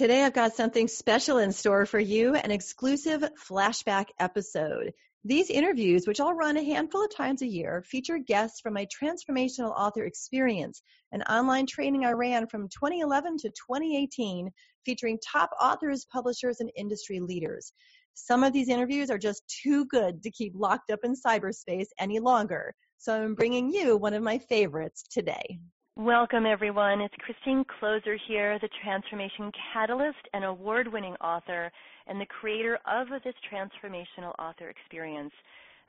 Today 0.00 0.24
I've 0.24 0.32
got 0.32 0.56
something 0.56 0.88
special 0.88 1.36
in 1.36 1.52
store 1.52 1.84
for 1.84 2.00
you, 2.00 2.34
an 2.34 2.50
exclusive 2.50 3.22
flashback 3.46 4.06
episode. 4.18 4.94
These 5.26 5.50
interviews, 5.50 6.06
which 6.06 6.20
I'll 6.20 6.32
run 6.32 6.56
a 6.56 6.64
handful 6.64 7.04
of 7.04 7.14
times 7.14 7.42
a 7.42 7.46
year, 7.46 7.84
feature 7.86 8.16
guests 8.16 8.62
from 8.62 8.72
my 8.72 8.86
transformational 8.86 9.78
author 9.78 10.04
experience, 10.04 10.80
an 11.12 11.20
online 11.24 11.66
training 11.66 12.06
I 12.06 12.12
ran 12.12 12.46
from 12.46 12.70
2011 12.70 13.36
to 13.40 13.48
2018, 13.50 14.48
featuring 14.86 15.18
top 15.18 15.50
authors, 15.60 16.06
publishers, 16.10 16.60
and 16.60 16.72
industry 16.78 17.20
leaders. 17.20 17.74
Some 18.14 18.42
of 18.42 18.54
these 18.54 18.70
interviews 18.70 19.10
are 19.10 19.18
just 19.18 19.42
too 19.62 19.84
good 19.84 20.22
to 20.22 20.30
keep 20.30 20.54
locked 20.56 20.90
up 20.90 21.00
in 21.04 21.12
cyberspace 21.14 21.88
any 21.98 22.20
longer, 22.20 22.74
so 22.96 23.14
I'm 23.14 23.34
bringing 23.34 23.68
you 23.68 23.98
one 23.98 24.14
of 24.14 24.22
my 24.22 24.38
favorites 24.38 25.04
today. 25.10 25.60
Welcome, 25.96 26.46
everyone. 26.46 27.00
It's 27.00 27.14
Christine 27.18 27.64
Kloser 27.64 28.16
here, 28.28 28.58
the 28.60 28.68
Transformation 28.82 29.50
Catalyst 29.72 30.28
and 30.32 30.44
award 30.44 30.90
winning 30.90 31.16
author 31.16 31.70
and 32.06 32.18
the 32.18 32.26
creator 32.26 32.78
of 32.86 33.08
this 33.24 33.34
transformational 33.52 34.32
author 34.38 34.68
experience. 34.68 35.32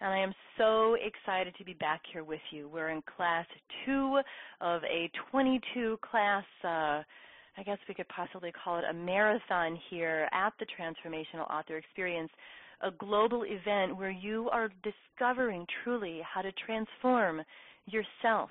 And 0.01 0.11
I 0.11 0.17
am 0.17 0.33
so 0.57 0.95
excited 0.95 1.53
to 1.55 1.63
be 1.63 1.75
back 1.75 2.01
here 2.11 2.23
with 2.23 2.41
you. 2.49 2.67
We're 2.67 2.89
in 2.89 3.03
class 3.15 3.45
two 3.85 4.19
of 4.59 4.81
a 4.83 5.09
22 5.29 5.99
class, 6.01 6.43
uh, 6.63 7.03
I 7.55 7.63
guess 7.63 7.77
we 7.87 7.93
could 7.93 8.09
possibly 8.09 8.51
call 8.51 8.79
it 8.79 8.85
a 8.89 8.93
marathon 8.93 9.77
here 9.91 10.27
at 10.33 10.51
the 10.59 10.65
Transformational 10.65 11.49
Author 11.49 11.77
Experience, 11.77 12.31
a 12.81 12.89
global 12.89 13.43
event 13.45 13.95
where 13.95 14.09
you 14.09 14.49
are 14.51 14.71
discovering 14.83 15.67
truly 15.83 16.21
how 16.23 16.41
to 16.41 16.51
transform 16.65 17.43
yourself 17.85 18.49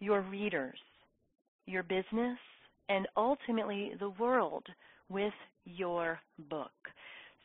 your 0.00 0.20
readers, 0.22 0.78
your 1.66 1.82
business, 1.82 2.38
and 2.88 3.06
ultimately 3.16 3.92
the 3.98 4.10
world 4.10 4.64
with 5.08 5.32
your 5.64 6.18
book. 6.50 6.70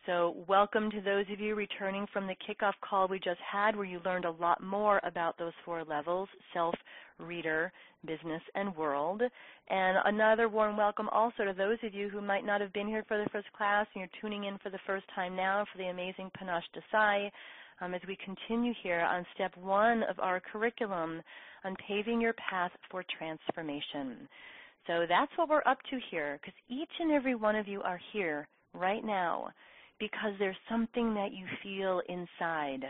So, 0.05 0.35
welcome 0.49 0.91
to 0.91 0.99
those 0.99 1.25
of 1.31 1.39
you 1.39 1.55
returning 1.55 2.05
from 2.11 2.27
the 2.27 2.35
kickoff 2.45 2.73
call 2.81 3.07
we 3.07 3.19
just 3.19 3.39
had, 3.49 3.73
where 3.73 3.85
you 3.85 4.01
learned 4.03 4.25
a 4.25 4.31
lot 4.31 4.61
more 4.61 4.99
about 5.05 5.37
those 5.37 5.53
four 5.63 5.85
levels 5.85 6.27
self, 6.53 6.75
reader, 7.19 7.71
business, 8.05 8.41
and 8.53 8.75
world. 8.75 9.21
And 9.69 9.97
another 10.03 10.49
warm 10.49 10.75
welcome 10.75 11.07
also 11.09 11.45
to 11.45 11.53
those 11.53 11.77
of 11.83 11.93
you 11.93 12.09
who 12.09 12.19
might 12.19 12.45
not 12.45 12.59
have 12.59 12.73
been 12.73 12.87
here 12.87 13.05
for 13.07 13.17
the 13.17 13.29
first 13.29 13.47
class 13.53 13.87
and 13.95 14.01
you're 14.01 14.21
tuning 14.21 14.43
in 14.43 14.57
for 14.57 14.69
the 14.69 14.79
first 14.85 15.05
time 15.15 15.37
now 15.37 15.65
for 15.71 15.77
the 15.77 15.87
amazing 15.87 16.29
Panache 16.37 16.65
Desai 16.75 17.31
um, 17.81 17.93
as 17.93 18.02
we 18.07 18.17
continue 18.23 18.73
here 18.81 19.02
on 19.02 19.25
step 19.33 19.52
one 19.57 20.03
of 20.03 20.19
our 20.19 20.39
curriculum 20.39 21.21
on 21.63 21.75
paving 21.88 22.21
your 22.21 22.33
path 22.33 22.71
for 22.89 23.03
transformation. 23.17 24.27
So 24.88 25.05
that's 25.08 25.31
what 25.37 25.49
we're 25.49 25.64
up 25.65 25.80
to 25.89 25.99
here, 26.11 26.39
because 26.42 26.53
each 26.70 26.92
and 26.99 27.11
every 27.11 27.36
one 27.36 27.55
of 27.55 27.67
you 27.67 27.81
are 27.81 27.99
here 28.11 28.48
right 28.73 29.03
now 29.03 29.49
because 29.99 30.33
there's 30.39 30.55
something 30.70 31.14
that 31.14 31.31
you 31.31 31.45
feel 31.61 32.02
inside. 32.09 32.83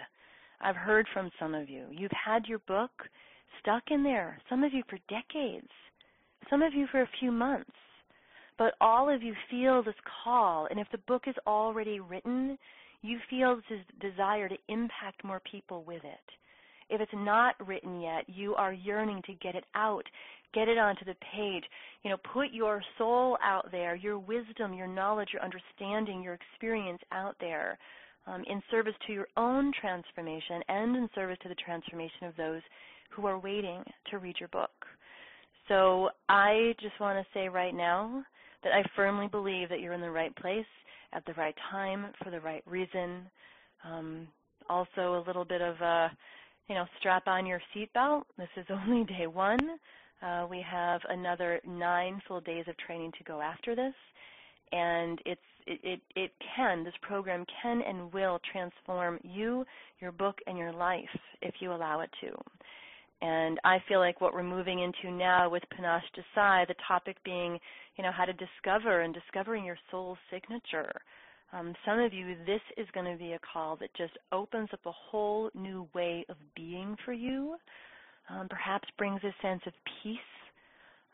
I've 0.61 0.75
heard 0.75 1.05
from 1.13 1.29
some 1.39 1.53
of 1.53 1.69
you. 1.69 1.85
You've 1.91 2.11
had 2.11 2.45
your 2.47 2.59
book 2.59 2.91
stuck 3.59 3.83
in 3.91 4.03
there, 4.03 4.39
some 4.49 4.63
of 4.63 4.73
you 4.73 4.83
for 4.89 4.97
decades, 5.09 5.69
some 6.49 6.61
of 6.61 6.73
you 6.73 6.87
for 6.91 7.01
a 7.01 7.09
few 7.19 7.31
months. 7.31 7.69
But 8.57 8.73
all 8.79 9.13
of 9.13 9.21
you 9.21 9.33
feel 9.49 9.83
this 9.83 9.95
call, 10.23 10.67
and 10.69 10.79
if 10.79 10.87
the 10.91 10.99
book 10.99 11.23
is 11.27 11.35
already 11.45 11.99
written, 11.99 12.57
you 13.03 13.19
feel 13.29 13.59
this 13.69 13.79
desire 13.99 14.49
to 14.49 14.55
impact 14.69 15.23
more 15.23 15.41
people 15.49 15.83
with 15.83 16.03
it. 16.03 16.19
If 16.89 17.01
it's 17.01 17.11
not 17.13 17.55
written 17.65 18.01
yet, 18.01 18.23
you 18.27 18.55
are 18.55 18.73
yearning 18.73 19.21
to 19.25 19.33
get 19.33 19.55
it 19.55 19.65
out, 19.75 20.03
get 20.53 20.67
it 20.67 20.77
onto 20.77 21.05
the 21.05 21.15
page. 21.35 21.63
You 22.03 22.09
know, 22.09 22.17
put 22.33 22.51
your 22.51 22.81
soul 22.97 23.37
out 23.43 23.67
there, 23.71 23.95
your 23.95 24.17
wisdom, 24.17 24.73
your 24.73 24.87
knowledge, 24.87 25.29
your 25.33 25.43
understanding, 25.43 26.23
your 26.23 26.33
experience 26.33 27.01
out 27.11 27.35
there 27.39 27.77
um, 28.25 28.43
in 28.47 28.61
service 28.71 28.95
to 29.07 29.13
your 29.13 29.27
own 29.37 29.71
transformation 29.79 30.61
and 30.67 30.95
in 30.95 31.09
service 31.13 31.37
to 31.43 31.49
the 31.49 31.55
transformation 31.55 32.27
of 32.27 32.35
those 32.37 32.61
who 33.09 33.25
are 33.25 33.39
waiting 33.39 33.83
to 34.11 34.19
read 34.19 34.35
your 34.39 34.49
book. 34.49 34.71
So 35.67 36.09
I 36.29 36.73
just 36.81 36.99
want 36.99 37.17
to 37.17 37.33
say 37.33 37.47
right 37.49 37.73
now 37.75 38.23
that 38.63 38.73
I 38.73 38.83
firmly 38.95 39.27
believe 39.27 39.69
that 39.69 39.79
you're 39.79 39.93
in 39.93 40.01
the 40.01 40.11
right 40.11 40.35
place 40.35 40.65
at 41.13 41.25
the 41.25 41.33
right 41.33 41.55
time 41.71 42.07
for 42.23 42.29
the 42.29 42.41
right 42.41 42.63
reason. 42.65 43.29
Um, 43.85 44.27
also, 44.69 45.21
a 45.21 45.23
little 45.25 45.45
bit 45.45 45.61
of 45.61 45.75
a, 45.81 46.11
you 46.67 46.75
know, 46.75 46.85
strap 46.99 47.27
on 47.27 47.45
your 47.45 47.61
seatbelt. 47.75 48.23
This 48.37 48.47
is 48.57 48.65
only 48.69 49.05
day 49.05 49.27
one. 49.27 49.59
Uh, 50.21 50.47
we 50.49 50.63
have 50.69 51.01
another 51.09 51.59
nine 51.67 52.21
full 52.27 52.39
days 52.41 52.65
of 52.67 52.77
training 52.77 53.11
to 53.17 53.23
go 53.25 53.41
after 53.41 53.75
this, 53.75 53.93
and 54.71 55.19
it's 55.25 55.41
it, 55.65 55.79
it, 55.83 56.01
it 56.15 56.31
can 56.55 56.83
this 56.83 56.93
program 57.01 57.45
can 57.61 57.81
and 57.81 58.11
will 58.13 58.39
transform 58.51 59.19
you, 59.23 59.65
your 59.99 60.11
book, 60.11 60.37
and 60.47 60.57
your 60.57 60.73
life 60.73 61.03
if 61.41 61.55
you 61.59 61.73
allow 61.73 62.01
it 62.01 62.09
to. 62.21 62.29
And 63.23 63.57
I 63.63 63.77
feel 63.87 63.99
like 63.99 64.19
what 64.19 64.33
we're 64.33 64.43
moving 64.43 64.79
into 64.79 65.15
now 65.15 65.49
with 65.49 65.63
Panache 65.69 66.03
Desai, 66.13 66.67
the 66.67 66.75
topic 66.85 67.15
being, 67.23 67.57
you 67.95 68.03
know, 68.03 68.11
how 68.11 68.25
to 68.25 68.33
discover 68.33 69.01
and 69.01 69.13
discovering 69.13 69.63
your 69.63 69.77
soul 69.89 70.17
signature. 70.29 70.91
Um, 71.53 71.73
some 71.85 71.99
of 71.99 72.11
you, 72.13 72.35
this 72.45 72.59
is 72.75 72.85
going 72.93 73.09
to 73.09 73.17
be 73.17 73.31
a 73.31 73.39
call 73.39 73.77
that 73.77 73.95
just 73.95 74.11
opens 74.33 74.67
up 74.73 74.81
a 74.85 74.91
whole 74.91 75.49
new 75.53 75.87
way 75.95 76.25
of 76.27 76.35
being 76.53 76.97
for 77.05 77.13
you. 77.13 77.55
Um, 78.29 78.47
perhaps 78.49 78.89
brings 78.97 79.21
a 79.23 79.33
sense 79.41 79.61
of 79.67 79.73
peace 80.03 80.17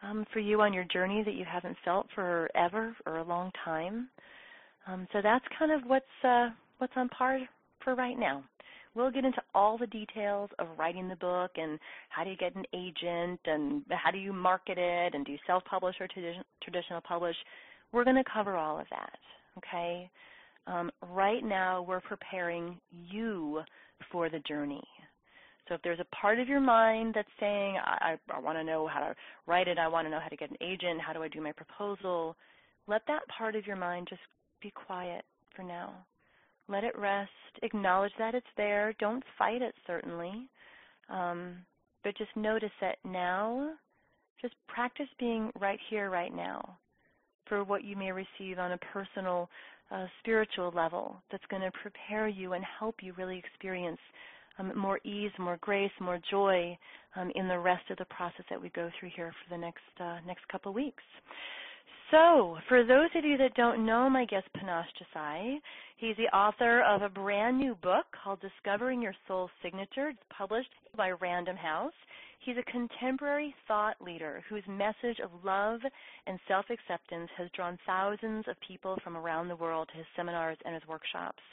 um, 0.01 0.25
for 0.33 0.39
you 0.39 0.61
on 0.61 0.73
your 0.73 0.85
journey 0.85 1.21
that 1.23 1.35
you 1.35 1.45
haven't 1.45 1.77
felt 1.85 2.07
forever 2.15 2.95
or 3.05 3.17
a 3.17 3.23
long 3.23 3.51
time. 3.63 4.09
Um, 4.87 5.07
so 5.13 5.19
that's 5.21 5.45
kind 5.59 5.71
of 5.71 5.81
what's 5.85 6.05
uh, 6.23 6.49
what's 6.79 6.93
on 6.95 7.09
par 7.09 7.39
for 7.83 7.93
right 7.93 8.17
now. 8.17 8.43
We'll 8.99 9.11
get 9.11 9.23
into 9.23 9.41
all 9.55 9.77
the 9.77 9.87
details 9.87 10.49
of 10.59 10.67
writing 10.77 11.07
the 11.07 11.15
book 11.15 11.51
and 11.55 11.79
how 12.09 12.25
do 12.25 12.31
you 12.31 12.35
get 12.35 12.53
an 12.55 12.65
agent 12.73 13.39
and 13.45 13.81
how 13.91 14.11
do 14.11 14.17
you 14.17 14.33
market 14.33 14.77
it 14.77 15.15
and 15.15 15.25
do 15.25 15.31
you 15.31 15.37
self-publish 15.47 15.95
or 16.01 16.07
traditional 16.61 16.99
publish. 16.99 17.35
We're 17.93 18.03
going 18.03 18.17
to 18.17 18.29
cover 18.29 18.57
all 18.57 18.77
of 18.77 18.87
that, 18.89 19.17
okay? 19.57 20.09
Um, 20.67 20.91
right 21.13 21.45
now, 21.45 21.81
we're 21.81 22.01
preparing 22.01 22.77
you 22.91 23.61
for 24.11 24.29
the 24.29 24.39
journey. 24.39 24.83
So 25.69 25.75
if 25.75 25.81
there's 25.81 26.01
a 26.01 26.15
part 26.15 26.37
of 26.41 26.49
your 26.49 26.59
mind 26.59 27.13
that's 27.15 27.29
saying, 27.39 27.77
I, 27.77 28.17
I, 28.31 28.35
I 28.35 28.39
want 28.41 28.57
to 28.57 28.65
know 28.65 28.85
how 28.85 28.99
to 28.99 29.15
write 29.47 29.69
it, 29.69 29.79
I 29.79 29.87
want 29.87 30.07
to 30.07 30.11
know 30.11 30.19
how 30.19 30.27
to 30.27 30.35
get 30.35 30.51
an 30.51 30.57
agent, 30.59 30.99
how 30.99 31.13
do 31.13 31.23
I 31.23 31.29
do 31.29 31.39
my 31.39 31.53
proposal, 31.53 32.35
let 32.85 33.03
that 33.07 33.21
part 33.29 33.55
of 33.55 33.65
your 33.65 33.77
mind 33.77 34.07
just 34.09 34.21
be 34.61 34.71
quiet 34.71 35.23
for 35.55 35.63
now. 35.63 35.93
Let 36.69 36.83
it 36.83 36.97
rest. 36.97 37.31
Acknowledge 37.63 38.11
that 38.19 38.35
it's 38.35 38.45
there. 38.55 38.93
Don't 38.99 39.23
fight 39.37 39.61
it, 39.61 39.73
certainly. 39.87 40.47
Um, 41.09 41.55
but 42.03 42.17
just 42.17 42.29
notice 42.35 42.71
that 42.79 42.97
now, 43.03 43.71
just 44.41 44.53
practice 44.67 45.07
being 45.19 45.51
right 45.59 45.79
here, 45.89 46.09
right 46.09 46.33
now, 46.33 46.77
for 47.47 47.63
what 47.63 47.83
you 47.83 47.95
may 47.95 48.11
receive 48.11 48.59
on 48.59 48.73
a 48.73 48.77
personal, 48.93 49.49
uh, 49.91 50.05
spiritual 50.19 50.71
level 50.75 51.21
that's 51.31 51.43
going 51.49 51.63
to 51.63 51.71
prepare 51.81 52.27
you 52.27 52.53
and 52.53 52.63
help 52.79 52.97
you 53.01 53.13
really 53.17 53.39
experience 53.39 53.99
um, 54.59 54.71
more 54.77 54.99
ease, 55.03 55.31
more 55.39 55.57
grace, 55.61 55.91
more 55.99 56.19
joy 56.29 56.77
um, 57.15 57.31
in 57.35 57.47
the 57.47 57.57
rest 57.57 57.89
of 57.89 57.97
the 57.97 58.05
process 58.05 58.45
that 58.49 58.61
we 58.61 58.69
go 58.69 58.89
through 58.99 59.09
here 59.15 59.31
for 59.31 59.55
the 59.55 59.59
next 59.59 59.79
uh, 59.99 60.17
next 60.27 60.47
couple 60.49 60.73
weeks. 60.73 61.03
So, 62.11 62.57
for 62.67 62.83
those 62.83 63.09
of 63.15 63.23
you 63.23 63.37
that 63.37 63.53
don't 63.53 63.85
know 63.85 64.09
my 64.09 64.25
guest 64.25 64.47
Panache 64.55 64.89
Desai, 64.97 65.59
he's 65.97 66.17
the 66.17 66.35
author 66.35 66.81
of 66.81 67.03
a 67.03 67.09
brand 67.09 67.59
new 67.59 67.75
book 67.75 68.05
called 68.23 68.41
Discovering 68.41 68.99
Your 68.99 69.13
Soul 69.27 69.47
Signature, 69.61 70.09
It's 70.09 70.19
published 70.35 70.71
by 70.97 71.11
Random 71.11 71.55
House. 71.55 71.93
He's 72.39 72.57
a 72.57 72.71
contemporary 72.71 73.53
thought 73.67 74.01
leader 74.01 74.43
whose 74.49 74.63
message 74.67 75.19
of 75.23 75.29
love 75.43 75.81
and 76.25 76.39
self-acceptance 76.47 77.29
has 77.37 77.47
drawn 77.55 77.77
thousands 77.85 78.45
of 78.47 78.55
people 78.67 78.97
from 79.03 79.15
around 79.15 79.47
the 79.47 79.55
world 79.55 79.87
to 79.91 79.97
his 79.97 80.07
seminars 80.15 80.57
and 80.65 80.73
his 80.73 80.87
workshops. 80.87 81.43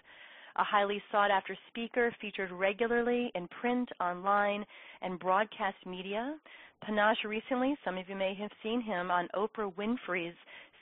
A 0.58 0.64
highly 0.64 1.03
sought 1.11 1.31
after 1.31 1.56
speaker 1.69 2.14
featured 2.20 2.50
regularly 2.50 3.31
in 3.35 3.49
print, 3.49 3.88
online, 4.00 4.64
and 5.03 5.19
broadcast 5.19 5.76
media. 5.87 6.37
Panache 6.85 7.25
recently, 7.25 7.76
some 7.85 7.97
of 7.99 8.08
you 8.08 8.17
may 8.17 8.35
have 8.35 8.50
seen 8.62 8.81
him 8.81 9.11
on 9.11 9.29
Oprah 9.35 9.73
Winfrey's 9.75 10.37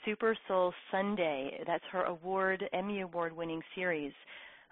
Super 0.04 0.36
Soul 0.48 0.72
Sunday. 0.90 1.62
That's 1.66 1.84
her 1.92 2.04
award, 2.04 2.64
Emmy 2.72 3.00
Award 3.00 3.34
winning 3.34 3.62
series. 3.74 4.12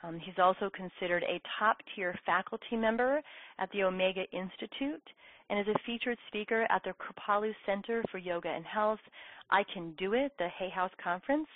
Um, 0.03 0.19
he's 0.19 0.39
also 0.39 0.69
considered 0.75 1.23
a 1.23 1.41
top 1.59 1.77
tier 1.95 2.19
faculty 2.27 2.77
member 2.77 3.23
at 3.59 3.71
the 3.73 3.85
Omega 3.85 4.23
Institute 4.33 5.03
and 5.49 5.61
is 5.61 5.75
a 5.75 5.79
featured 5.87 6.19
speaker 6.29 6.67
at 6.71 6.83
the 6.85 6.95
Kripalu 6.95 7.53
Center 7.67 8.03
for 8.11 8.19
Yoga 8.19 8.49
and 8.49 8.65
Health, 8.65 9.01
I 9.51 9.65
Can 9.73 9.93
Do 9.99 10.15
It, 10.15 10.33
the 10.39 10.49
Hay 10.59 10.71
House 10.71 10.91
Conference, 11.03 11.47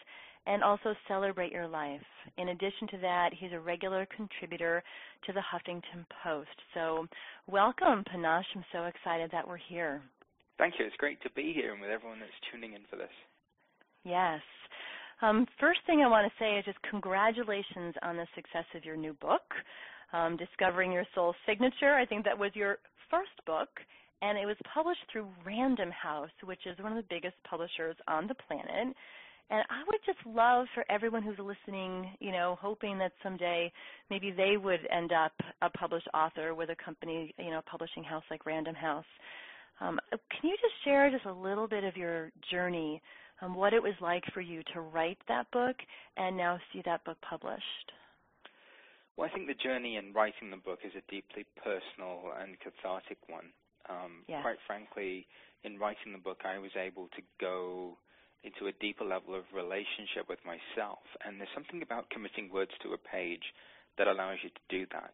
and 0.46 0.62
also 0.62 0.94
Celebrate 1.08 1.52
Your 1.52 1.66
Life. 1.66 2.00
In 2.38 2.50
addition 2.50 2.88
to 2.92 2.98
that, 2.98 3.30
he's 3.38 3.52
a 3.52 3.60
regular 3.60 4.06
contributor 4.14 4.82
to 5.26 5.32
the 5.32 5.40
Huffington 5.40 6.04
Post. 6.22 6.56
So, 6.74 7.06
welcome, 7.46 8.04
Panache. 8.10 8.46
I'm 8.54 8.64
so 8.72 8.84
excited 8.84 9.30
that 9.32 9.46
we're 9.46 9.58
here. 9.68 10.02
Thank 10.58 10.74
you. 10.78 10.86
It's 10.86 10.96
great 10.96 11.20
to 11.22 11.30
be 11.30 11.52
here 11.52 11.72
and 11.72 11.80
with 11.80 11.90
everyone 11.90 12.20
that's 12.20 12.30
tuning 12.50 12.74
in 12.74 12.82
for 12.88 12.96
this. 12.96 13.12
Yes. 14.04 14.40
Um, 15.22 15.46
first 15.58 15.80
thing 15.86 16.02
I 16.02 16.08
want 16.08 16.30
to 16.30 16.38
say 16.38 16.58
is 16.58 16.64
just 16.64 16.78
congratulations 16.90 17.94
on 18.02 18.16
the 18.16 18.26
success 18.34 18.64
of 18.74 18.84
your 18.84 18.96
new 18.96 19.14
book, 19.14 19.42
um, 20.12 20.36
Discovering 20.36 20.92
Your 20.92 21.06
Soul 21.14 21.34
Signature. 21.46 21.94
I 21.94 22.06
think 22.06 22.24
that 22.24 22.38
was 22.38 22.50
your 22.54 22.78
first 23.10 23.32
book, 23.46 23.68
and 24.22 24.38
it 24.38 24.46
was 24.46 24.56
published 24.72 25.00
through 25.10 25.26
Random 25.44 25.90
House, 25.90 26.30
which 26.44 26.66
is 26.66 26.78
one 26.78 26.92
of 26.92 26.98
the 26.98 27.14
biggest 27.14 27.36
publishers 27.48 27.96
on 28.08 28.26
the 28.26 28.36
planet. 28.46 28.94
And 29.48 29.62
I 29.70 29.82
would 29.86 30.00
just 30.04 30.18
love 30.26 30.66
for 30.74 30.84
everyone 30.90 31.22
who's 31.22 31.38
listening, 31.38 32.10
you 32.18 32.32
know, 32.32 32.58
hoping 32.60 32.98
that 32.98 33.12
someday 33.22 33.72
maybe 34.10 34.32
they 34.32 34.56
would 34.56 34.80
end 34.90 35.12
up 35.12 35.32
a 35.62 35.70
published 35.70 36.08
author 36.12 36.54
with 36.54 36.70
a 36.70 36.76
company, 36.84 37.32
you 37.38 37.50
know, 37.50 37.58
a 37.58 37.70
publishing 37.70 38.02
house 38.02 38.24
like 38.28 38.44
Random 38.44 38.74
House. 38.74 39.04
Um, 39.80 40.00
can 40.10 40.50
you 40.50 40.56
just 40.60 40.74
share 40.84 41.10
just 41.10 41.26
a 41.26 41.32
little 41.32 41.68
bit 41.68 41.84
of 41.84 41.96
your 41.96 42.32
journey, 42.50 43.00
um, 43.40 43.54
what 43.54 43.72
it 43.72 43.82
was 43.82 43.94
like 44.00 44.24
for 44.34 44.40
you 44.40 44.62
to 44.74 44.80
write 44.80 45.18
that 45.28 45.48
book 45.52 45.76
and 46.16 46.36
now 46.36 46.58
see 46.72 46.82
that 46.84 47.04
book 47.04 47.18
published? 47.28 47.92
Well, 49.16 49.28
I 49.30 49.34
think 49.34 49.46
the 49.46 49.54
journey 49.54 49.96
in 49.96 50.12
writing 50.12 50.50
the 50.50 50.56
book 50.56 50.80
is 50.84 50.92
a 50.96 51.10
deeply 51.10 51.44
personal 51.62 52.32
and 52.40 52.58
cathartic 52.60 53.18
one. 53.28 53.52
Um, 53.88 54.24
yes. 54.26 54.42
Quite 54.42 54.58
frankly, 54.66 55.26
in 55.62 55.78
writing 55.78 56.12
the 56.12 56.18
book, 56.18 56.40
I 56.44 56.58
was 56.58 56.72
able 56.76 57.08
to 57.14 57.22
go 57.40 57.96
into 58.46 58.70
a 58.70 58.78
deeper 58.80 59.04
level 59.04 59.34
of 59.34 59.44
relationship 59.52 60.28
with 60.28 60.38
myself. 60.46 61.02
And 61.24 61.38
there's 61.38 61.52
something 61.54 61.82
about 61.82 62.10
committing 62.10 62.48
words 62.48 62.72
to 62.82 62.94
a 62.94 62.98
page 63.10 63.52
that 63.98 64.06
allows 64.06 64.38
you 64.42 64.50
to 64.50 64.64
do 64.70 64.86
that. 64.92 65.12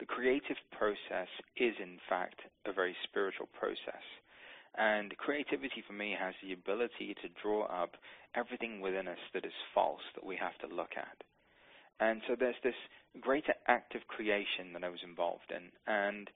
The 0.00 0.10
creative 0.10 0.58
process 0.76 1.30
is, 1.56 1.74
in 1.80 1.98
fact, 2.08 2.42
a 2.66 2.72
very 2.72 2.96
spiritual 3.04 3.48
process. 3.54 4.02
And 4.76 5.16
creativity 5.18 5.84
for 5.86 5.92
me 5.92 6.16
has 6.18 6.34
the 6.42 6.52
ability 6.52 7.14
to 7.22 7.28
draw 7.40 7.64
up 7.66 7.94
everything 8.34 8.80
within 8.80 9.06
us 9.06 9.22
that 9.32 9.46
is 9.46 9.54
false 9.72 10.02
that 10.14 10.26
we 10.26 10.36
have 10.36 10.58
to 10.58 10.74
look 10.74 10.98
at. 10.98 11.22
And 12.00 12.22
so 12.26 12.34
there's 12.34 12.58
this 12.64 12.74
greater 13.20 13.54
act 13.68 13.94
of 13.94 14.08
creation 14.08 14.72
that 14.72 14.82
I 14.82 14.88
was 14.88 15.04
involved 15.04 15.52
in. 15.54 15.70
And 15.86 16.28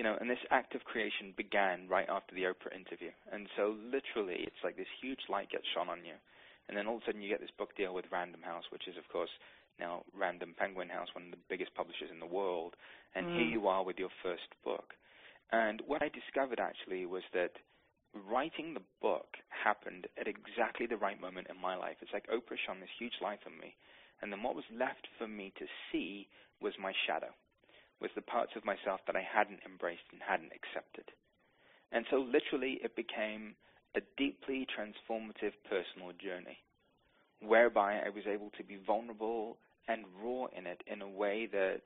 you 0.00 0.04
know, 0.08 0.16
and 0.16 0.32
this 0.32 0.40
act 0.48 0.72
of 0.72 0.80
creation 0.88 1.36
began 1.36 1.84
right 1.84 2.08
after 2.08 2.32
the 2.32 2.48
Oprah 2.48 2.72
interview. 2.72 3.12
And 3.36 3.52
so 3.52 3.76
literally, 3.84 4.48
it's 4.48 4.64
like 4.64 4.80
this 4.80 4.88
huge 4.96 5.28
light 5.28 5.52
gets 5.52 5.68
shone 5.76 5.92
on 5.92 6.08
you. 6.08 6.16
And 6.68 6.72
then 6.72 6.88
all 6.88 6.96
of 6.96 7.02
a 7.04 7.12
sudden, 7.12 7.20
you 7.20 7.28
get 7.28 7.44
this 7.44 7.52
book 7.60 7.76
deal 7.76 7.92
with 7.92 8.08
Random 8.08 8.40
House, 8.40 8.64
which 8.72 8.88
is, 8.88 8.96
of 8.96 9.04
course, 9.12 9.28
now 9.76 10.00
Random 10.16 10.56
Penguin 10.56 10.88
House, 10.88 11.12
one 11.12 11.28
of 11.28 11.36
the 11.36 11.46
biggest 11.52 11.76
publishers 11.76 12.08
in 12.08 12.16
the 12.16 12.24
world. 12.24 12.80
And 13.12 13.28
mm. 13.28 13.44
here 13.44 13.52
you 13.52 13.68
are 13.68 13.84
with 13.84 14.00
your 14.00 14.08
first 14.24 14.48
book. 14.64 14.96
And 15.52 15.82
what 15.84 16.00
I 16.00 16.08
discovered 16.08 16.64
actually 16.64 17.04
was 17.04 17.28
that 17.36 17.60
writing 18.24 18.72
the 18.72 18.88
book 19.04 19.36
happened 19.52 20.08
at 20.16 20.24
exactly 20.24 20.88
the 20.88 20.96
right 20.96 21.20
moment 21.20 21.52
in 21.52 21.60
my 21.60 21.76
life. 21.76 22.00
It's 22.00 22.16
like 22.16 22.24
Oprah 22.32 22.56
shone 22.56 22.80
this 22.80 22.96
huge 22.96 23.20
light 23.20 23.44
on 23.44 23.52
me. 23.60 23.76
And 24.24 24.32
then 24.32 24.40
what 24.40 24.56
was 24.56 24.64
left 24.72 25.12
for 25.20 25.28
me 25.28 25.52
to 25.60 25.68
see 25.92 26.24
was 26.56 26.72
my 26.80 26.96
shadow 27.04 27.36
was 28.00 28.10
the 28.14 28.22
parts 28.22 28.52
of 28.56 28.64
myself 28.64 29.00
that 29.06 29.16
I 29.16 29.22
hadn't 29.22 29.60
embraced 29.64 30.08
and 30.12 30.20
hadn't 30.20 30.52
accepted. 30.52 31.04
And 31.92 32.06
so 32.10 32.16
literally 32.16 32.80
it 32.82 32.96
became 32.96 33.54
a 33.96 34.00
deeply 34.16 34.66
transformative 34.66 35.52
personal 35.68 36.12
journey 36.22 36.58
whereby 37.40 38.00
I 38.04 38.10
was 38.10 38.24
able 38.26 38.50
to 38.56 38.64
be 38.64 38.78
vulnerable 38.86 39.56
and 39.88 40.04
raw 40.22 40.46
in 40.56 40.66
it 40.66 40.82
in 40.86 41.02
a 41.02 41.08
way 41.08 41.48
that 41.52 41.82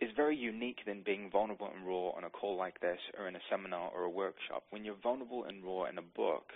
is 0.00 0.10
very 0.14 0.36
unique 0.36 0.78
than 0.86 1.02
being 1.04 1.28
vulnerable 1.30 1.68
and 1.74 1.86
raw 1.86 2.10
on 2.16 2.24
a 2.24 2.30
call 2.30 2.56
like 2.56 2.80
this 2.80 2.98
or 3.18 3.26
in 3.26 3.34
a 3.36 3.46
seminar 3.50 3.90
or 3.94 4.04
a 4.04 4.10
workshop. 4.10 4.62
When 4.70 4.84
you're 4.84 5.02
vulnerable 5.02 5.44
and 5.44 5.64
raw 5.64 5.86
in 5.86 5.98
a 5.98 6.02
book, 6.02 6.52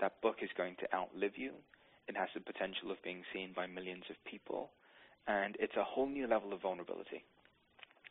that 0.00 0.20
book 0.20 0.36
is 0.42 0.50
going 0.56 0.76
to 0.80 0.94
outlive 0.94 1.32
you. 1.36 1.52
It 2.06 2.16
has 2.16 2.28
the 2.34 2.40
potential 2.40 2.90
of 2.90 3.02
being 3.02 3.22
seen 3.32 3.52
by 3.56 3.66
millions 3.66 4.04
of 4.10 4.16
people. 4.24 4.70
And 5.26 5.56
it's 5.58 5.76
a 5.76 5.84
whole 5.84 6.08
new 6.08 6.26
level 6.26 6.52
of 6.52 6.60
vulnerability. 6.60 7.24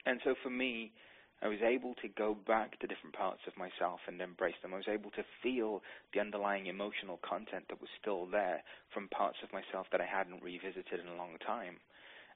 And 0.06 0.19
so 0.24 0.36
for 0.42 0.50
me, 0.50 0.92
I 1.42 1.48
was 1.48 1.62
able 1.65 1.95
to 2.01 2.07
go 2.07 2.38
back 2.45 2.80
to 2.80 2.88
different 2.88 3.15
parts 3.15 3.42
of 3.48 3.57
myself 3.57 4.00
and 4.07 4.21
embrace 4.21 4.56
them. 4.62 4.74
I 4.74 4.77
was 4.77 4.92
able 4.92 5.09
to 5.12 5.25
feel 5.42 5.81
the 6.13 6.19
underlying 6.19 6.68
emotional 6.68 7.19
content 7.27 7.65
that 7.69 7.81
was 7.81 7.89
still 8.00 8.27
there 8.27 8.62
from 8.94 9.07
parts 9.09 9.38
of 9.44 9.51
myself 9.51 9.88
that 9.92 10.01
I 10.01 10.06
hadn't 10.06 10.44
revisited 10.44 11.00
in 11.00 11.07
a 11.07 11.18
long 11.18 11.38
time. 11.45 11.77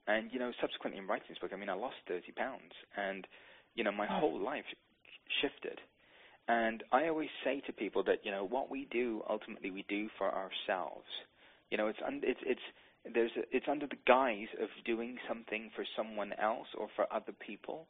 And, 0.08 0.30
you 0.32 0.40
know, 0.40 0.52
subsequently 0.60 1.00
in 1.00 1.08
writing 1.08 1.28
this 1.30 1.38
book, 1.38 1.52
I 1.54 1.58
mean, 1.58 1.70
I 1.70 1.74
lost 1.74 1.98
30 2.08 2.32
pounds. 2.34 2.74
And, 2.98 3.28
you 3.76 3.84
know, 3.84 3.92
my 3.92 4.08
whole 4.08 4.40
life 4.40 4.66
shifted. 5.42 5.80
And 6.48 6.84
I 6.92 7.08
always 7.08 7.30
say 7.44 7.62
to 7.66 7.74
people 7.74 8.04
that, 8.04 8.20
you 8.24 8.32
know, 8.32 8.46
what 8.46 8.70
we 8.70 8.88
do, 8.92 9.22
ultimately 9.30 9.72
we 9.72 9.86
do 9.90 10.10
for 10.18 10.30
ourselves. 10.30 11.10
You 11.70 11.78
know, 11.78 11.88
it's, 11.88 12.00
it's, 12.24 12.40
it's, 12.46 12.62
there's 13.14 13.32
a, 13.38 13.44
it's 13.52 13.68
under 13.70 13.88
the 13.88 14.02
guise 14.08 14.50
of 14.62 14.70
doing 14.86 15.18
something 15.28 15.72
for 15.76 15.86
someone 15.96 16.34
else 16.42 16.68
or 16.78 16.88
for 16.96 17.06
other 17.14 17.34
people, 17.34 17.88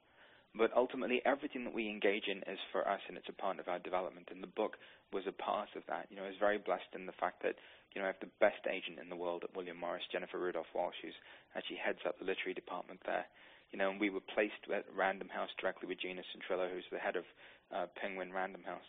but 0.56 0.72
ultimately 0.76 1.22
everything 1.26 1.64
that 1.64 1.74
we 1.74 1.90
engage 1.90 2.28
in 2.28 2.40
is 2.52 2.60
for 2.72 2.88
us 2.88 3.00
and 3.08 3.18
it's 3.18 3.30
a 3.30 3.42
part 3.42 3.60
of 3.60 3.68
our 3.68 3.80
development. 3.80 4.30
And 4.32 4.44
the 4.44 4.56
book 4.56 4.78
was 5.14 5.24
a 5.28 5.32
part 5.32 5.70
of 5.76 5.84
that. 5.88 6.08
You 6.10 6.18
know, 6.18 6.24
I 6.24 6.34
was 6.34 6.40
very 6.40 6.58
blessed 6.58 6.92
in 6.96 7.06
the 7.06 7.20
fact 7.20 7.44
that 7.44 7.56
you 7.94 8.02
know 8.02 8.08
I 8.08 8.12
have 8.12 8.20
the 8.20 8.36
best 8.40 8.64
agent 8.68 9.00
in 9.00 9.10
the 9.10 9.16
world 9.16 9.44
at 9.44 9.56
William 9.56 9.80
Morris, 9.80 10.04
Jennifer 10.12 10.40
Rudolph 10.40 10.72
Walsh, 10.76 11.00
who's 11.02 11.16
actually 11.56 11.80
heads 11.80 12.04
up 12.08 12.20
the 12.20 12.26
literary 12.26 12.54
department 12.54 13.00
there. 13.06 13.26
You 13.72 13.80
know, 13.80 13.90
and 13.90 14.00
we 14.00 14.10
were 14.10 14.24
placed 14.24 14.60
at 14.72 14.86
Random 14.96 15.28
House 15.28 15.50
directly 15.60 15.88
with 15.88 16.00
Gina 16.00 16.22
Centrello, 16.32 16.72
who's 16.72 16.88
the 16.92 17.00
head 17.00 17.16
of 17.16 17.26
uh, 17.74 17.88
Penguin 18.00 18.32
Random 18.32 18.64
House 18.64 18.88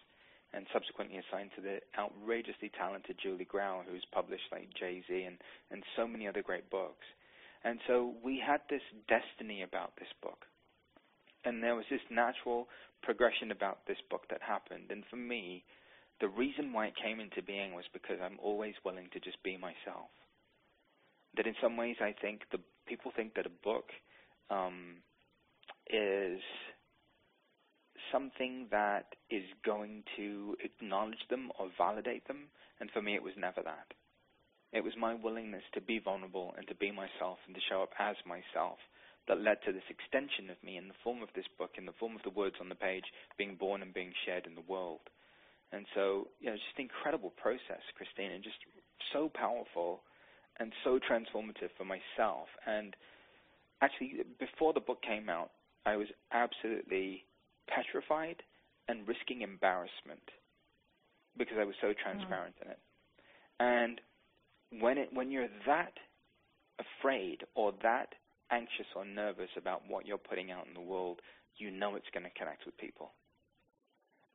and 0.52 0.66
subsequently 0.72 1.18
assigned 1.18 1.50
to 1.56 1.62
the 1.62 1.80
outrageously 1.98 2.70
talented 2.78 3.16
Julie 3.22 3.44
Grau, 3.44 3.82
who's 3.88 4.04
published 4.12 4.46
like 4.52 4.68
Jay 4.78 5.02
Z 5.08 5.22
and, 5.22 5.38
and 5.70 5.82
so 5.96 6.06
many 6.06 6.26
other 6.26 6.42
great 6.42 6.70
books. 6.70 7.04
And 7.64 7.80
so 7.86 8.14
we 8.22 8.40
had 8.44 8.60
this 8.70 8.82
destiny 9.08 9.62
about 9.62 9.96
this 9.98 10.08
book. 10.22 10.46
And 11.44 11.62
there 11.62 11.74
was 11.74 11.84
this 11.90 12.00
natural 12.10 12.68
progression 13.02 13.50
about 13.50 13.86
this 13.86 13.98
book 14.10 14.22
that 14.30 14.40
happened. 14.42 14.90
And 14.90 15.04
for 15.10 15.16
me, 15.16 15.64
the 16.20 16.28
reason 16.28 16.72
why 16.72 16.86
it 16.86 16.94
came 17.02 17.20
into 17.20 17.42
being 17.42 17.74
was 17.74 17.84
because 17.92 18.18
I'm 18.22 18.38
always 18.42 18.74
willing 18.84 19.08
to 19.12 19.20
just 19.20 19.42
be 19.42 19.56
myself. 19.56 20.10
That 21.36 21.46
in 21.46 21.54
some 21.62 21.76
ways, 21.76 21.96
I 22.00 22.14
think 22.20 22.42
the 22.50 22.58
people 22.86 23.12
think 23.14 23.34
that 23.34 23.46
a 23.46 23.62
book 23.62 23.90
um, 24.50 25.02
is 25.90 26.40
something 28.12 28.66
that 28.70 29.14
is 29.30 29.44
going 29.64 30.02
to 30.16 30.56
acknowledge 30.62 31.26
them 31.30 31.50
or 31.58 31.68
validate 31.76 32.26
them. 32.26 32.48
And 32.80 32.90
for 32.90 33.02
me, 33.02 33.14
it 33.14 33.22
was 33.22 33.34
never 33.36 33.62
that. 33.62 33.92
It 34.72 34.84
was 34.84 34.92
my 34.98 35.14
willingness 35.14 35.62
to 35.74 35.80
be 35.80 35.98
vulnerable 35.98 36.54
and 36.56 36.66
to 36.68 36.74
be 36.74 36.90
myself 36.90 37.38
and 37.46 37.54
to 37.54 37.60
show 37.68 37.82
up 37.82 37.92
as 37.98 38.16
myself 38.26 38.78
that 39.28 39.40
led 39.40 39.58
to 39.64 39.72
this 39.72 39.86
extension 39.90 40.50
of 40.50 40.62
me 40.62 40.76
in 40.76 40.88
the 40.88 41.00
form 41.02 41.22
of 41.22 41.28
this 41.34 41.46
book, 41.58 41.70
in 41.78 41.86
the 41.86 41.96
form 41.98 42.14
of 42.14 42.22
the 42.22 42.30
words 42.30 42.56
on 42.60 42.68
the 42.68 42.74
page, 42.74 43.04
being 43.38 43.56
born 43.56 43.82
and 43.82 43.94
being 43.94 44.12
shared 44.24 44.46
in 44.46 44.54
the 44.54 44.68
world. 44.68 45.00
And 45.72 45.86
so, 45.94 46.28
you 46.40 46.46
know, 46.46 46.54
just 46.54 46.78
an 46.78 46.86
incredible 46.86 47.30
process, 47.30 47.82
Christine, 47.96 48.30
and 48.30 48.44
just 48.44 48.56
so 49.12 49.30
powerful 49.34 50.02
and 50.58 50.72
so 50.84 50.98
transformative 50.98 51.74
for 51.76 51.84
myself. 51.84 52.46
And 52.66 52.94
actually, 53.82 54.22
before 54.38 54.72
the 54.72 54.80
book 54.80 55.02
came 55.02 55.28
out, 55.28 55.50
I 55.84 55.96
was 55.96 56.08
absolutely 56.32 57.24
petrified 57.68 58.42
and 58.88 59.06
risking 59.06 59.42
embarrassment 59.42 60.22
because 61.38 61.56
I 61.60 61.64
was 61.64 61.74
so 61.80 61.92
transparent 61.92 62.54
mm. 62.58 62.66
in 62.66 62.70
it. 62.70 62.80
And 63.58 64.00
when 64.80 64.98
it 64.98 65.08
when 65.12 65.30
you're 65.30 65.48
that 65.66 65.94
afraid 66.78 67.44
or 67.54 67.72
that 67.82 68.08
anxious 68.50 68.86
or 68.94 69.04
nervous 69.04 69.50
about 69.56 69.82
what 69.88 70.06
you're 70.06 70.18
putting 70.18 70.50
out 70.50 70.66
in 70.66 70.74
the 70.74 70.80
world, 70.80 71.20
you 71.56 71.70
know 71.70 71.96
it's 71.96 72.10
going 72.12 72.24
to 72.24 72.38
connect 72.38 72.66
with 72.66 72.76
people. 72.78 73.12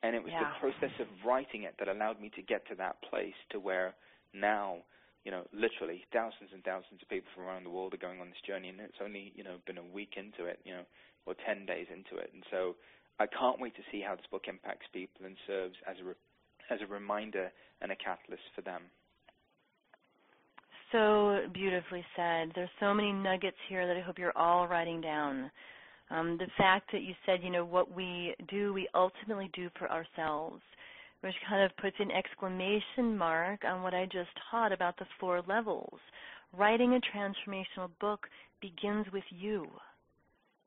And 0.04 0.16
it 0.16 0.24
was 0.24 0.32
yeah. 0.34 0.50
the 0.50 0.60
process 0.60 0.96
of 1.00 1.08
writing 1.26 1.64
it 1.64 1.76
that 1.78 1.88
allowed 1.88 2.20
me 2.20 2.32
to 2.36 2.42
get 2.42 2.68
to 2.70 2.76
that 2.76 2.98
place 3.04 3.38
to 3.52 3.60
where 3.60 3.94
now 4.34 4.78
you 5.24 5.30
know, 5.30 5.46
literally 5.54 6.04
thousands 6.12 6.50
and 6.54 6.64
thousands 6.64 7.02
of 7.02 7.10
people 7.10 7.30
from 7.36 7.46
around 7.46 7.64
the 7.64 7.70
world 7.70 7.94
are 7.94 8.02
going 8.02 8.20
on 8.20 8.30
this 8.30 8.42
journey, 8.46 8.70
and 8.70 8.82
it's 8.82 8.98
only, 9.04 9.32
you 9.36 9.44
know, 9.44 9.62
been 9.68 9.78
a 9.78 9.86
week 9.94 10.18
into 10.18 10.50
it, 10.50 10.60
you 10.66 10.74
know, 10.74 10.86
or 11.26 11.36
10 11.46 11.66
days 11.66 11.86
into 11.94 12.18
it. 12.18 12.32
And 12.34 12.44
so 12.50 12.76
I 13.22 13.28
can't 13.28 13.60
wait 13.60 13.76
to 13.76 13.82
see 13.92 14.02
how 14.06 14.16
this 14.16 14.26
book 14.32 14.44
impacts 14.48 14.86
people 14.94 15.26
and 15.26 15.36
serves 15.48 15.76
as 15.88 15.98
a, 16.02 16.04
re- 16.04 16.24
as 16.70 16.80
a 16.82 16.92
reminder 16.92 17.52
and 17.82 17.92
a 17.92 17.96
catalyst 17.96 18.44
for 18.56 18.62
them. 18.62 18.82
So 20.92 21.40
beautifully 21.54 22.04
said. 22.16 22.52
There's 22.54 22.70
so 22.80 22.94
many 22.94 23.14
nuggets 23.14 23.58
here 23.70 23.88
that 23.88 23.96
I 23.96 24.02
hope 24.02 24.20
you're 24.20 24.38
all 24.38 24.68
writing 24.68 25.00
down. 25.00 25.50
Um, 26.10 26.38
the 26.38 26.48
fact 26.58 26.92
that 26.92 27.04
you 27.04 27.14
said, 27.26 27.40
you 27.42 27.50
know, 27.50 27.64
what 27.64 27.96
we 27.96 28.36
do, 28.50 28.74
we 28.74 28.90
ultimately 28.94 29.50
do 29.54 29.70
for 29.80 29.90
ourselves 29.90 30.62
which 31.22 31.36
kind 31.48 31.64
of 31.64 31.78
puts 31.78 31.96
an 32.00 32.12
exclamation 32.12 33.18
mark 33.18 33.64
on 33.64 33.84
what 33.84 33.94
I 33.94 34.06
just 34.06 34.30
taught 34.50 34.72
about 34.72 34.98
the 34.98 35.06
four 35.20 35.42
levels. 35.48 36.00
Writing 36.58 36.94
a 36.94 37.18
transformational 37.18 37.90
book 38.00 38.28
begins 38.60 39.06
with 39.14 39.24
you. 39.30 39.68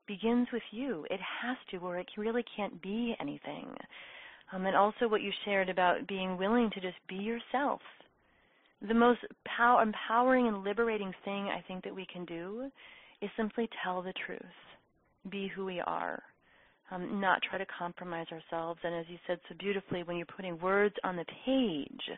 Begins 0.07 0.47
with 0.53 0.63
you. 0.71 1.05
It 1.09 1.19
has 1.41 1.57
to, 1.71 1.77
or 1.77 1.97
it 1.97 2.07
really 2.17 2.43
can't 2.55 2.81
be 2.81 3.15
anything. 3.19 3.67
Um, 4.53 4.65
and 4.65 4.75
also 4.75 5.07
what 5.07 5.21
you 5.21 5.31
shared 5.43 5.69
about 5.69 6.07
being 6.07 6.37
willing 6.37 6.69
to 6.73 6.81
just 6.81 6.97
be 7.09 7.15
yourself. 7.15 7.81
The 8.87 8.93
most 8.93 9.21
pow- 9.45 9.81
empowering 9.81 10.47
and 10.47 10.63
liberating 10.63 11.11
thing 11.23 11.47
I 11.47 11.63
think 11.67 11.83
that 11.83 11.95
we 11.95 12.05
can 12.11 12.25
do 12.25 12.69
is 13.21 13.29
simply 13.35 13.67
tell 13.83 14.01
the 14.01 14.13
truth. 14.25 14.41
Be 15.31 15.47
who 15.47 15.65
we 15.65 15.79
are 15.79 16.21
um, 16.91 17.19
not 17.19 17.41
try 17.41 17.57
to 17.57 17.65
compromise 17.77 18.27
ourselves. 18.31 18.79
And 18.83 18.93
as 18.95 19.05
you 19.09 19.17
said 19.27 19.39
so 19.49 19.55
beautifully, 19.57 20.03
when 20.03 20.17
you're 20.17 20.25
putting 20.25 20.59
words 20.59 20.95
on 21.03 21.15
the 21.15 21.25
page, 21.45 22.17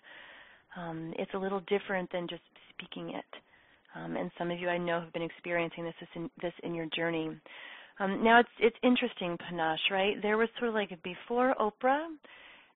um, 0.75 1.13
it's 1.17 1.33
a 1.33 1.37
little 1.37 1.61
different 1.61 2.11
than 2.11 2.27
just 2.27 2.41
speaking 2.73 3.11
it. 3.11 3.25
Um, 3.95 4.15
and 4.15 4.29
some 4.37 4.51
of 4.51 4.59
you 4.59 4.69
I 4.69 4.77
know 4.77 4.99
have 4.99 5.13
been 5.13 5.23
experiencing 5.23 5.85
this 5.85 5.93
in, 6.15 6.29
this 6.41 6.53
in 6.63 6.73
your 6.75 6.87
journey. 6.95 7.29
Um, 7.99 8.23
now 8.23 8.39
it's 8.39 8.49
it's 8.59 8.77
interesting, 8.83 9.37
Panache, 9.37 9.89
right? 9.91 10.21
There 10.21 10.37
was 10.37 10.49
sort 10.59 10.69
of 10.69 10.75
like 10.75 10.89
before 11.03 11.55
Oprah, 11.59 12.05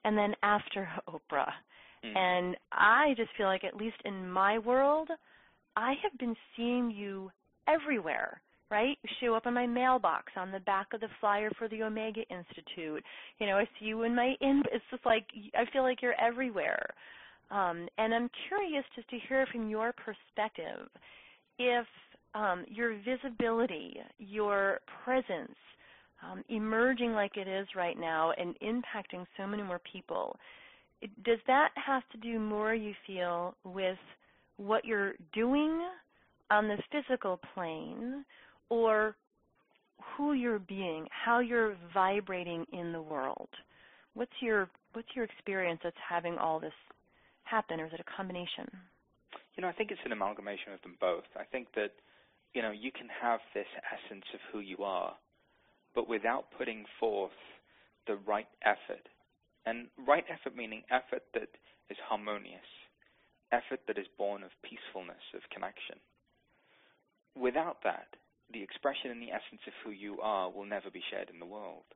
and 0.03 0.17
then 0.17 0.33
after 0.43 0.89
Oprah. 1.07 1.51
Mm. 2.03 2.17
And 2.17 2.57
I 2.71 3.13
just 3.15 3.29
feel 3.37 3.45
like, 3.45 3.63
at 3.63 3.75
least 3.75 3.97
in 4.05 4.29
my 4.29 4.57
world, 4.57 5.09
I 5.75 5.93
have 6.01 6.17
been 6.19 6.35
seeing 6.55 6.91
you 6.91 7.31
everywhere 7.67 8.41
right? 8.71 8.97
You 9.03 9.09
Show 9.19 9.35
up 9.35 9.45
in 9.45 9.53
my 9.53 9.67
mailbox 9.67 10.31
on 10.37 10.49
the 10.49 10.61
back 10.61 10.87
of 10.93 11.01
the 11.01 11.09
flyer 11.19 11.51
for 11.59 11.67
the 11.67 11.83
Omega 11.83 12.21
Institute. 12.21 13.03
You 13.37 13.47
know, 13.47 13.57
I 13.57 13.65
see 13.77 13.87
you 13.87 14.03
in 14.03 14.15
my 14.15 14.33
in. 14.39 14.63
It's 14.71 14.85
just 14.89 15.05
like 15.05 15.25
I 15.53 15.69
feel 15.71 15.83
like 15.83 16.01
you're 16.01 16.19
everywhere. 16.19 16.81
Um, 17.51 17.89
and 17.97 18.13
I'm 18.15 18.29
curious 18.47 18.85
just 18.95 19.09
to 19.09 19.17
hear 19.27 19.45
from 19.51 19.69
your 19.69 19.93
perspective 19.93 20.87
if 21.59 21.85
um, 22.33 22.65
your 22.67 22.97
visibility, 23.03 23.97
your 24.19 24.79
presence, 25.03 25.55
um, 26.23 26.43
emerging 26.50 27.13
like 27.13 27.35
it 27.35 27.47
is 27.47 27.67
right 27.75 27.97
now 28.00 28.31
and 28.38 28.55
impacting 28.59 29.25
so 29.38 29.47
many 29.47 29.63
more 29.63 29.81
people, 29.91 30.35
it, 31.01 31.09
does 31.23 31.39
that 31.47 31.69
have 31.75 32.03
to 32.11 32.17
do 32.19 32.39
more, 32.39 32.73
you 32.73 32.93
feel, 33.07 33.55
with 33.63 33.97
what 34.57 34.85
you're 34.85 35.13
doing 35.33 35.81
on 36.51 36.67
the 36.67 36.77
physical 36.91 37.39
plane 37.53 38.23
or 38.69 39.15
who 40.15 40.33
you're 40.33 40.59
being, 40.59 41.07
how 41.09 41.39
you're 41.39 41.75
vibrating 41.93 42.65
in 42.73 42.91
the 42.91 43.01
world. 43.01 43.50
What's 44.13 44.31
your 44.41 44.69
what's 44.93 45.07
your 45.15 45.23
experience 45.23 45.79
that's 45.83 45.95
having 46.07 46.38
all 46.38 46.59
this 46.59 46.73
happen, 47.43 47.79
or 47.79 47.85
is 47.85 47.93
it 47.93 48.01
a 48.01 48.15
combination? 48.15 48.67
You 49.55 49.61
know, 49.61 49.69
I 49.69 49.71
think 49.71 49.91
it's 49.91 50.01
an 50.05 50.11
amalgamation 50.11 50.73
of 50.73 50.81
them 50.81 50.97
both. 51.00 51.23
I 51.38 51.43
think 51.43 51.67
that 51.75 51.91
you 52.53 52.62
know 52.62 52.72
you 52.72 52.91
can 52.91 53.08
have 53.22 53.39
this 53.53 53.67
essence 53.86 54.25
of 54.34 54.39
who 54.51 54.60
you 54.60 54.84
are, 54.84 55.15
but 55.96 56.08
without 56.10 56.46
putting 56.58 56.86
forth 57.00 57.31
the 58.08 58.15
right 58.27 58.48
effort, 58.63 59.08
and 59.65 59.88
right 60.08 60.25
effort 60.29 60.55
meaning 60.55 60.84
effort 60.89 61.24
that 61.34 61.50
is 61.89 61.98
harmonious, 62.08 62.70
effort 63.51 63.81
that 63.88 63.98
is 63.98 64.08
born 64.17 64.43
of 64.43 64.51
peacefulness, 64.63 65.24
of 65.36 65.41
connection. 65.53 66.00
Without 67.36 67.77
that, 67.84 68.08
the 68.51 68.63
expression 68.63 69.12
and 69.12 69.22
the 69.22 69.31
essence 69.31 69.63
of 69.67 69.74
who 69.84 69.91
you 69.91 70.20
are 70.22 70.51
will 70.51 70.65
never 70.65 70.89
be 70.89 71.03
shared 71.10 71.29
in 71.29 71.39
the 71.39 71.46
world. 71.46 71.88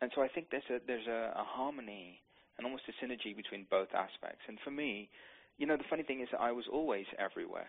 And 0.00 0.10
so 0.14 0.22
I 0.22 0.28
think 0.28 0.48
there's 0.50 0.68
a 0.70 0.78
there's 0.86 1.06
a, 1.06 1.32
a 1.36 1.44
harmony 1.44 2.20
and 2.58 2.66
almost 2.66 2.84
a 2.88 3.04
synergy 3.04 3.36
between 3.36 3.66
both 3.70 3.88
aspects. 3.94 4.44
And 4.48 4.58
for 4.64 4.70
me, 4.70 5.08
you 5.58 5.66
know, 5.66 5.76
the 5.76 5.88
funny 5.88 6.02
thing 6.02 6.20
is 6.20 6.28
that 6.32 6.40
I 6.40 6.52
was 6.52 6.64
always 6.70 7.06
everywhere. 7.18 7.68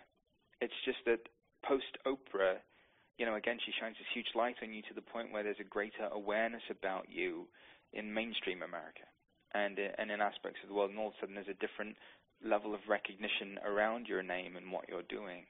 It's 0.60 0.76
just 0.86 1.00
that 1.06 1.20
post 1.68 1.98
Oprah, 2.06 2.58
you 3.18 3.26
know, 3.26 3.36
again, 3.36 3.58
she 3.66 3.74
shines 3.80 3.98
this 3.98 4.08
huge 4.14 4.32
light 4.36 4.56
on 4.64 4.74
you 4.74 4.82
to 4.84 4.94
the 4.96 5.02
point 5.02 5.34
where 5.34 5.44
there's 5.44 5.60
a 5.60 5.68
greater 5.68 6.08
awareness 6.12 6.64
about 6.70 7.06
you 7.10 7.48
in 7.94 8.14
mainstream 8.14 8.62
America 8.62 9.06
and 9.54 9.80
uh, 9.80 9.92
and 9.98 10.12
in 10.12 10.22
aspects 10.22 10.60
of 10.64 10.70
the 10.70 10.76
world. 10.76 10.92
And 10.92 11.00
all 11.00 11.10
of 11.10 11.14
a 11.18 11.20
sudden, 11.22 11.36
there's 11.36 11.52
a 11.52 11.66
different 11.66 11.96
level 12.46 12.74
of 12.74 12.82
recognition 12.88 13.58
around 13.66 14.08
your 14.08 14.22
name 14.22 14.56
and 14.56 14.72
what 14.72 14.88
you're 14.88 15.08
doing. 15.10 15.44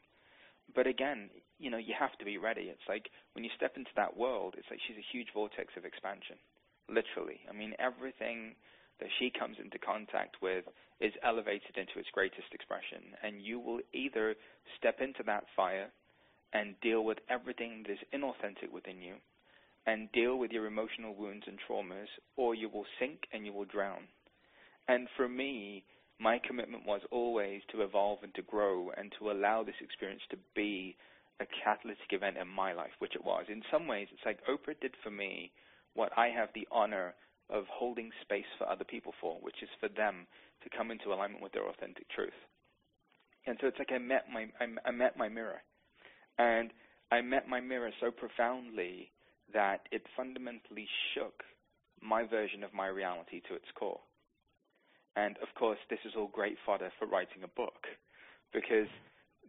But 0.76 0.88
again, 0.88 1.30
you 1.60 1.70
know, 1.70 1.78
you 1.78 1.94
have 1.98 2.18
to 2.20 2.26
be 2.26 2.38
ready. 2.38 2.72
It's 2.72 2.88
like 2.88 3.10
when 3.34 3.44
you 3.44 3.52
step 3.56 3.76
into 3.76 3.92
that 3.96 4.16
world, 4.16 4.56
it's 4.58 4.68
like 4.70 4.80
she's 4.88 5.00
a 5.00 5.12
huge 5.12 5.28
vortex 5.34 5.74
of 5.78 5.86
expansion, 5.86 6.38
literally. 6.88 7.40
I 7.50 7.54
mean, 7.54 7.74
everything 7.80 8.56
that 9.00 9.10
she 9.20 9.30
comes 9.30 9.58
into 9.64 9.78
contact 9.78 10.38
with 10.42 10.66
is 11.00 11.14
elevated 11.24 11.78
into 11.78 12.00
its 12.00 12.10
greatest 12.12 12.50
expression, 12.52 13.14
and 13.24 13.42
you 13.42 13.60
will 13.60 13.80
either 13.94 14.36
step 14.78 15.00
into 15.00 15.22
that 15.26 15.46
fire 15.56 15.92
and 16.54 16.80
deal 16.82 17.04
with 17.04 17.18
everything 17.30 17.84
that 17.84 17.94
is 17.94 18.00
inauthentic 18.14 18.72
within 18.72 19.02
you 19.02 19.16
and 19.88 20.12
deal 20.12 20.38
with 20.38 20.52
your 20.52 20.68
emotional 20.68 21.16
wounds 21.16 21.46
and 21.48 21.58
traumas, 21.68 22.08
or 22.36 22.54
you 22.54 22.68
will 22.70 22.86
sink 23.00 23.20
and 23.32 23.46
you 23.46 23.54
will 23.54 23.66
drown. 23.66 24.04
And 24.90 25.08
for 25.16 25.30
me, 25.30 25.84
my 26.20 26.40
commitment 26.46 26.86
was 26.86 27.02
always 27.10 27.62
to 27.72 27.82
evolve 27.82 28.20
and 28.22 28.34
to 28.36 28.42
grow 28.42 28.92
and 28.98 29.14
to 29.18 29.32
allow 29.32 29.64
this 29.64 29.80
experience 29.82 30.22
to 30.30 30.38
be 30.56 30.96
a 31.40 31.46
catalytic 31.64 32.12
event 32.12 32.38
in 32.38 32.48
my 32.48 32.74
life, 32.74 32.92
which 33.00 33.16
it 33.16 33.24
was. 33.24 33.46
In 33.48 33.62
some 33.72 33.88
ways, 33.88 34.08
it's 34.12 34.26
like 34.26 34.40
Oprah 34.48 34.80
did 34.82 34.96
for 35.04 35.12
me 35.12 35.52
what 35.94 36.12
I 36.18 36.28
have 36.28 36.50
the 36.54 36.68
honor 36.72 37.14
of 37.50 37.64
holding 37.72 38.12
space 38.22 38.50
for 38.58 38.70
other 38.70 38.84
people 38.84 39.14
for, 39.22 39.38
which 39.40 39.62
is 39.62 39.70
for 39.80 39.88
them 39.90 40.28
to 40.64 40.78
come 40.78 40.92
into 40.92 41.14
alignment 41.14 41.42
with 41.44 41.54
their 41.54 41.68
authentic 41.68 42.10
truth. 42.10 42.36
And 43.46 43.58
so 43.62 43.68
it's 43.68 43.80
like 43.80 43.92
I 43.94 44.00
met 44.00 44.26
my 44.34 44.48
I, 44.60 44.90
I 44.90 44.92
met 44.92 45.18
my 45.18 45.30
mirror, 45.30 45.62
and 46.38 46.72
I 47.12 47.22
met 47.22 47.48
my 47.48 47.60
mirror 47.60 47.92
so 48.00 48.12
profoundly 48.12 49.12
that 49.54 49.88
it 49.92 50.04
fundamentally 50.16 50.88
shook 51.14 51.44
my 52.02 52.26
version 52.26 52.64
of 52.64 52.74
my 52.74 52.88
reality 52.88 53.42
to 53.48 53.56
its 53.56 53.66
core. 53.78 54.00
And 55.16 55.38
of 55.38 55.48
course, 55.58 55.80
this 55.90 56.00
is 56.06 56.14
all 56.16 56.28
great 56.28 56.58
fodder 56.66 56.92
for 57.00 57.08
writing 57.08 57.44
a 57.44 57.48
book 57.48 57.88
because 58.54 58.88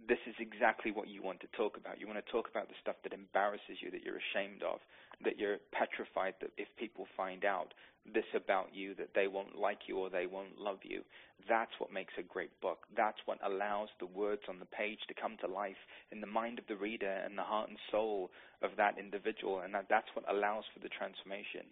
this 0.08 0.18
is 0.26 0.34
exactly 0.40 0.90
what 0.90 1.08
you 1.08 1.22
want 1.22 1.40
to 1.40 1.46
talk 1.56 1.76
about. 1.76 2.00
You 2.00 2.06
want 2.06 2.24
to 2.24 2.32
talk 2.32 2.48
about 2.50 2.68
the 2.68 2.80
stuff 2.80 2.96
that 3.04 3.12
embarrasses 3.12 3.78
you, 3.80 3.90
that 3.90 4.02
you're 4.02 4.20
ashamed 4.32 4.62
of, 4.62 4.80
that 5.22 5.38
you're 5.38 5.58
petrified 5.70 6.34
that 6.40 6.50
if 6.56 6.68
people 6.78 7.06
find 7.16 7.44
out 7.44 7.74
this 8.14 8.24
about 8.34 8.72
you, 8.72 8.94
that 8.94 9.12
they 9.14 9.28
won't 9.28 9.58
like 9.58 9.84
you 9.86 9.98
or 9.98 10.08
they 10.08 10.24
won't 10.26 10.58
love 10.58 10.78
you. 10.82 11.02
That's 11.46 11.72
what 11.78 11.92
makes 11.92 12.14
a 12.18 12.22
great 12.22 12.58
book. 12.60 12.88
That's 12.96 13.18
what 13.26 13.38
allows 13.44 13.88
the 14.00 14.06
words 14.06 14.42
on 14.48 14.58
the 14.58 14.72
page 14.72 14.98
to 15.08 15.20
come 15.20 15.36
to 15.42 15.46
life 15.46 15.80
in 16.10 16.20
the 16.20 16.26
mind 16.26 16.58
of 16.58 16.66
the 16.68 16.76
reader 16.76 17.20
and 17.24 17.36
the 17.36 17.42
heart 17.42 17.68
and 17.68 17.78
soul 17.90 18.30
of 18.62 18.70
that 18.76 18.98
individual, 18.98 19.60
and 19.60 19.74
that, 19.74 19.86
that's 19.90 20.08
what 20.14 20.24
allows 20.32 20.64
for 20.72 20.80
the 20.80 20.88
transformation. 20.88 21.68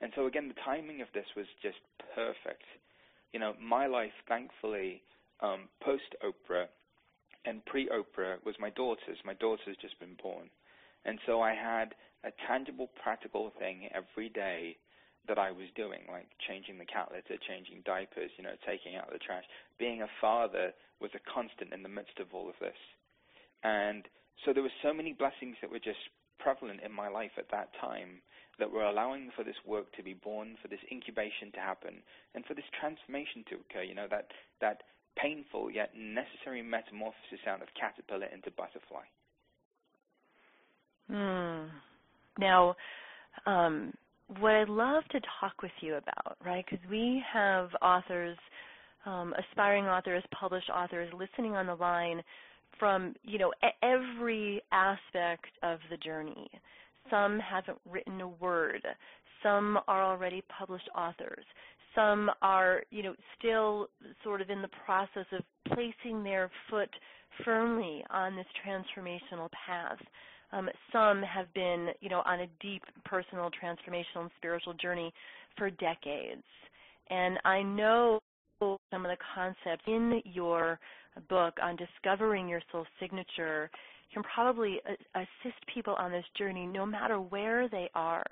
And 0.00 0.12
so 0.16 0.26
again, 0.26 0.48
the 0.48 0.62
timing 0.64 1.02
of 1.02 1.08
this 1.12 1.26
was 1.36 1.46
just 1.62 1.78
perfect. 2.14 2.64
You 3.32 3.40
know, 3.40 3.52
my 3.60 3.86
life, 3.86 4.16
thankfully, 4.28 5.02
um, 5.40 5.68
post 5.84 6.16
Oprah 6.24 6.66
and 7.46 7.64
pre-Oprah 7.64 8.44
was 8.44 8.56
my 8.58 8.70
daughter's. 8.70 9.18
My 9.24 9.34
daughter's 9.34 9.76
just 9.80 9.98
been 10.00 10.16
born. 10.22 10.50
And 11.04 11.18
so 11.26 11.40
I 11.40 11.54
had 11.54 11.94
a 12.24 12.32
tangible, 12.46 12.90
practical 13.02 13.52
thing 13.58 13.88
every 13.94 14.28
day 14.28 14.76
that 15.28 15.38
I 15.38 15.50
was 15.50 15.66
doing, 15.74 16.02
like 16.10 16.26
changing 16.46 16.78
the 16.78 16.84
cat 16.84 17.10
litter, 17.10 17.38
changing 17.46 17.82
diapers, 17.84 18.30
you 18.36 18.44
know, 18.44 18.54
taking 18.66 18.96
out 18.96 19.10
the 19.12 19.18
trash. 19.18 19.44
Being 19.78 20.02
a 20.02 20.10
father 20.20 20.72
was 21.00 21.10
a 21.14 21.22
constant 21.32 21.72
in 21.72 21.82
the 21.82 21.88
midst 21.88 22.18
of 22.18 22.26
all 22.32 22.48
of 22.48 22.58
this. 22.60 22.78
And 23.62 24.06
so 24.44 24.52
there 24.52 24.62
were 24.62 24.82
so 24.82 24.92
many 24.92 25.12
blessings 25.12 25.56
that 25.60 25.70
were 25.70 25.82
just 25.82 26.02
prevalent 26.38 26.80
in 26.84 26.92
my 26.92 27.08
life 27.08 27.34
at 27.38 27.50
that 27.50 27.70
time 27.80 28.22
that 28.58 28.70
were 28.70 28.84
allowing 28.84 29.30
for 29.36 29.44
this 29.44 29.58
work 29.66 29.92
to 29.96 30.02
be 30.02 30.14
born, 30.14 30.56
for 30.62 30.68
this 30.68 30.82
incubation 30.90 31.52
to 31.52 31.60
happen, 31.60 32.02
and 32.34 32.44
for 32.44 32.54
this 32.54 32.68
transformation 32.78 33.44
to 33.50 33.56
occur. 33.56 33.82
You 33.82 33.94
know, 33.94 34.08
that 34.10 34.30
that 34.60 34.82
painful 35.16 35.70
yet 35.70 35.90
necessary 35.96 36.62
metamorphosis 36.62 37.40
out 37.46 37.62
of 37.62 37.68
caterpillar 37.78 38.26
into 38.26 38.50
butterfly. 38.56 39.04
Hmm. 41.10 41.68
Now, 42.38 42.76
um, 43.46 43.92
what 44.40 44.52
I'd 44.52 44.68
love 44.68 45.04
to 45.12 45.20
talk 45.40 45.62
with 45.62 45.72
you 45.80 45.94
about, 45.94 46.36
right? 46.44 46.64
Because 46.68 46.84
we 46.90 47.22
have 47.32 47.68
authors 47.80 48.36
um, 49.06 49.32
aspiring 49.38 49.84
authors, 49.84 50.24
published 50.38 50.68
authors 50.68 51.08
listening 51.16 51.54
on 51.54 51.66
the 51.66 51.74
line 51.74 52.22
from 52.78 53.14
you 53.22 53.38
know 53.38 53.52
every 53.82 54.60
aspect 54.72 55.46
of 55.62 55.78
the 55.90 55.96
journey. 55.98 56.50
Some 57.08 57.38
haven't 57.38 57.78
written 57.90 58.20
a 58.20 58.28
word. 58.28 58.82
Some 59.42 59.78
are 59.86 60.02
already 60.02 60.42
published 60.58 60.88
authors. 60.94 61.44
Some 61.96 62.30
are 62.42 62.82
you 62.90 63.02
know 63.02 63.14
still 63.36 63.88
sort 64.22 64.40
of 64.40 64.50
in 64.50 64.62
the 64.62 64.70
process 64.84 65.26
of 65.32 65.42
placing 65.74 66.22
their 66.22 66.50
foot 66.70 66.90
firmly 67.44 68.04
on 68.10 68.36
this 68.36 68.46
transformational 68.64 69.48
path. 69.66 69.98
Um, 70.52 70.68
some 70.92 71.22
have 71.22 71.52
been, 71.54 71.88
you 72.00 72.08
know, 72.08 72.22
on 72.24 72.40
a 72.40 72.46
deep 72.60 72.82
personal, 73.04 73.50
transformational, 73.50 74.22
and 74.22 74.30
spiritual 74.36 74.74
journey 74.74 75.12
for 75.58 75.70
decades. 75.70 76.44
And 77.10 77.38
I 77.44 77.62
know 77.62 78.20
some 78.60 79.04
of 79.04 79.10
the 79.10 79.16
concepts 79.34 79.84
in 79.86 80.22
your 80.24 80.78
book 81.28 81.54
on 81.62 81.76
discovering 81.76 82.48
your 82.48 82.62
soul 82.72 82.86
signature 83.00 83.70
can 84.12 84.22
probably 84.22 84.80
assist 85.14 85.56
people 85.72 85.94
on 85.98 86.12
this 86.12 86.24
journey 86.38 86.66
no 86.66 86.86
matter 86.86 87.20
where 87.20 87.68
they 87.68 87.90
are. 87.94 88.24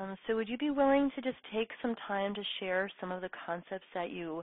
Um, 0.00 0.16
so 0.26 0.36
would 0.36 0.48
you 0.48 0.56
be 0.56 0.70
willing 0.70 1.10
to 1.14 1.20
just 1.20 1.36
take 1.52 1.68
some 1.82 1.94
time 2.08 2.34
to 2.34 2.42
share 2.58 2.90
some 3.00 3.12
of 3.12 3.20
the 3.20 3.28
concepts 3.46 3.84
that 3.94 4.10
you 4.10 4.42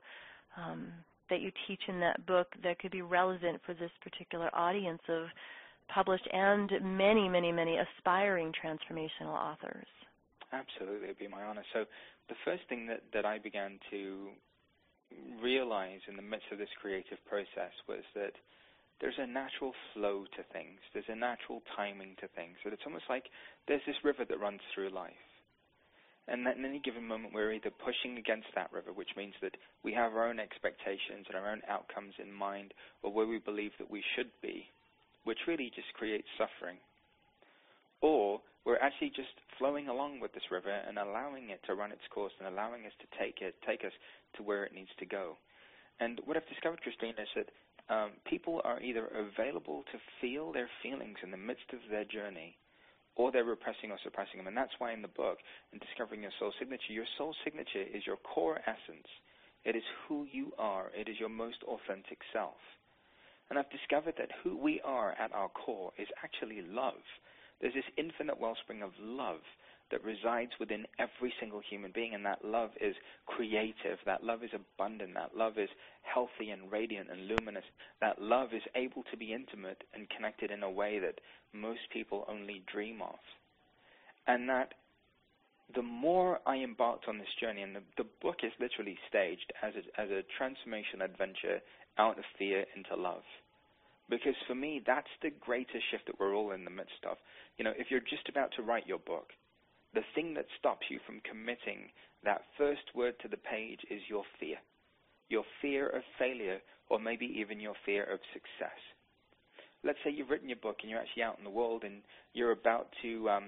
um, 0.56 0.88
that 1.30 1.42
you 1.42 1.52
teach 1.68 1.82
in 1.88 2.00
that 2.00 2.26
book 2.26 2.48
that 2.64 2.80
could 2.80 2.92
be 2.92 3.02
relevant 3.02 3.60
for 3.66 3.74
this 3.74 3.92
particular 4.02 4.50
audience 4.56 5.02
of 5.10 5.28
published 5.94 6.28
and 6.32 6.72
many, 6.82 7.28
many, 7.28 7.52
many 7.52 7.78
aspiring 7.78 8.54
transformational 8.54 9.36
authors? 9.36 9.88
Absolutely, 10.54 11.06
it'd 11.06 11.20
be 11.20 11.28
my 11.28 11.44
honor. 11.44 11.64
So 11.74 11.84
the 12.30 12.36
first 12.46 12.64
thing 12.70 12.88
that, 12.88 13.04
that 13.14 13.26
I 13.26 13.40
began 13.40 13.78
to 13.92 14.30
realize 15.42 16.00
in 16.08 16.16
the 16.16 16.22
midst 16.22 16.46
of 16.52 16.60
this 16.60 16.70
creative 16.82 17.18
process 17.28 17.76
was 17.90 18.04
that 18.16 18.32
there's 19.02 19.20
a 19.20 19.28
natural 19.28 19.74
flow 19.94 20.24
to 20.38 20.44
things. 20.54 20.80
There's 20.94 21.10
a 21.10 21.16
natural 21.16 21.62
timing 21.76 22.16
to 22.22 22.28
things. 22.36 22.56
That 22.64 22.74
it's 22.74 22.84
almost 22.86 23.06
like 23.10 23.26
there's 23.68 23.84
this 23.86 23.98
river 24.04 24.24
that 24.24 24.40
runs 24.40 24.62
through 24.74 24.90
life. 24.90 25.14
And 26.28 26.46
at 26.46 26.58
any 26.58 26.80
given 26.80 27.08
moment, 27.08 27.34
we're 27.34 27.54
either 27.54 27.72
pushing 27.72 28.18
against 28.18 28.48
that 28.56 28.72
river, 28.74 28.92
which 28.92 29.16
means 29.16 29.34
that 29.42 29.56
we 29.84 29.94
have 29.94 30.12
our 30.14 30.28
own 30.28 30.40
expectations 30.40 31.26
and 31.28 31.38
our 31.38 31.50
own 31.50 31.62
outcomes 31.70 32.16
in 32.20 32.34
mind, 32.34 32.74
or 33.02 33.14
where 33.14 33.28
we 33.28 33.40
believe 33.40 33.72
that 33.80 33.90
we 33.90 34.04
should 34.16 34.32
be, 34.42 34.68
which 35.24 35.48
really 35.48 35.72
just 35.74 35.94
creates 35.94 36.28
suffering. 36.38 36.78
Or 38.02 38.42
we're 38.66 38.80
actually 38.84 39.12
just 39.16 39.32
flowing 39.58 39.88
along 39.88 40.20
with 40.20 40.34
this 40.34 40.52
river 40.52 40.70
and 40.70 41.00
allowing 41.00 41.50
it 41.50 41.62
to 41.66 41.76
run 41.76 41.94
its 41.94 42.06
course 42.14 42.34
and 42.40 42.48
allowing 42.48 42.86
us 42.86 42.92
to 43.00 43.08
take 43.18 43.40
it, 43.42 43.56
take 43.66 43.86
us 43.86 43.94
to 44.36 44.44
where 44.44 44.66
it 44.66 44.74
needs 44.74 44.92
to 45.00 45.06
go. 45.06 45.38
And 46.02 46.20
what 46.26 46.36
I've 46.36 46.50
discovered, 46.50 46.82
Christine, 46.82 47.16
is 47.18 47.32
that 47.36 47.50
um, 47.90 48.12
people 48.28 48.62
are 48.66 48.82
either 48.82 49.08
available 49.08 49.84
to 49.92 49.98
feel 50.20 50.52
their 50.52 50.70
feelings 50.84 51.18
in 51.24 51.32
the 51.32 51.38
midst 51.38 51.72
of 51.72 51.80
their 51.90 52.04
journey, 52.04 52.58
or 53.18 53.32
they're 53.32 53.44
repressing 53.44 53.92
or 53.92 53.98
suppressing 54.04 54.38
them. 54.38 54.48
And 54.48 54.56
that's 54.56 54.78
why 54.78 54.94
in 54.94 55.02
the 55.02 55.10
book, 55.10 55.40
in 55.74 55.80
Discovering 55.80 56.22
Your 56.22 56.32
Soul 56.40 56.54
Signature, 56.60 56.94
your 56.94 57.10
soul 57.18 57.36
signature 57.44 57.82
is 57.82 58.06
your 58.06 58.18
core 58.18 58.62
essence. 58.66 59.10
It 59.66 59.76
is 59.76 59.84
who 60.08 60.28
you 60.32 60.54
are. 60.58 60.92
It 60.96 61.10
is 61.10 61.20
your 61.20 61.30
most 61.30 61.58
authentic 61.66 62.20
self. 62.32 62.62
And 63.50 63.58
I've 63.58 63.70
discovered 63.72 64.14
that 64.18 64.30
who 64.44 64.56
we 64.56 64.80
are 64.86 65.12
at 65.20 65.34
our 65.34 65.50
core 65.50 65.92
is 65.98 66.08
actually 66.24 66.62
love. 66.62 67.02
There's 67.60 67.74
this 67.74 67.90
infinite 67.98 68.40
wellspring 68.40 68.84
of 68.84 68.92
love 69.02 69.42
that 69.92 70.04
resides 70.04 70.52
within 70.60 70.86
every 71.00 71.34
single 71.40 71.62
human 71.70 71.92
being, 71.94 72.14
and 72.14 72.26
that 72.26 72.44
love 72.44 72.72
is 72.82 72.96
creative, 73.26 73.98
that 74.06 74.24
love 74.24 74.44
is 74.44 74.52
abundant, 74.54 75.14
that 75.14 75.36
love 75.36 75.58
is 75.58 75.70
healthy 76.02 76.50
and 76.50 76.72
radiant 76.72 77.10
and 77.10 77.28
luminous, 77.28 77.64
that 78.02 78.22
love 78.22 78.50
is 78.54 78.64
able 78.76 79.04
to 79.12 79.18
be 79.18 79.34
intimate 79.34 79.84
and 79.94 80.10
connected 80.10 80.52
in 80.52 80.64
a 80.64 80.70
way 80.70 81.00
that 81.00 81.20
most 81.54 81.82
people 81.92 82.26
only 82.28 82.64
dream 82.72 83.02
of. 83.02 83.20
And 84.28 84.50
that 84.50 84.74
the 85.76 85.82
more 85.82 86.40
I 86.46 86.58
embarked 86.58 87.08
on 87.08 87.18
this 87.18 87.28
journey, 87.40 87.62
and 87.62 87.76
the, 87.76 87.84
the 87.98 88.08
book 88.22 88.38
is 88.44 88.52
literally 88.60 88.98
staged 89.10 89.52
as 89.62 89.74
a, 89.76 90.02
as 90.02 90.10
a 90.10 90.24
transformation 90.38 91.02
adventure 91.02 91.60
out 91.98 92.18
of 92.18 92.26
fear 92.38 92.66
into 92.76 92.96
love. 92.96 93.24
Because 94.10 94.36
for 94.48 94.56
me, 94.56 94.82
that's 94.86 95.12
the 95.22 95.32
greatest 95.42 95.84
shift 95.92 96.06
that 96.08 96.20
we're 96.20 96.36
all 96.36 96.52
in 96.52 96.64
the 96.64 96.72
midst 96.72 97.04
of. 97.10 97.18
You 97.58 97.66
know, 97.66 97.74
if 97.78 97.88
you're 97.90 98.00
just 98.00 98.30
about 98.30 98.52
to 98.56 98.62
write 98.62 98.88
your 98.88 99.00
book, 99.00 99.28
the 99.94 100.04
thing 100.16 100.34
that 100.36 100.46
stops 100.60 100.86
you 100.90 101.00
from 101.06 101.22
committing 101.22 101.90
that 102.24 102.42
first 102.58 102.84
word 102.96 103.16
to 103.22 103.28
the 103.28 103.38
page 103.38 103.80
is 103.90 104.02
your 104.10 104.24
fear. 104.40 104.58
Your 105.30 105.44
fear 105.62 105.88
of 105.88 106.02
failure, 106.18 106.60
or 106.90 107.00
maybe 107.00 107.26
even 107.40 107.60
your 107.60 107.76
fear 107.86 108.04
of 108.04 108.20
success. 108.34 108.80
Let's 109.84 110.00
say 110.04 110.12
you've 110.12 110.30
written 110.30 110.50
your 110.50 110.58
book 110.58 110.78
and 110.82 110.90
you're 110.90 111.00
actually 111.00 111.24
out 111.24 111.38
in 111.38 111.44
the 111.44 111.50
world 111.50 111.84
and 111.84 112.02
you're 112.34 112.52
about 112.52 112.90
to 113.02 113.30
um, 113.30 113.44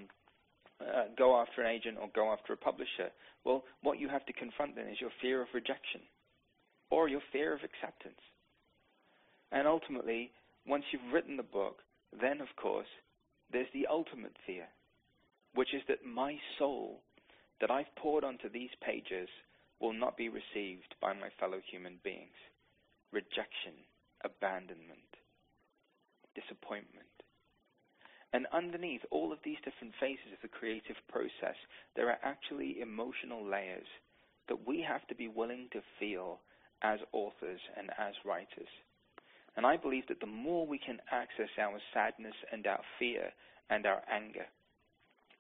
uh, 0.80 1.06
go 1.18 1.40
after 1.40 1.62
an 1.62 1.68
agent 1.68 1.98
or 2.00 2.10
go 2.14 2.32
after 2.32 2.54
a 2.54 2.58
publisher. 2.58 3.10
Well, 3.44 3.64
what 3.82 4.00
you 4.00 4.08
have 4.10 4.26
to 4.28 4.34
confront 4.34 4.76
then 4.76 4.88
is 4.88 5.02
your 5.02 5.12
fear 5.22 5.42
of 5.42 5.48
rejection 5.54 6.02
or 6.92 7.08
your 7.08 7.22
fear 7.32 7.54
of 7.54 7.62
acceptance. 7.64 8.22
And 9.52 9.68
ultimately, 9.68 10.32
once 10.68 10.84
you've 10.92 11.14
written 11.14 11.38
the 11.38 11.44
book, 11.44 11.80
then 12.22 12.42
of 12.42 12.48
course, 12.62 12.88
there's 13.52 13.68
the 13.74 13.88
ultimate 13.90 14.36
fear, 14.46 14.68
which 15.56 15.74
is 15.74 15.82
that 15.88 16.06
my 16.06 16.38
soul 16.58 17.02
that 17.62 17.72
I've 17.72 17.94
poured 17.96 18.24
onto 18.24 18.50
these 18.50 18.70
pages 18.82 19.30
will 19.80 19.94
not 19.94 20.18
be 20.18 20.30
received 20.30 20.96
by 21.02 21.14
my 21.14 21.30
fellow 21.40 21.60
human 21.72 22.00
beings. 22.04 22.36
Rejection, 23.12 23.74
abandonment, 24.24 25.18
disappointment. 26.36 27.08
And 28.32 28.46
underneath 28.54 29.02
all 29.10 29.34
of 29.34 29.40
these 29.44 29.58
different 29.66 29.94
phases 30.00 30.32
of 30.34 30.42
the 30.42 30.48
creative 30.54 30.98
process, 31.10 31.58
there 31.96 32.10
are 32.10 32.20
actually 32.24 32.80
emotional 32.80 33.44
layers 33.44 33.88
that 34.48 34.68
we 34.68 34.82
have 34.82 35.06
to 35.08 35.16
be 35.16 35.28
willing 35.28 35.68
to 35.74 35.82
feel 36.00 36.40
as 36.84 37.00
authors 37.12 37.60
and 37.76 37.90
as 37.98 38.14
writers. 38.26 38.70
And 39.58 39.66
I 39.66 39.78
believe 39.78 40.08
that 40.08 40.20
the 40.20 40.28
more 40.28 40.66
we 40.68 40.78
can 40.78 41.00
access 41.12 41.50
our 41.60 41.80
sadness 41.94 42.36
and 42.52 42.66
our 42.68 42.82
fear 43.00 43.32
and 43.70 43.86
our 43.86 44.02
anger, 44.12 44.46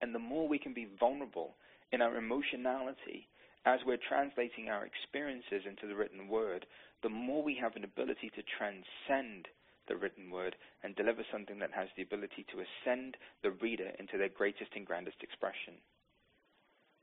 and 0.02 0.14
the 0.14 0.20
more 0.20 0.48
we 0.48 0.60
can 0.60 0.74
be 0.74 0.88
vulnerable 1.00 1.56
in 1.92 2.02
our 2.02 2.18
emotionality 2.18 3.28
as 3.66 3.80
we're 3.86 3.98
translating 3.98 4.70
our 4.70 4.86
experiences 4.86 5.68
into 5.68 5.88
the 5.88 5.96
written 5.96 6.28
word, 6.28 6.66
the 7.04 7.10
more 7.10 7.44
we 7.44 7.56
have 7.56 7.76
an 7.76 7.84
ability 7.84 8.32
to 8.36 8.44
transcend 8.58 9.48
the 9.88 9.96
written 9.96 10.32
word 10.32 10.56
and 10.84 10.96
deliver 10.96 11.24
something 11.32 11.60
that 11.60 11.72
has 11.74 11.90
the 11.98 12.04
ability 12.04 12.46
to 12.52 12.64
ascend 12.64 13.18
the 13.44 13.52
reader 13.52 13.92
into 14.00 14.18
their 14.18 14.30
greatest 14.30 14.72
and 14.76 14.86
grandest 14.86 15.18
expression. 15.22 15.74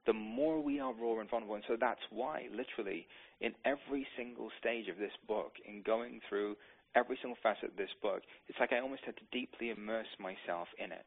The 0.06 0.12
more 0.12 0.62
we 0.62 0.78
are 0.78 0.94
raw 0.94 1.18
and 1.18 1.28
vulnerable, 1.28 1.56
and 1.56 1.64
so 1.66 1.76
that's 1.78 2.06
why, 2.10 2.46
literally, 2.54 3.08
in 3.40 3.52
every 3.64 4.06
single 4.16 4.50
stage 4.58 4.88
of 4.88 4.98
this 4.98 5.14
book, 5.26 5.54
in 5.66 5.82
going 5.82 6.20
through 6.28 6.56
every 6.94 7.18
single 7.20 7.36
facet 7.42 7.70
of 7.70 7.76
this 7.76 7.90
book, 8.00 8.22
it's 8.46 8.58
like 8.60 8.72
I 8.72 8.78
almost 8.78 9.02
had 9.04 9.16
to 9.16 9.32
deeply 9.32 9.70
immerse 9.70 10.06
myself 10.20 10.68
in 10.78 10.92
it. 10.92 11.06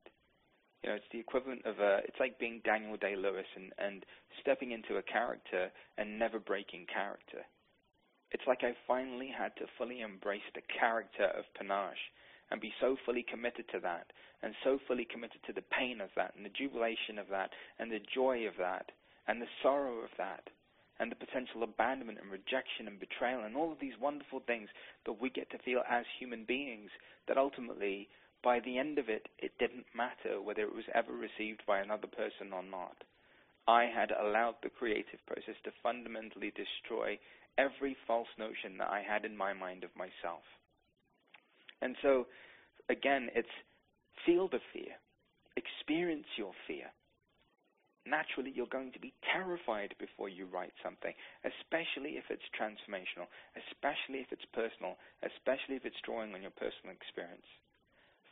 You 0.84 0.89
know, 0.89 0.96
it's 0.96 1.12
the 1.12 1.20
equivalent 1.20 1.65
of 1.65 1.80
a, 1.80 2.00
it's 2.06 2.20
like 2.20 2.39
being 2.39 2.62
Daniel 2.63 2.96
Day 2.96 3.15
Lewis 3.15 3.48
and, 3.56 3.74
and 3.78 4.06
stepping 4.42 4.72
into 4.72 4.98
a 4.98 5.04
character 5.04 5.70
and 5.98 6.18
never 6.18 6.39
breaking 6.39 6.88
character. 6.92 7.44
It's 8.32 8.48
like 8.48 8.63
I 8.63 8.74
finally 8.88 9.28
had 9.28 9.56
to 9.58 9.65
fully 9.78 10.02
embrace 10.02 10.46
the 10.56 10.62
character 10.80 11.26
of 11.26 11.46
Panache 11.58 12.12
and 12.52 12.62
be 12.62 12.74
so 12.80 12.96
fully 13.06 13.24
committed 13.24 13.65
to 13.74 13.80
that 13.82 14.12
and 14.42 14.54
so 14.63 14.80
fully 14.88 15.06
committed 15.06 15.42
to 15.48 15.54
the 15.54 15.65
pain 15.78 16.00
of 16.00 16.10
that 16.15 16.34
and 16.36 16.46
the 16.46 16.56
jubilation 16.58 17.18
of 17.20 17.28
that 17.30 17.52
and 17.78 17.92
the 17.92 18.00
joy 18.13 18.48
of 18.48 18.54
that 18.58 18.92
and 19.28 19.42
the 19.42 19.52
sorrow 19.62 20.00
of 20.00 20.10
that 20.18 20.50
and 21.00 21.12
the 21.12 21.15
potential 21.15 21.63
abandonment 21.63 22.20
and 22.22 22.32
rejection 22.32 22.88
and 22.88 23.00
betrayal 23.00 23.44
and 23.44 23.56
all 23.56 23.72
of 23.72 23.80
these 23.80 24.00
wonderful 24.00 24.42
things 24.46 24.70
that 25.06 25.22
we 25.22 25.30
get 25.30 25.50
to 25.50 25.58
feel 25.60 25.82
as 25.89 26.06
human 26.20 26.44
beings 26.46 26.89
that 27.28 27.38
ultimately 27.38 28.08
by 28.43 28.60
the 28.60 28.78
end 28.78 28.97
of 28.97 29.10
it, 29.10 29.28
it 29.38 29.58
didn't 29.60 29.86
matter 29.95 30.41
whether 30.41 30.62
it 30.62 30.73
was 30.73 30.88
ever 30.93 31.12
received 31.13 31.62
by 31.67 31.80
another 31.80 32.08
person 32.08 32.54
or 32.54 32.63
not. 32.63 32.95
I 33.67 33.86
had 33.86 34.12
allowed 34.12 34.56
the 34.63 34.69
creative 34.69 35.19
process 35.28 35.56
to 35.63 35.71
fundamentally 35.84 36.52
destroy 36.56 37.19
every 37.58 37.95
false 38.08 38.30
notion 38.38 38.78
that 38.78 38.89
I 38.89 39.02
had 39.02 39.25
in 39.25 39.36
my 39.36 39.54
mind 39.54 39.84
of 39.84 39.95
myself. 39.95 40.43
And 41.82 41.95
so, 42.02 42.28
again, 42.89 43.30
it's 43.36 43.52
feel 44.25 44.47
the 44.47 44.63
fear, 44.73 44.95
experience 45.56 46.28
your 46.38 46.54
fear. 46.67 46.88
Naturally, 48.06 48.52
you're 48.56 48.71
going 48.71 48.91
to 48.93 48.99
be 48.99 49.13
terrified 49.32 49.93
before 49.99 50.30
you 50.30 50.47
write 50.47 50.73
something, 50.82 51.13
especially 51.45 52.17
if 52.17 52.23
it's 52.32 52.47
transformational, 52.58 53.28
especially 53.54 54.23
if 54.23 54.32
it's 54.32 54.47
personal, 54.54 54.97
especially 55.21 55.75
if 55.75 55.86
it's 55.86 55.99
drawing 56.04 56.34
on 56.34 56.41
your 56.41 56.56
personal 56.56 56.95
experience 56.95 57.45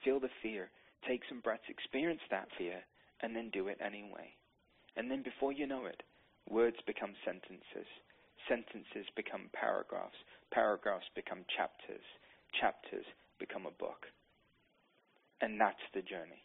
feel 0.08 0.24
the 0.24 0.32
fear, 0.42 0.72
take 1.04 1.20
some 1.28 1.42
breaths, 1.44 1.68
experience 1.68 2.24
that 2.32 2.48
fear, 2.58 2.80
and 3.20 3.36
then 3.36 3.52
do 3.52 3.68
it 3.68 3.78
anyway. 3.84 4.32
And 4.96 5.12
then 5.12 5.22
before 5.22 5.52
you 5.52 5.68
know 5.68 5.84
it, 5.86 6.02
words 6.50 6.78
become 6.88 7.12
sentences. 7.28 7.92
sentences 8.48 9.04
become 9.20 9.52
paragraphs, 9.52 10.16
paragraphs 10.56 11.12
become 11.14 11.44
chapters, 11.52 12.08
chapters 12.56 13.04
become 13.44 13.68
a 13.68 13.76
book. 13.76 14.08
And 15.42 15.60
that's 15.60 15.84
the 15.94 16.00
journey. 16.02 16.40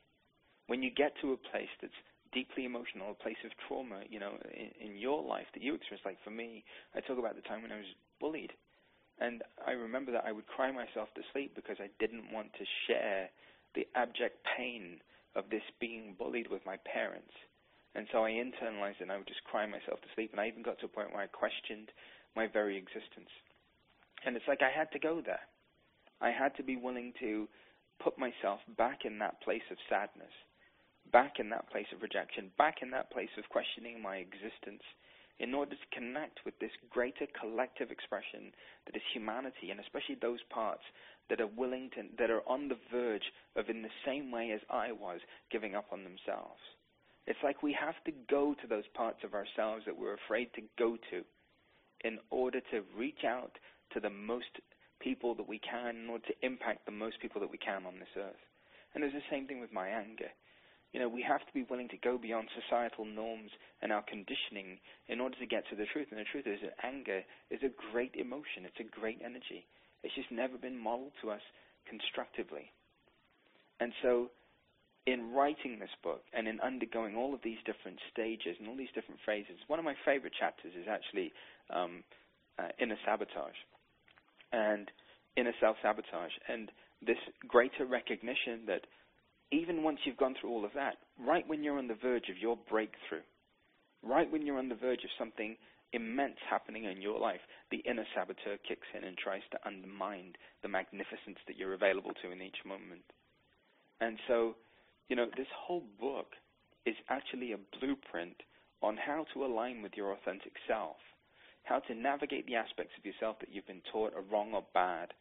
When 0.66 0.82
you 0.82 0.90
get 0.90 1.14
to 1.22 1.30
a 1.30 1.36
place 1.54 1.70
that's 1.80 1.94
deeply 2.34 2.64
emotional, 2.66 3.14
a 3.14 3.22
place 3.22 3.38
of 3.46 3.52
trauma, 3.68 4.02
you 4.10 4.18
know, 4.18 4.34
in, 4.50 4.90
in 4.90 4.98
your 4.98 5.22
life 5.22 5.46
that 5.54 5.62
you 5.62 5.78
experience, 5.78 6.02
like 6.04 6.18
for 6.24 6.34
me, 6.34 6.64
I 6.96 7.00
talk 7.00 7.18
about 7.22 7.36
the 7.36 7.46
time 7.46 7.62
when 7.62 7.70
I 7.70 7.78
was 7.78 7.94
bullied. 8.18 8.50
And 9.20 9.46
I 9.62 9.72
remember 9.78 10.10
that 10.10 10.24
I 10.26 10.32
would 10.32 10.50
cry 10.50 10.72
myself 10.72 11.14
to 11.14 11.22
sleep 11.32 11.54
because 11.54 11.76
I 11.78 11.86
didn't 12.02 12.32
want 12.34 12.50
to 12.58 12.64
share 12.90 13.30
the 13.74 13.86
abject 13.94 14.38
pain 14.56 15.00
of 15.34 15.48
this 15.50 15.62
being 15.80 16.14
bullied 16.18 16.50
with 16.50 16.64
my 16.66 16.76
parents. 16.84 17.32
And 17.94 18.06
so 18.12 18.24
I 18.24 18.30
internalized 18.30 19.00
it 19.00 19.02
and 19.02 19.12
I 19.12 19.18
would 19.18 19.28
just 19.28 19.44
cry 19.44 19.66
myself 19.66 20.00
to 20.00 20.08
sleep. 20.14 20.32
And 20.32 20.40
I 20.40 20.48
even 20.48 20.62
got 20.62 20.78
to 20.80 20.86
a 20.86 20.88
point 20.88 21.12
where 21.12 21.22
I 21.22 21.26
questioned 21.26 21.92
my 22.36 22.46
very 22.46 22.76
existence. 22.76 23.30
And 24.24 24.36
it's 24.36 24.48
like 24.48 24.62
I 24.62 24.70
had 24.70 24.90
to 24.92 24.98
go 24.98 25.20
there. 25.24 25.42
I 26.20 26.30
had 26.30 26.56
to 26.56 26.62
be 26.62 26.76
willing 26.76 27.12
to 27.20 27.48
put 28.02 28.18
myself 28.18 28.60
back 28.78 29.04
in 29.04 29.18
that 29.18 29.42
place 29.42 29.66
of 29.70 29.76
sadness, 29.88 30.32
back 31.12 31.38
in 31.38 31.50
that 31.50 31.68
place 31.70 31.86
of 31.94 32.02
rejection, 32.02 32.50
back 32.56 32.76
in 32.80 32.90
that 32.92 33.10
place 33.10 33.32
of 33.36 33.48
questioning 33.48 34.00
my 34.00 34.16
existence 34.16 34.82
in 35.38 35.54
order 35.54 35.74
to 35.74 35.94
connect 35.96 36.44
with 36.44 36.58
this 36.60 36.70
greater 36.90 37.26
collective 37.38 37.90
expression 37.90 38.52
that 38.86 38.96
is 38.96 39.02
humanity 39.12 39.70
and 39.70 39.80
especially 39.80 40.14
those 40.20 40.42
parts 40.50 40.82
that 41.32 41.40
are 41.40 41.56
willing 41.56 41.88
to 41.96 42.02
that 42.18 42.30
are 42.30 42.46
on 42.46 42.68
the 42.68 42.76
verge 42.92 43.32
of 43.56 43.70
in 43.70 43.80
the 43.80 43.96
same 44.04 44.30
way 44.30 44.50
as 44.52 44.60
I 44.68 44.92
was 44.92 45.20
giving 45.50 45.74
up 45.74 45.86
on 45.90 46.04
themselves. 46.04 46.60
It's 47.26 47.38
like 47.42 47.62
we 47.62 47.72
have 47.72 47.96
to 48.04 48.12
go 48.28 48.54
to 48.60 48.66
those 48.68 48.84
parts 48.92 49.24
of 49.24 49.32
ourselves 49.32 49.84
that 49.86 49.96
we're 49.96 50.12
afraid 50.12 50.52
to 50.56 50.62
go 50.78 50.98
to 51.08 51.24
in 52.04 52.18
order 52.28 52.60
to 52.70 52.84
reach 52.94 53.24
out 53.24 53.52
to 53.94 54.00
the 54.00 54.10
most 54.10 54.60
people 55.00 55.34
that 55.36 55.48
we 55.48 55.58
can, 55.58 55.96
in 55.96 56.10
order 56.10 56.26
to 56.26 56.46
impact 56.46 56.84
the 56.84 56.92
most 56.92 57.18
people 57.22 57.40
that 57.40 57.50
we 57.50 57.56
can 57.56 57.86
on 57.86 57.98
this 57.98 58.12
earth. 58.18 58.44
And 58.94 59.02
it's 59.02 59.14
the 59.14 59.30
same 59.30 59.46
thing 59.46 59.60
with 59.60 59.72
my 59.72 59.88
anger. 59.88 60.28
You 60.92 61.00
know, 61.00 61.08
we 61.08 61.22
have 61.22 61.40
to 61.40 61.54
be 61.54 61.64
willing 61.64 61.88
to 61.88 61.96
go 61.96 62.18
beyond 62.18 62.48
societal 62.52 63.06
norms 63.06 63.52
and 63.80 63.90
our 63.90 64.02
conditioning 64.02 64.76
in 65.08 65.18
order 65.18 65.36
to 65.38 65.46
get 65.46 65.64
to 65.70 65.76
the 65.76 65.86
truth. 65.86 66.08
And 66.10 66.20
the 66.20 66.28
truth 66.28 66.46
is 66.46 66.60
that 66.60 66.84
anger 66.84 67.22
is 67.50 67.60
a 67.62 67.72
great 67.90 68.14
emotion. 68.16 68.68
It's 68.68 68.80
a 68.80 69.00
great 69.00 69.22
energy. 69.24 69.64
It's 70.02 70.14
just 70.14 70.30
never 70.30 70.58
been 70.58 70.78
modeled 70.78 71.12
to 71.22 71.30
us 71.30 71.40
constructively. 71.88 72.70
And 73.80 73.92
so 74.02 74.30
in 75.06 75.32
writing 75.32 75.78
this 75.78 75.90
book 76.02 76.22
and 76.32 76.46
in 76.46 76.60
undergoing 76.60 77.16
all 77.16 77.34
of 77.34 77.40
these 77.42 77.58
different 77.66 77.98
stages 78.12 78.56
and 78.58 78.68
all 78.68 78.76
these 78.76 78.94
different 78.94 79.20
phases, 79.26 79.58
one 79.66 79.78
of 79.78 79.84
my 79.84 79.94
favorite 80.04 80.32
chapters 80.38 80.72
is 80.78 80.86
actually 80.88 81.32
um, 81.70 82.04
uh, 82.58 82.68
inner 82.80 82.98
sabotage 83.04 83.58
and 84.52 84.90
inner 85.36 85.52
self 85.60 85.76
sabotage 85.82 86.32
and 86.48 86.70
this 87.04 87.18
greater 87.48 87.84
recognition 87.84 88.62
that 88.66 88.82
even 89.50 89.82
once 89.82 89.98
you've 90.04 90.16
gone 90.16 90.34
through 90.40 90.50
all 90.50 90.64
of 90.64 90.72
that, 90.74 90.96
right 91.18 91.46
when 91.46 91.62
you're 91.62 91.78
on 91.78 91.88
the 91.88 91.98
verge 92.00 92.28
of 92.30 92.38
your 92.38 92.56
breakthrough, 92.70 93.26
right 94.02 94.30
when 94.30 94.46
you're 94.46 94.58
on 94.58 94.68
the 94.68 94.74
verge 94.74 95.04
of 95.04 95.10
something 95.18 95.56
immense 95.92 96.36
happening 96.48 96.84
in 96.84 97.02
your 97.02 97.18
life, 97.18 97.40
the 97.72 97.82
inner 97.88 98.06
saboteur 98.14 98.58
kicks 98.68 98.86
in 98.94 99.02
and 99.02 99.18
tries 99.18 99.42
to 99.50 99.58
undermine 99.66 100.36
the 100.62 100.68
magnificence 100.68 101.42
that 101.48 101.56
you're 101.56 101.74
available 101.74 102.12
to 102.22 102.30
in 102.30 102.40
each 102.40 102.62
moment. 102.64 103.02
And 104.00 104.18
so 104.28 104.54
you 105.12 105.16
know, 105.16 105.26
this 105.36 105.52
whole 105.54 105.84
book 106.00 106.28
is 106.86 106.96
actually 107.10 107.52
a 107.52 107.58
blueprint 107.78 108.36
on 108.80 108.96
how 108.96 109.26
to 109.34 109.44
align 109.44 109.82
with 109.82 109.92
your 109.94 110.12
authentic 110.12 110.52
self, 110.66 110.96
how 111.64 111.80
to 111.80 111.94
navigate 111.94 112.46
the 112.46 112.56
aspects 112.56 112.94
of 112.98 113.04
yourself 113.04 113.36
that 113.40 113.50
you've 113.52 113.66
been 113.66 113.82
taught 113.92 114.14
are 114.14 114.24
wrong 114.32 114.54
or 114.54 114.64
bad, 114.72 115.12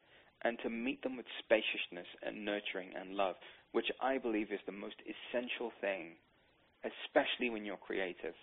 and 0.44 0.58
to 0.64 0.70
meet 0.70 1.04
them 1.04 1.18
with 1.18 1.26
spaciousness 1.44 2.08
and 2.26 2.46
nurturing 2.46 2.92
and 2.96 3.16
love, 3.16 3.36
which 3.74 3.92
I 4.02 4.18
believe 4.18 4.54
is 4.54 4.62
the 4.66 4.72
most 4.72 4.96
essential 5.04 5.74
thing, 5.82 6.16
especially 6.88 7.50
when 7.50 7.66
you're 7.66 7.76
creative, 7.76 8.34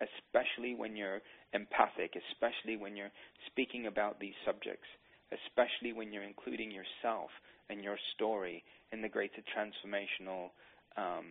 especially 0.00 0.74
when 0.74 0.96
you're 0.96 1.20
empathic, 1.52 2.14
especially 2.32 2.76
when 2.76 2.96
you're 2.96 3.12
speaking 3.46 3.86
about 3.86 4.20
these 4.20 4.34
subjects, 4.44 4.86
especially 5.32 5.92
when 5.92 6.12
you're 6.12 6.22
including 6.22 6.70
yourself 6.70 7.30
and 7.70 7.82
your 7.82 7.96
story 8.14 8.62
in 8.92 9.02
the 9.02 9.08
greater 9.08 9.42
transformational 9.56 10.50
um, 10.96 11.26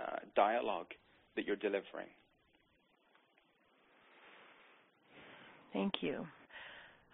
uh, 0.00 0.18
dialogue 0.34 0.86
that 1.36 1.46
you're 1.46 1.56
delivering. 1.56 2.08
Thank 5.72 5.94
you. 6.00 6.26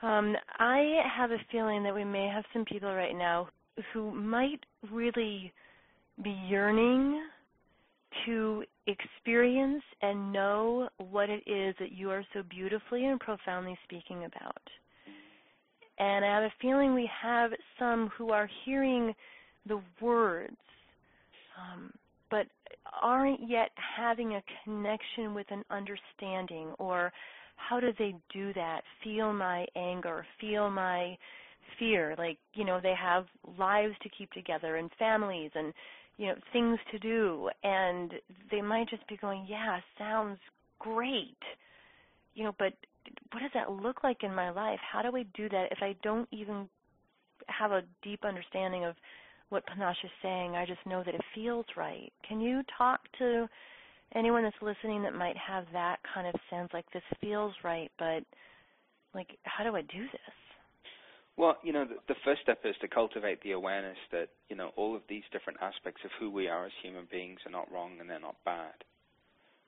Um, 0.03 0.37
I 0.59 1.01
have 1.17 1.31
a 1.31 1.39
feeling 1.51 1.83
that 1.85 1.95
we 1.95 2.05
may 2.05 2.29
have 2.29 2.45
some 2.53 2.65
people 2.65 2.93
right 2.93 3.17
now 3.17 3.49
who 3.93 4.11
might 4.13 4.61
really 4.91 5.53
be 6.23 6.31
yearning 6.49 7.23
to 8.27 8.65
experience 8.89 9.83
and 10.03 10.33
know 10.33 10.89
what 10.99 11.31
it 11.31 11.43
is 11.47 11.75
that 11.79 11.93
you 11.93 12.11
are 12.11 12.25
so 12.33 12.43
beautifully 12.49 13.07
and 13.07 13.21
profoundly 13.21 13.79
speaking 13.85 14.25
about. 14.25 14.63
And 15.99 16.25
I 16.25 16.35
have 16.35 16.45
a 16.45 16.53
feeling 16.61 16.95
we 16.95 17.11
have 17.23 17.51
some 17.79 18.11
who 18.17 18.31
are 18.31 18.49
hearing 18.65 19.15
the 19.67 19.81
words 20.01 20.57
um, 21.59 21.93
but 22.31 22.47
aren't 23.03 23.49
yet 23.49 23.71
having 23.77 24.35
a 24.35 24.43
connection 24.65 25.35
with 25.35 25.47
an 25.51 25.65
understanding 25.71 26.69
or 26.79 27.13
how 27.57 27.81
do 27.81 27.89
they 27.99 28.15
do 28.33 28.53
that 28.55 28.83
feel 29.03 29.33
my 29.33 29.67
anger 29.77 30.25
feel 30.41 30.71
my 30.71 31.17
fear 31.79 32.15
like 32.19 32.39
you 32.55 32.65
know 32.65 32.81
they 32.83 32.95
have 32.99 33.27
lives 33.59 33.95
to 34.03 34.09
keep 34.17 34.31
together 34.33 34.77
and 34.77 34.91
families 34.99 35.51
and 35.55 35.73
you 36.19 36.27
know 36.27 36.35
things 36.53 36.79
to 36.93 36.99
do 36.99 37.49
and 37.63 38.13
they 38.51 38.61
might 38.61 38.89
just 38.91 39.07
be 39.09 39.17
going 39.17 39.47
yeah 39.49 39.79
sounds 39.99 40.39
great 40.79 41.39
you 42.35 42.45
know 42.45 42.55
but 42.59 42.73
what 43.33 43.41
does 43.41 43.51
that 43.55 43.71
look 43.71 44.05
like 44.05 44.23
in 44.23 44.35
my 44.35 44.51
life 44.51 44.79
how 44.93 45.01
do 45.01 45.17
i 45.17 45.25
do 45.35 45.49
that 45.49 45.69
if 45.71 45.79
i 45.81 45.97
don't 46.03 46.29
even 46.31 46.69
have 47.47 47.73
a 47.73 47.83
deep 48.03 48.25
understanding 48.25 48.85
of 48.85 48.95
what 49.49 49.65
Panache 49.67 50.05
is 50.05 50.11
saying. 50.23 50.57
I 50.57 50.67
just 50.67 50.85
know 50.87 51.03
that 51.05 51.15
it 51.15 51.21
feels 51.35 51.65
right. 51.77 52.13
Can 52.29 52.41
you 52.41 52.63
talk 52.77 53.01
to 53.19 53.49
anyone 54.15 54.43
that's 54.43 54.57
listening 54.61 55.03
that 55.03 55.15
might 55.15 55.37
have 55.37 55.65
that 55.73 55.97
kind 56.15 56.27
of 56.27 56.35
sense, 56.51 56.71
like 56.73 56.85
this 56.93 57.03
feels 57.21 57.53
right, 57.65 57.91
but 57.99 58.23
like 59.15 59.29
how 59.45 59.65
do 59.65 59.75
I 59.77 59.83
do 59.83 60.03
this? 60.13 60.48
Well, 61.39 61.55
you 61.63 61.73
know, 61.73 61.87
the, 61.87 62.03
the 62.11 62.19
first 62.27 62.43
step 62.43 62.67
is 62.67 62.75
to 62.83 62.89
cultivate 62.91 63.41
the 63.43 63.53
awareness 63.53 63.97
that 64.11 64.27
you 64.51 64.57
know 64.57 64.73
all 64.75 64.97
of 64.97 65.07
these 65.09 65.23
different 65.31 65.63
aspects 65.63 66.03
of 66.05 66.11
who 66.19 66.31
we 66.35 66.49
are 66.49 66.67
as 66.67 66.73
human 66.83 67.07
beings 67.09 67.39
are 67.47 67.55
not 67.55 67.71
wrong 67.71 68.01
and 68.01 68.11
they're 68.11 68.19
not 68.19 68.43
bad. 68.45 68.75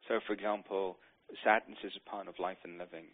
So, 0.09 0.18
for 0.26 0.33
example, 0.33 0.98
sadness 1.44 1.78
is 1.85 1.92
a 1.94 2.11
part 2.11 2.26
of 2.26 2.42
life 2.42 2.59
and 2.64 2.76
living. 2.76 3.06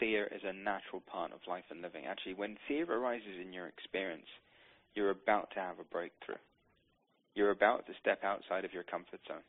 Fear 0.00 0.32
is 0.32 0.40
a 0.48 0.52
natural 0.56 1.02
part 1.04 1.32
of 1.32 1.44
life 1.46 1.68
and 1.68 1.82
living. 1.82 2.06
Actually, 2.08 2.40
when 2.40 2.56
fear 2.66 2.88
arises 2.88 3.36
in 3.36 3.52
your 3.52 3.66
experience, 3.68 4.32
you're 4.94 5.10
about 5.10 5.50
to 5.52 5.60
have 5.60 5.78
a 5.78 5.92
breakthrough. 5.92 6.40
You're 7.34 7.50
about 7.52 7.84
to 7.86 8.00
step 8.00 8.24
outside 8.24 8.64
of 8.64 8.72
your 8.72 8.84
comfort 8.84 9.20
zone. 9.28 9.44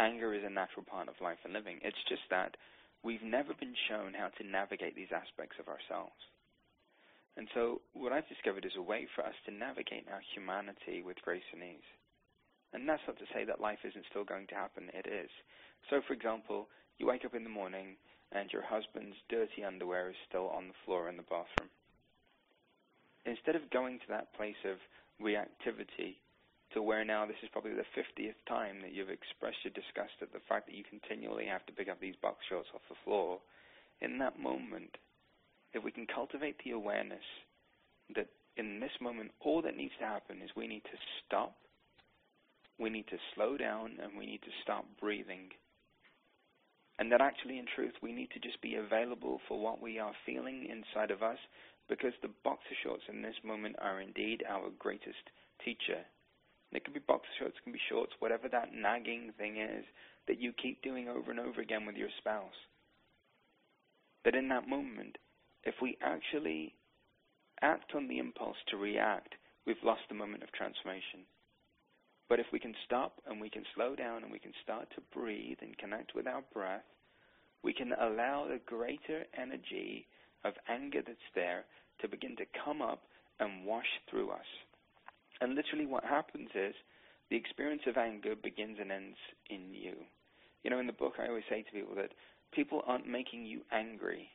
Anger 0.00 0.32
is 0.32 0.42
a 0.46 0.48
natural 0.48 0.86
part 0.88 1.08
of 1.08 1.20
life 1.20 1.44
and 1.44 1.52
living. 1.52 1.80
It's 1.82 2.08
just 2.08 2.24
that 2.30 2.56
we've 3.04 3.22
never 3.22 3.52
been 3.52 3.76
shown 3.90 4.14
how 4.16 4.28
to 4.40 4.48
navigate 4.48 4.96
these 4.96 5.12
aspects 5.12 5.60
of 5.60 5.68
ourselves. 5.68 6.16
And 7.40 7.48
so, 7.56 7.80
what 7.96 8.12
I've 8.12 8.28
discovered 8.28 8.68
is 8.68 8.76
a 8.76 8.84
way 8.84 9.08
for 9.16 9.24
us 9.24 9.32
to 9.48 9.50
navigate 9.50 10.04
our 10.12 10.20
humanity 10.36 11.00
with 11.00 11.16
grace 11.24 11.48
and 11.56 11.64
ease. 11.64 11.90
And 12.76 12.84
that's 12.84 13.00
not 13.08 13.16
to 13.16 13.32
say 13.32 13.48
that 13.48 13.64
life 13.64 13.80
isn't 13.80 14.04
still 14.12 14.28
going 14.28 14.46
to 14.52 14.60
happen, 14.60 14.92
it 14.92 15.08
is. 15.08 15.32
So, 15.88 16.04
for 16.04 16.12
example, 16.12 16.68
you 17.00 17.08
wake 17.08 17.24
up 17.24 17.34
in 17.34 17.42
the 17.42 17.48
morning 17.48 17.96
and 18.30 18.52
your 18.52 18.60
husband's 18.60 19.16
dirty 19.32 19.64
underwear 19.64 20.10
is 20.10 20.20
still 20.28 20.52
on 20.52 20.68
the 20.68 20.76
floor 20.84 21.08
in 21.08 21.16
the 21.16 21.24
bathroom 21.32 21.72
instead 23.24 23.56
of 23.56 23.72
going 23.72 23.98
to 24.04 24.08
that 24.12 24.36
place 24.36 24.60
of 24.68 24.76
reactivity 25.16 26.20
to 26.76 26.82
where 26.82 27.04
now 27.04 27.24
this 27.24 27.40
is 27.42 27.48
probably 27.52 27.72
the 27.72 27.88
50th 27.96 28.36
time 28.48 28.84
that 28.84 28.92
you've 28.92 29.08
expressed 29.08 29.64
your 29.64 29.72
disgust 29.72 30.12
at 30.20 30.32
the 30.32 30.44
fact 30.46 30.68
that 30.68 30.76
you 30.76 30.84
continually 30.84 31.46
have 31.46 31.64
to 31.64 31.72
pick 31.72 31.88
up 31.88 32.00
these 32.00 32.20
box 32.20 32.44
shorts 32.48 32.68
off 32.74 32.84
the 32.88 33.00
floor, 33.02 33.40
in 34.00 34.18
that 34.18 34.38
moment, 34.38 34.96
if 35.72 35.84
we 35.84 35.90
can 35.90 36.06
cultivate 36.06 36.56
the 36.64 36.72
awareness 36.72 37.24
that 38.14 38.28
in 38.56 38.80
this 38.80 38.90
moment, 39.00 39.30
all 39.40 39.62
that 39.62 39.76
needs 39.76 39.92
to 40.00 40.04
happen 40.06 40.42
is 40.42 40.50
we 40.56 40.66
need 40.66 40.84
to 40.84 40.98
stop, 41.24 41.54
we 42.78 42.90
need 42.90 43.06
to 43.08 43.16
slow 43.34 43.56
down, 43.56 43.92
and 44.02 44.16
we 44.18 44.26
need 44.26 44.42
to 44.42 44.50
stop 44.62 44.84
breathing. 45.00 45.50
And 46.98 47.10
that 47.12 47.20
actually, 47.20 47.58
in 47.58 47.66
truth, 47.74 47.94
we 48.02 48.12
need 48.12 48.30
to 48.32 48.40
just 48.40 48.60
be 48.60 48.74
available 48.74 49.40
for 49.48 49.58
what 49.58 49.80
we 49.80 49.98
are 49.98 50.12
feeling 50.26 50.68
inside 50.68 51.10
of 51.10 51.22
us 51.22 51.38
because 51.88 52.12
the 52.22 52.30
boxer 52.44 52.76
shorts 52.84 53.04
in 53.08 53.22
this 53.22 53.34
moment 53.42 53.76
are 53.80 54.00
indeed 54.00 54.44
our 54.48 54.70
greatest 54.78 55.30
teacher. 55.64 56.04
It 56.72 56.84
can 56.84 56.92
be 56.94 57.00
boxer 57.00 57.30
shorts, 57.38 57.56
it 57.58 57.64
can 57.64 57.72
be 57.72 57.80
shorts, 57.88 58.12
whatever 58.20 58.48
that 58.48 58.74
nagging 58.74 59.32
thing 59.38 59.56
is 59.56 59.84
that 60.28 60.40
you 60.40 60.52
keep 60.52 60.82
doing 60.82 61.08
over 61.08 61.30
and 61.30 61.40
over 61.40 61.60
again 61.60 61.86
with 61.86 61.96
your 61.96 62.10
spouse. 62.18 62.54
that 64.24 64.34
in 64.34 64.48
that 64.48 64.68
moment, 64.68 65.16
if 65.64 65.74
we 65.82 65.96
actually 66.02 66.74
act 67.62 67.92
on 67.94 68.08
the 68.08 68.18
impulse 68.18 68.56
to 68.68 68.76
react, 68.76 69.34
we've 69.66 69.82
lost 69.84 70.02
the 70.08 70.14
moment 70.14 70.42
of 70.42 70.52
transformation. 70.52 71.26
But 72.28 72.40
if 72.40 72.46
we 72.52 72.60
can 72.60 72.74
stop 72.86 73.20
and 73.26 73.40
we 73.40 73.50
can 73.50 73.64
slow 73.74 73.96
down 73.96 74.22
and 74.22 74.32
we 74.32 74.38
can 74.38 74.52
start 74.62 74.88
to 74.94 75.18
breathe 75.18 75.58
and 75.60 75.76
connect 75.78 76.14
with 76.14 76.26
our 76.26 76.42
breath, 76.54 76.86
we 77.62 77.72
can 77.72 77.92
allow 77.92 78.46
the 78.48 78.60
greater 78.64 79.24
energy 79.36 80.06
of 80.44 80.54
anger 80.68 81.02
that's 81.06 81.18
there 81.34 81.64
to 82.00 82.08
begin 82.08 82.36
to 82.36 82.44
come 82.64 82.80
up 82.80 83.02
and 83.40 83.66
wash 83.66 84.00
through 84.08 84.30
us. 84.30 84.46
And 85.40 85.54
literally, 85.54 85.86
what 85.86 86.04
happens 86.04 86.48
is 86.54 86.74
the 87.30 87.36
experience 87.36 87.82
of 87.86 87.96
anger 87.96 88.34
begins 88.34 88.78
and 88.80 88.92
ends 88.92 89.16
in 89.48 89.74
you. 89.74 89.94
You 90.62 90.70
know, 90.70 90.78
in 90.78 90.86
the 90.86 90.92
book, 90.92 91.14
I 91.18 91.28
always 91.28 91.44
say 91.48 91.62
to 91.62 91.72
people 91.72 91.94
that 91.96 92.12
people 92.52 92.82
aren't 92.86 93.08
making 93.08 93.46
you 93.46 93.60
angry, 93.72 94.28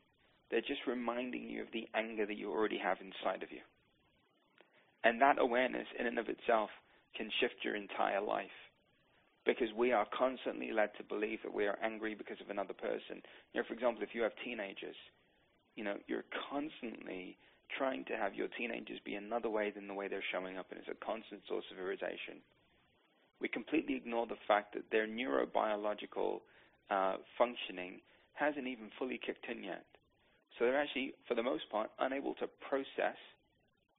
they're 0.50 0.62
just 0.62 0.88
reminding 0.88 1.50
you 1.50 1.62
of 1.62 1.72
the 1.74 1.88
anger 1.96 2.26
that 2.26 2.38
you 2.38 2.52
already 2.52 2.78
have 2.78 2.98
inside 3.02 3.44
of 3.44 3.52
you. 3.52 3.62
And 5.04 5.22
that 5.22 5.40
awareness, 5.40 5.88
in 6.00 6.08
and 6.08 6.20
of 6.20 6.30
itself, 6.30 6.70
can 7.16 7.30
shift 7.40 7.64
your 7.64 7.76
entire 7.76 8.22
life. 8.22 8.58
Because 9.46 9.70
we 9.78 9.92
are 9.92 10.08
constantly 10.18 10.72
led 10.72 10.90
to 10.98 11.04
believe 11.04 11.40
that 11.44 11.54
we 11.54 11.68
are 11.68 11.78
angry 11.84 12.16
because 12.16 12.42
of 12.42 12.50
another 12.50 12.74
person. 12.74 13.22
You 13.54 13.62
know, 13.62 13.68
for 13.68 13.74
example, 13.74 14.02
if 14.02 14.16
you 14.16 14.24
have 14.24 14.34
teenagers, 14.44 14.96
you 15.76 15.84
know, 15.84 15.98
you're 16.08 16.26
constantly 16.50 17.38
trying 17.78 18.06
to 18.06 18.18
have 18.18 18.34
your 18.34 18.48
teenagers 18.58 19.00
be 19.06 19.16
another 19.16 19.50
way 19.50 19.72
than 19.72 19.88
the 19.88 19.94
way 19.94 20.08
they're 20.08 20.24
showing 20.32 20.58
up, 20.58 20.68
and 20.72 20.80
it's 20.80 20.90
a 20.90 21.06
constant 21.06 21.42
source 21.48 21.66
of 21.72 21.78
irritation. 21.78 22.42
We 23.42 23.48
completely 23.48 23.96
ignore 23.96 24.26
the 24.26 24.42
fact 24.48 24.74
that 24.74 24.90
their 24.92 25.08
neurobiological 25.08 26.40
uh, 26.90 27.16
functioning 27.38 28.02
hasn't 28.34 28.68
even 28.68 28.90
fully 28.98 29.20
kicked 29.24 29.46
in 29.50 29.64
yet. 29.64 29.86
So 30.58 30.66
they're 30.66 30.80
actually, 30.80 31.14
for 31.28 31.36
the 31.36 31.44
most 31.44 31.70
part, 31.70 31.90
unable 32.00 32.34
to 32.36 32.48
process 32.70 33.20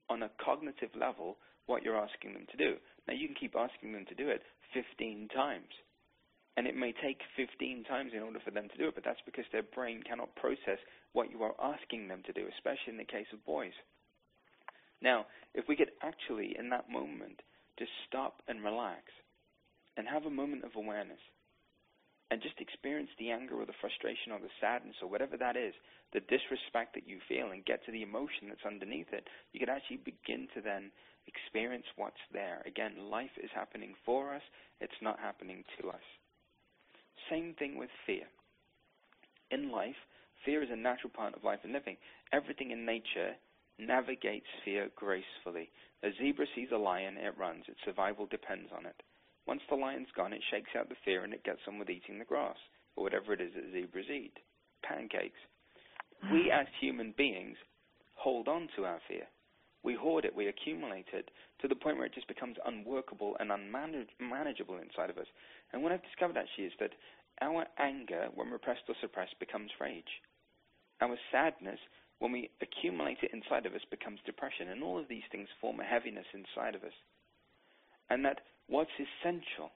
on 0.09 0.23
a 0.23 0.31
cognitive 0.43 0.89
level 0.99 1.37
what 1.67 1.83
you're 1.83 1.97
asking 1.99 2.33
them 2.33 2.47
to 2.49 2.57
do. 2.57 2.75
Now, 3.07 3.13
you 3.13 3.27
can 3.27 3.35
keep 3.35 3.55
asking 3.55 3.93
them 3.93 4.05
to 4.09 4.15
do 4.15 4.29
it 4.29 4.41
15 4.73 5.29
times. 5.35 5.69
And 6.55 6.65
it 6.65 6.75
may 6.75 6.91
take 6.91 7.21
15 7.35 7.83
times 7.83 8.11
in 8.15 8.23
order 8.23 8.39
for 8.43 8.49
them 8.49 8.67
to 8.69 8.77
do 8.77 8.87
it, 8.87 8.95
but 8.95 9.03
that's 9.05 9.21
because 9.25 9.45
their 9.51 9.61
brain 9.61 10.01
cannot 10.01 10.35
process 10.35 10.81
what 11.13 11.29
you 11.29 11.43
are 11.43 11.53
asking 11.61 12.07
them 12.07 12.23
to 12.25 12.33
do, 12.33 12.47
especially 12.57 12.93
in 12.93 12.97
the 12.97 13.05
case 13.05 13.27
of 13.31 13.45
boys. 13.45 13.75
Now, 15.01 15.27
if 15.53 15.65
we 15.67 15.75
could 15.75 15.91
actually, 16.01 16.55
in 16.57 16.69
that 16.69 16.89
moment, 16.89 17.41
just 17.77 17.91
stop 18.07 18.41
and 18.47 18.63
relax 18.63 19.03
and 19.97 20.07
have 20.07 20.25
a 20.25 20.31
moment 20.31 20.63
of 20.63 20.71
awareness 20.75 21.21
and 22.29 22.41
just 22.41 22.59
experience 22.59 23.09
the 23.17 23.31
anger 23.31 23.55
or 23.55 23.65
the 23.65 23.79
frustration 23.79 24.31
or 24.31 24.39
the 24.39 24.51
sadness 24.59 24.95
or 25.01 25.07
whatever 25.07 25.37
that 25.37 25.55
is, 25.55 25.73
the 26.13 26.19
disrespect 26.27 26.93
that 26.95 27.07
you 27.07 27.19
feel, 27.27 27.51
and 27.51 27.65
get 27.65 27.85
to 27.85 27.91
the 27.91 28.03
emotion 28.03 28.49
that's 28.49 28.65
underneath 28.65 29.11
it, 29.11 29.27
you 29.53 29.59
can 29.59 29.69
actually 29.69 29.97
begin 30.03 30.47
to 30.53 30.61
then 30.61 30.91
experience 31.27 31.85
what's 31.95 32.23
there. 32.31 32.63
Again, 32.65 33.09
life 33.09 33.35
is 33.41 33.49
happening 33.53 33.95
for 34.05 34.33
us, 34.33 34.41
it's 34.79 35.01
not 35.01 35.19
happening 35.19 35.63
to 35.79 35.89
us. 35.89 36.03
Same 37.29 37.55
thing 37.57 37.77
with 37.77 37.89
fear. 38.05 38.27
In 39.51 39.71
life, 39.71 39.95
fear 40.43 40.63
is 40.63 40.69
a 40.71 40.75
natural 40.75 41.11
part 41.15 41.35
of 41.35 41.43
life 41.43 41.59
and 41.63 41.73
living. 41.73 41.97
Everything 42.33 42.71
in 42.71 42.85
nature 42.85 43.35
navigates 43.79 44.47
fear 44.65 44.89
gracefully. 44.95 45.69
A 46.03 46.09
zebra 46.19 46.45
sees 46.55 46.69
a 46.73 46.77
lion, 46.77 47.17
it 47.17 47.37
runs. 47.37 47.63
Its 47.67 47.79
survival 47.85 48.25
depends 48.25 48.69
on 48.75 48.85
it. 48.85 49.01
Once 49.47 49.61
the 49.69 49.75
lion's 49.75 50.11
gone, 50.15 50.33
it 50.33 50.43
shakes 50.51 50.71
out 50.77 50.89
the 50.89 50.95
fear 51.05 51.23
and 51.23 51.33
it 51.33 51.43
gets 51.43 51.61
on 51.67 51.79
with 51.79 51.89
eating 51.89 52.19
the 52.19 52.25
grass, 52.25 52.57
or 52.95 53.03
whatever 53.03 53.33
it 53.33 53.41
is 53.41 53.53
that 53.55 53.71
zebras 53.71 54.09
eat. 54.09 54.37
Pancakes. 54.83 55.39
We 56.31 56.51
hmm. 56.51 56.59
as 56.59 56.67
human 56.79 57.13
beings 57.17 57.57
hold 58.15 58.47
on 58.47 58.67
to 58.75 58.85
our 58.85 58.99
fear. 59.07 59.23
We 59.83 59.95
hoard 59.95 60.25
it, 60.25 60.35
we 60.35 60.47
accumulate 60.47 61.07
it, 61.13 61.29
to 61.61 61.67
the 61.67 61.75
point 61.75 61.97
where 61.97 62.05
it 62.05 62.13
just 62.13 62.27
becomes 62.27 62.57
unworkable 62.65 63.37
and 63.39 63.51
unmanageable 63.51 64.77
inside 64.77 65.09
of 65.09 65.17
us. 65.17 65.27
And 65.71 65.81
what 65.81 65.91
I've 65.91 66.03
discovered 66.03 66.35
actually 66.35 66.65
is 66.65 66.73
that 66.79 66.91
our 67.41 67.65
anger, 67.77 68.27
when 68.33 68.51
repressed 68.51 68.89
or 68.89 68.95
suppressed, 68.99 69.39
becomes 69.39 69.71
rage. 69.79 70.21
Our 70.99 71.15
sadness, 71.31 71.79
when 72.19 72.31
we 72.31 72.49
accumulate 72.61 73.19
it 73.21 73.31
inside 73.31 73.65
of 73.65 73.75
us, 73.75 73.81
becomes 73.89 74.19
depression. 74.25 74.69
And 74.69 74.83
all 74.83 74.99
of 74.99 75.07
these 75.07 75.27
things 75.31 75.47
form 75.61 75.79
a 75.79 75.83
heaviness 75.83 76.25
inside 76.33 76.73
of 76.73 76.83
us. 76.83 76.97
And 78.09 78.25
that 78.25 78.41
What's 78.67 78.91
essential 78.99 79.71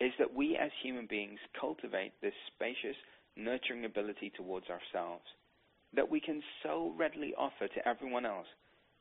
is 0.00 0.12
that 0.18 0.34
we 0.34 0.56
as 0.56 0.70
human 0.82 1.06
beings 1.06 1.38
cultivate 1.60 2.12
this 2.22 2.34
spacious, 2.54 2.96
nurturing 3.36 3.84
ability 3.84 4.32
towards 4.36 4.66
ourselves 4.70 5.24
that 5.94 6.08
we 6.08 6.20
can 6.20 6.42
so 6.62 6.94
readily 6.96 7.34
offer 7.36 7.66
to 7.66 7.88
everyone 7.88 8.24
else, 8.24 8.46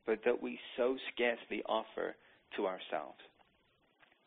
but 0.06 0.20
that 0.26 0.42
we 0.42 0.60
so 0.76 0.98
scarcely 1.14 1.62
offer 1.68 2.16
to 2.56 2.66
ourselves. 2.66 3.20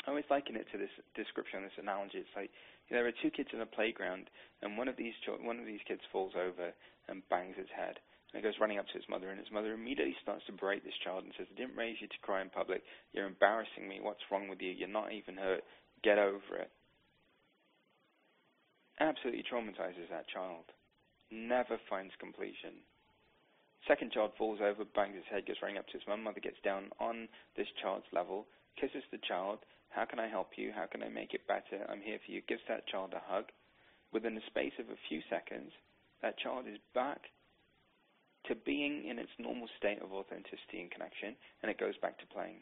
I 0.06 0.10
always 0.10 0.24
liken 0.30 0.56
it 0.56 0.66
to 0.72 0.78
this 0.78 0.90
description, 1.14 1.62
this 1.62 1.78
analogy. 1.78 2.18
It's 2.18 2.36
like 2.36 2.50
there 2.90 3.06
are 3.06 3.12
two 3.22 3.30
kids 3.30 3.48
in 3.52 3.60
a 3.60 3.66
playground, 3.66 4.30
and 4.62 4.78
one 4.78 4.88
of 4.88 4.96
these 4.96 5.14
one 5.42 5.58
of 5.58 5.66
these 5.66 5.82
kids 5.86 6.00
falls 6.10 6.32
over 6.36 6.70
and 7.08 7.28
bangs 7.30 7.54
its 7.58 7.70
head, 7.74 7.98
and 8.32 8.40
he 8.40 8.48
goes 8.48 8.58
running 8.60 8.78
up 8.78 8.88
to 8.88 8.96
his 8.96 9.08
mother, 9.10 9.28
and 9.28 9.38
his 9.38 9.52
mother 9.52 9.74
immediately 9.74 10.16
starts 10.22 10.44
to 10.46 10.56
berate 10.56 10.84
this 10.84 10.96
child 11.04 11.24
and 11.24 11.32
says, 11.36 11.46
I 11.52 11.60
didn't 11.60 11.76
raise 11.76 12.00
you 12.00 12.08
to 12.08 12.24
cry 12.24 12.40
in 12.40 12.48
public. 12.48 12.82
You're 13.12 13.26
embarrassing 13.28 13.86
me. 13.86 14.00
What's 14.00 14.24
wrong 14.30 14.48
with 14.48 14.60
you? 14.62 14.70
You're 14.70 14.88
not 14.88 15.12
even 15.12 15.36
hurt. 15.36 15.60
Get 16.02 16.18
over 16.18 16.56
it. 16.56 16.70
Absolutely 19.00 19.44
traumatizes 19.44 20.08
that 20.08 20.28
child. 20.32 20.64
Never 21.30 21.76
finds 21.90 22.12
completion. 22.18 22.80
Second 23.86 24.12
child 24.12 24.32
falls 24.38 24.60
over, 24.62 24.84
bangs 24.84 25.16
his 25.16 25.28
head, 25.28 25.44
goes 25.44 25.60
running 25.60 25.76
up 25.76 25.86
to 25.88 25.98
his 25.98 26.06
mum. 26.08 26.22
Mother 26.24 26.40
gets 26.40 26.60
down 26.64 26.88
on 27.00 27.28
this 27.56 27.68
child's 27.82 28.08
level, 28.12 28.46
kisses 28.80 29.04
the 29.10 29.20
child. 29.28 29.58
How 29.90 30.06
can 30.06 30.18
I 30.18 30.28
help 30.28 30.56
you? 30.56 30.72
How 30.74 30.86
can 30.86 31.02
I 31.02 31.08
make 31.08 31.34
it 31.34 31.46
better? 31.46 31.84
I'm 31.90 32.00
here 32.00 32.18
for 32.24 32.32
you. 32.32 32.40
Gives 32.48 32.64
that 32.68 32.86
child 32.86 33.12
a 33.12 33.20
hug. 33.20 33.52
Within 34.12 34.34
the 34.34 34.46
space 34.48 34.72
of 34.78 34.88
a 34.88 35.02
few 35.08 35.20
seconds, 35.28 35.72
that 36.22 36.38
child 36.38 36.64
is 36.68 36.78
back 36.94 37.28
to 38.46 38.54
being 38.54 39.06
in 39.08 39.18
its 39.18 39.30
normal 39.38 39.68
state 39.78 40.02
of 40.02 40.12
authenticity 40.12 40.80
and 40.80 40.90
connection, 40.90 41.36
and 41.62 41.70
it 41.70 41.78
goes 41.78 41.96
back 42.02 42.18
to 42.18 42.26
playing. 42.26 42.60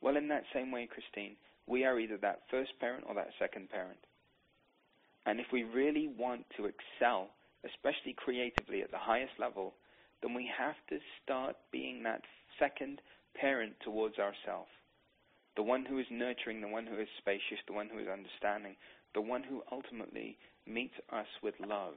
Well, 0.00 0.16
in 0.16 0.28
that 0.28 0.44
same 0.52 0.70
way, 0.70 0.88
Christine, 0.90 1.36
we 1.66 1.84
are 1.84 1.98
either 1.98 2.18
that 2.18 2.42
first 2.50 2.72
parent 2.80 3.04
or 3.08 3.14
that 3.14 3.30
second 3.38 3.70
parent. 3.70 3.98
And 5.26 5.40
if 5.40 5.46
we 5.52 5.62
really 5.62 6.08
want 6.08 6.44
to 6.56 6.66
excel, 6.66 7.30
especially 7.64 8.12
creatively 8.12 8.82
at 8.82 8.90
the 8.90 8.98
highest 8.98 9.32
level, 9.38 9.74
then 10.22 10.34
we 10.34 10.50
have 10.58 10.76
to 10.90 10.98
start 11.22 11.56
being 11.72 12.02
that 12.02 12.22
second 12.58 13.00
parent 13.34 13.74
towards 13.82 14.18
ourselves. 14.18 14.70
The 15.56 15.62
one 15.62 15.84
who 15.84 15.98
is 15.98 16.06
nurturing, 16.10 16.60
the 16.60 16.68
one 16.68 16.86
who 16.86 17.00
is 17.00 17.08
spacious, 17.18 17.62
the 17.66 17.72
one 17.72 17.88
who 17.88 17.98
is 17.98 18.08
understanding, 18.08 18.76
the 19.14 19.20
one 19.20 19.42
who 19.42 19.62
ultimately 19.70 20.36
meets 20.66 20.94
us 21.10 21.26
with 21.42 21.54
love 21.60 21.94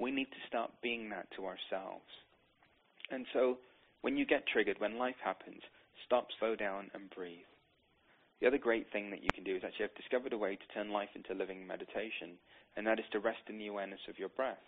we 0.00 0.10
need 0.10 0.30
to 0.32 0.46
start 0.48 0.70
being 0.82 1.10
that 1.10 1.28
to 1.36 1.44
ourselves. 1.44 2.08
And 3.10 3.26
so 3.32 3.58
when 4.00 4.16
you 4.16 4.24
get 4.24 4.46
triggered, 4.46 4.80
when 4.80 4.98
life 4.98 5.20
happens, 5.22 5.60
stop, 6.06 6.28
slow 6.38 6.56
down, 6.56 6.90
and 6.94 7.10
breathe. 7.14 7.44
The 8.40 8.46
other 8.46 8.58
great 8.58 8.90
thing 8.90 9.10
that 9.10 9.22
you 9.22 9.28
can 9.34 9.44
do 9.44 9.54
is 9.54 9.62
actually 9.62 9.84
I've 9.84 10.00
discovered 10.00 10.32
a 10.32 10.38
way 10.38 10.56
to 10.56 10.74
turn 10.74 10.90
life 10.90 11.10
into 11.14 11.34
living 11.34 11.66
meditation, 11.66 12.40
and 12.76 12.86
that 12.86 12.98
is 12.98 13.04
to 13.12 13.20
rest 13.20 13.44
in 13.48 13.58
the 13.58 13.66
awareness 13.66 14.00
of 14.08 14.18
your 14.18 14.30
breath. 14.30 14.64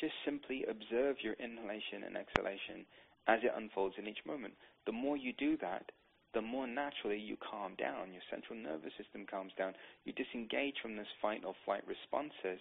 Just 0.00 0.14
simply 0.24 0.64
observe 0.64 1.20
your 1.20 1.34
inhalation 1.34 2.08
and 2.08 2.16
exhalation 2.16 2.88
as 3.28 3.40
it 3.44 3.52
unfolds 3.54 3.96
in 3.98 4.08
each 4.08 4.24
moment. 4.26 4.54
The 4.86 4.92
more 4.92 5.16
you 5.16 5.34
do 5.36 5.58
that, 5.58 5.92
the 6.32 6.42
more 6.42 6.66
naturally 6.66 7.18
you 7.18 7.36
calm 7.36 7.74
down. 7.76 8.12
Your 8.12 8.24
central 8.30 8.58
nervous 8.58 8.92
system 8.96 9.26
calms 9.30 9.52
down. 9.56 9.74
You 10.04 10.12
disengage 10.12 10.80
from 10.80 10.96
those 10.96 11.12
fight 11.20 11.44
or 11.44 11.54
flight 11.64 11.84
responses 11.86 12.60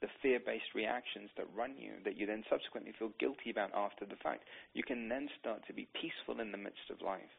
the 0.00 0.08
fear-based 0.20 0.74
reactions 0.74 1.30
that 1.36 1.46
run 1.56 1.74
you 1.78 1.92
that 2.04 2.16
you 2.16 2.26
then 2.26 2.44
subsequently 2.50 2.92
feel 2.98 3.12
guilty 3.18 3.50
about 3.50 3.70
after 3.74 4.04
the 4.04 4.20
fact, 4.22 4.44
you 4.74 4.82
can 4.82 5.08
then 5.08 5.28
start 5.40 5.66
to 5.66 5.72
be 5.72 5.88
peaceful 5.94 6.40
in 6.40 6.52
the 6.52 6.58
midst 6.58 6.90
of 6.90 7.00
life. 7.00 7.32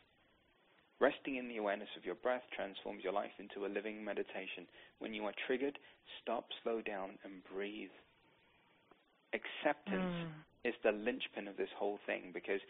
Resting 1.00 1.36
in 1.36 1.48
the 1.48 1.58
awareness 1.58 1.90
of 1.96 2.06
your 2.06 2.16
breath 2.16 2.42
transforms 2.56 3.04
your 3.04 3.14
life 3.14 3.38
into 3.38 3.66
a 3.66 3.74
living 3.74 4.04
meditation. 4.04 4.66
When 4.98 5.14
you 5.14 5.26
are 5.26 5.34
triggered, 5.46 5.78
stop, 6.22 6.46
slow 6.64 6.82
down, 6.82 7.20
and 7.24 7.44
breathe. 7.54 7.94
Acceptance 9.34 10.16
mm. 10.26 10.34
is 10.66 10.74
the 10.84 10.92
linchpin 10.92 11.48
of 11.48 11.58
this 11.58 11.70
whole 11.78 12.00
thing 12.08 12.32
because 12.34 12.62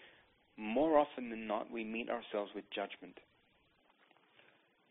more 0.57 0.97
often 0.97 1.29
than 1.29 1.47
not, 1.47 1.71
we 1.71 1.85
meet 1.85 2.09
ourselves 2.09 2.51
with 2.53 2.65
judgment. 2.75 3.17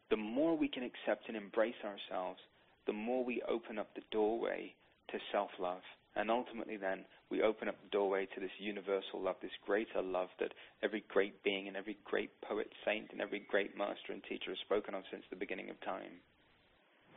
The 0.09 0.16
more 0.16 0.56
we 0.56 0.68
can 0.68 0.85
accept 0.85 1.28
and 1.28 1.37
embrace 1.37 1.82
ourselves, 1.85 2.38
the 2.87 2.94
more 2.94 3.22
we 3.22 3.42
open 3.46 3.78
up 3.78 3.88
the 3.94 4.02
doorway 4.11 4.72
to 5.10 5.18
self-love. 5.32 5.82
And 6.16 6.30
ultimately 6.30 6.76
then, 6.76 7.04
we 7.30 7.42
open 7.42 7.68
up 7.68 7.76
the 7.82 7.90
doorway 7.90 8.26
to 8.34 8.40
this 8.40 8.54
universal 8.58 9.20
love, 9.20 9.36
this 9.42 9.50
greater 9.66 10.00
love 10.00 10.28
that 10.40 10.54
every 10.82 11.04
great 11.08 11.42
being 11.42 11.68
and 11.68 11.76
every 11.76 11.98
great 12.04 12.30
poet, 12.40 12.72
saint, 12.84 13.12
and 13.12 13.20
every 13.20 13.44
great 13.50 13.76
master 13.76 14.12
and 14.12 14.22
teacher 14.24 14.50
has 14.50 14.58
spoken 14.64 14.94
of 14.94 15.02
since 15.10 15.24
the 15.28 15.36
beginning 15.36 15.68
of 15.68 15.80
time. 15.82 16.22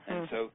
And 0.07 0.27
mm. 0.27 0.29
so 0.29 0.51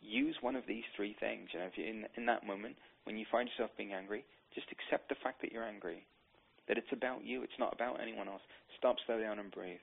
use 0.00 0.36
one 0.40 0.54
of 0.56 0.64
these 0.68 0.84
three 0.94 1.16
things. 1.18 1.48
You 1.52 1.60
know, 1.60 1.66
if 1.66 1.72
you're 1.76 1.88
in 1.88 2.06
in 2.16 2.26
that 2.26 2.46
moment 2.46 2.76
when 3.04 3.16
you 3.16 3.26
find 3.32 3.48
yourself 3.48 3.70
being 3.76 3.94
angry, 3.94 4.24
just 4.54 4.68
accept 4.70 5.08
the 5.08 5.18
fact 5.22 5.40
that 5.42 5.50
you're 5.50 5.64
angry, 5.66 6.06
that 6.68 6.78
it's 6.78 6.92
about 6.92 7.24
you. 7.24 7.42
It's 7.42 7.58
not 7.58 7.72
about 7.72 8.00
anyone 8.00 8.28
else. 8.28 8.42
Stop, 8.76 8.96
slow 9.06 9.20
down, 9.20 9.38
and 9.38 9.50
breathe. 9.50 9.82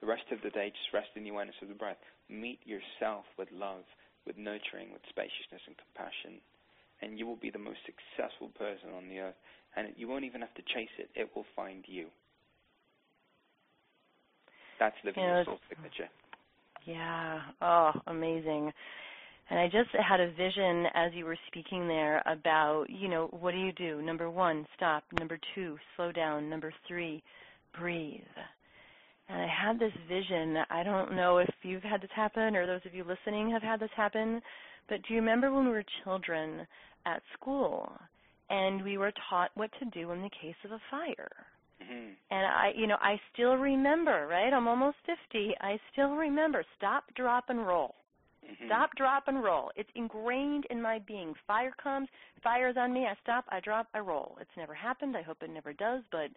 The 0.00 0.06
rest 0.06 0.24
of 0.32 0.42
the 0.42 0.50
day, 0.50 0.68
just 0.68 0.92
rest 0.92 1.08
in 1.16 1.24
the 1.24 1.30
awareness 1.30 1.56
of 1.62 1.68
the 1.68 1.74
breath. 1.74 1.96
Meet 2.28 2.60
yourself 2.66 3.24
with 3.38 3.48
love, 3.52 3.84
with 4.26 4.36
nurturing, 4.36 4.92
with 4.92 5.02
spaciousness 5.08 5.62
and 5.66 5.76
compassion, 5.76 6.40
and 7.02 7.18
you 7.18 7.26
will 7.26 7.36
be 7.36 7.50
the 7.50 7.58
most 7.58 7.78
successful 7.84 8.48
person 8.56 8.90
on 8.96 9.08
the 9.08 9.18
earth. 9.18 9.38
And 9.76 9.88
you 9.96 10.06
won't 10.06 10.24
even 10.24 10.40
have 10.40 10.54
to 10.54 10.62
chase 10.62 10.92
it; 10.98 11.10
it 11.14 11.28
will 11.34 11.46
find 11.56 11.84
you. 11.86 12.06
That's 14.78 14.96
living 15.04 15.22
know, 15.22 15.36
your 15.36 15.44
soul 15.44 15.58
signature. 15.68 16.08
Yeah. 16.86 17.40
Oh, 17.60 17.92
amazing. 18.06 18.72
And 19.50 19.58
I 19.58 19.66
just 19.66 19.90
had 19.92 20.20
a 20.20 20.30
vision 20.30 20.86
as 20.94 21.12
you 21.14 21.24
were 21.26 21.36
speaking 21.48 21.86
there 21.86 22.22
about, 22.26 22.86
you 22.88 23.08
know, 23.08 23.28
what 23.38 23.52
do 23.52 23.58
you 23.58 23.72
do? 23.72 24.00
Number 24.00 24.30
one, 24.30 24.66
stop. 24.76 25.04
Number 25.18 25.38
two, 25.54 25.76
slow 25.96 26.12
down. 26.12 26.48
Number 26.48 26.72
three, 26.88 27.22
breathe. 27.78 28.20
And 29.28 29.40
I 29.40 29.46
had 29.46 29.78
this 29.78 29.92
vision. 30.08 30.58
I 30.70 30.82
don't 30.82 31.16
know 31.16 31.38
if 31.38 31.48
you've 31.62 31.82
had 31.82 32.02
this 32.02 32.10
happen 32.14 32.56
or 32.56 32.66
those 32.66 32.84
of 32.84 32.94
you 32.94 33.04
listening 33.04 33.50
have 33.50 33.62
had 33.62 33.80
this 33.80 33.90
happen, 33.96 34.42
but 34.88 34.98
do 35.02 35.14
you 35.14 35.20
remember 35.20 35.52
when 35.52 35.64
we 35.64 35.70
were 35.70 35.84
children 36.04 36.66
at 37.06 37.22
school 37.38 37.90
and 38.50 38.84
we 38.84 38.98
were 38.98 39.12
taught 39.30 39.50
what 39.54 39.70
to 39.78 39.86
do 39.98 40.10
in 40.10 40.20
the 40.20 40.30
case 40.30 40.56
of 40.64 40.72
a 40.72 40.80
fire? 40.90 41.32
Mm-hmm. 41.82 42.10
And 42.30 42.46
I, 42.46 42.72
you 42.76 42.86
know, 42.86 42.98
I 43.00 43.18
still 43.32 43.54
remember, 43.54 44.26
right? 44.28 44.52
I'm 44.52 44.68
almost 44.68 44.96
50. 45.06 45.54
I 45.60 45.78
still 45.92 46.10
remember 46.10 46.64
stop, 46.76 47.04
drop, 47.16 47.44
and 47.48 47.66
roll. 47.66 47.94
Mm-hmm. 48.44 48.66
Stop, 48.66 48.90
drop, 48.96 49.24
and 49.26 49.42
roll. 49.42 49.70
It's 49.74 49.88
ingrained 49.94 50.66
in 50.70 50.80
my 50.80 51.00
being. 51.06 51.34
Fire 51.46 51.72
comes, 51.82 52.08
fire's 52.42 52.76
on 52.76 52.92
me. 52.92 53.06
I 53.06 53.14
stop, 53.22 53.44
I 53.48 53.60
drop, 53.60 53.88
I 53.94 54.00
roll. 54.00 54.36
It's 54.40 54.50
never 54.56 54.74
happened. 54.74 55.16
I 55.16 55.22
hope 55.22 55.38
it 55.42 55.50
never 55.50 55.72
does. 55.72 56.02
But 56.12 56.28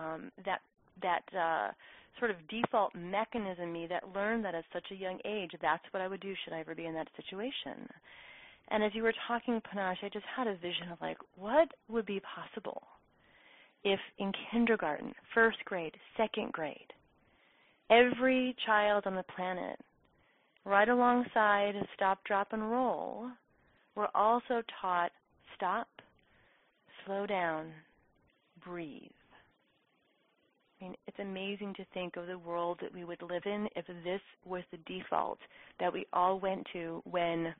um, 0.00 0.30
that 0.44 0.60
that 1.02 1.22
uh, 1.36 1.72
sort 2.18 2.30
of 2.30 2.36
default 2.48 2.94
mechanism 2.94 3.72
me 3.72 3.86
that 3.88 4.14
learned 4.14 4.44
that 4.44 4.54
at 4.54 4.64
such 4.72 4.86
a 4.90 4.94
young 4.94 5.18
age, 5.24 5.50
that's 5.60 5.84
what 5.90 6.00
I 6.00 6.08
would 6.08 6.20
do 6.20 6.34
should 6.44 6.52
I 6.52 6.60
ever 6.60 6.74
be 6.74 6.86
in 6.86 6.94
that 6.94 7.08
situation. 7.16 7.88
And 8.68 8.84
as 8.84 8.92
you 8.94 9.02
were 9.02 9.14
talking, 9.26 9.60
Panache, 9.60 9.98
I 10.02 10.08
just 10.08 10.24
had 10.36 10.46
a 10.46 10.54
vision 10.56 10.90
of 10.92 11.00
like, 11.00 11.18
what 11.36 11.68
would 11.88 12.06
be 12.06 12.20
possible 12.20 12.82
if 13.82 13.98
in 14.18 14.32
kindergarten, 14.50 15.14
first 15.34 15.58
grade, 15.64 15.94
second 16.16 16.52
grade, 16.52 16.92
every 17.90 18.54
child 18.66 19.04
on 19.06 19.14
the 19.14 19.24
planet, 19.34 19.78
right 20.64 20.88
alongside 20.88 21.74
stop, 21.96 22.22
drop, 22.24 22.52
and 22.52 22.70
roll, 22.70 23.28
were 23.96 24.14
also 24.14 24.62
taught 24.80 25.10
stop, 25.56 25.88
slow 27.04 27.26
down, 27.26 27.72
breathe. 28.64 29.10
I 30.80 30.84
mean, 30.84 30.94
it's 31.06 31.18
amazing 31.18 31.74
to 31.74 31.84
think 31.92 32.16
of 32.16 32.26
the 32.26 32.38
world 32.38 32.78
that 32.80 32.94
we 32.94 33.04
would 33.04 33.22
live 33.22 33.42
in 33.44 33.68
if 33.76 33.86
this 33.86 34.20
was 34.44 34.62
the 34.70 34.78
default 34.86 35.38
that 35.78 35.92
we 35.92 36.06
all 36.12 36.40
went 36.40 36.66
to 36.72 37.02
when 37.04 37.54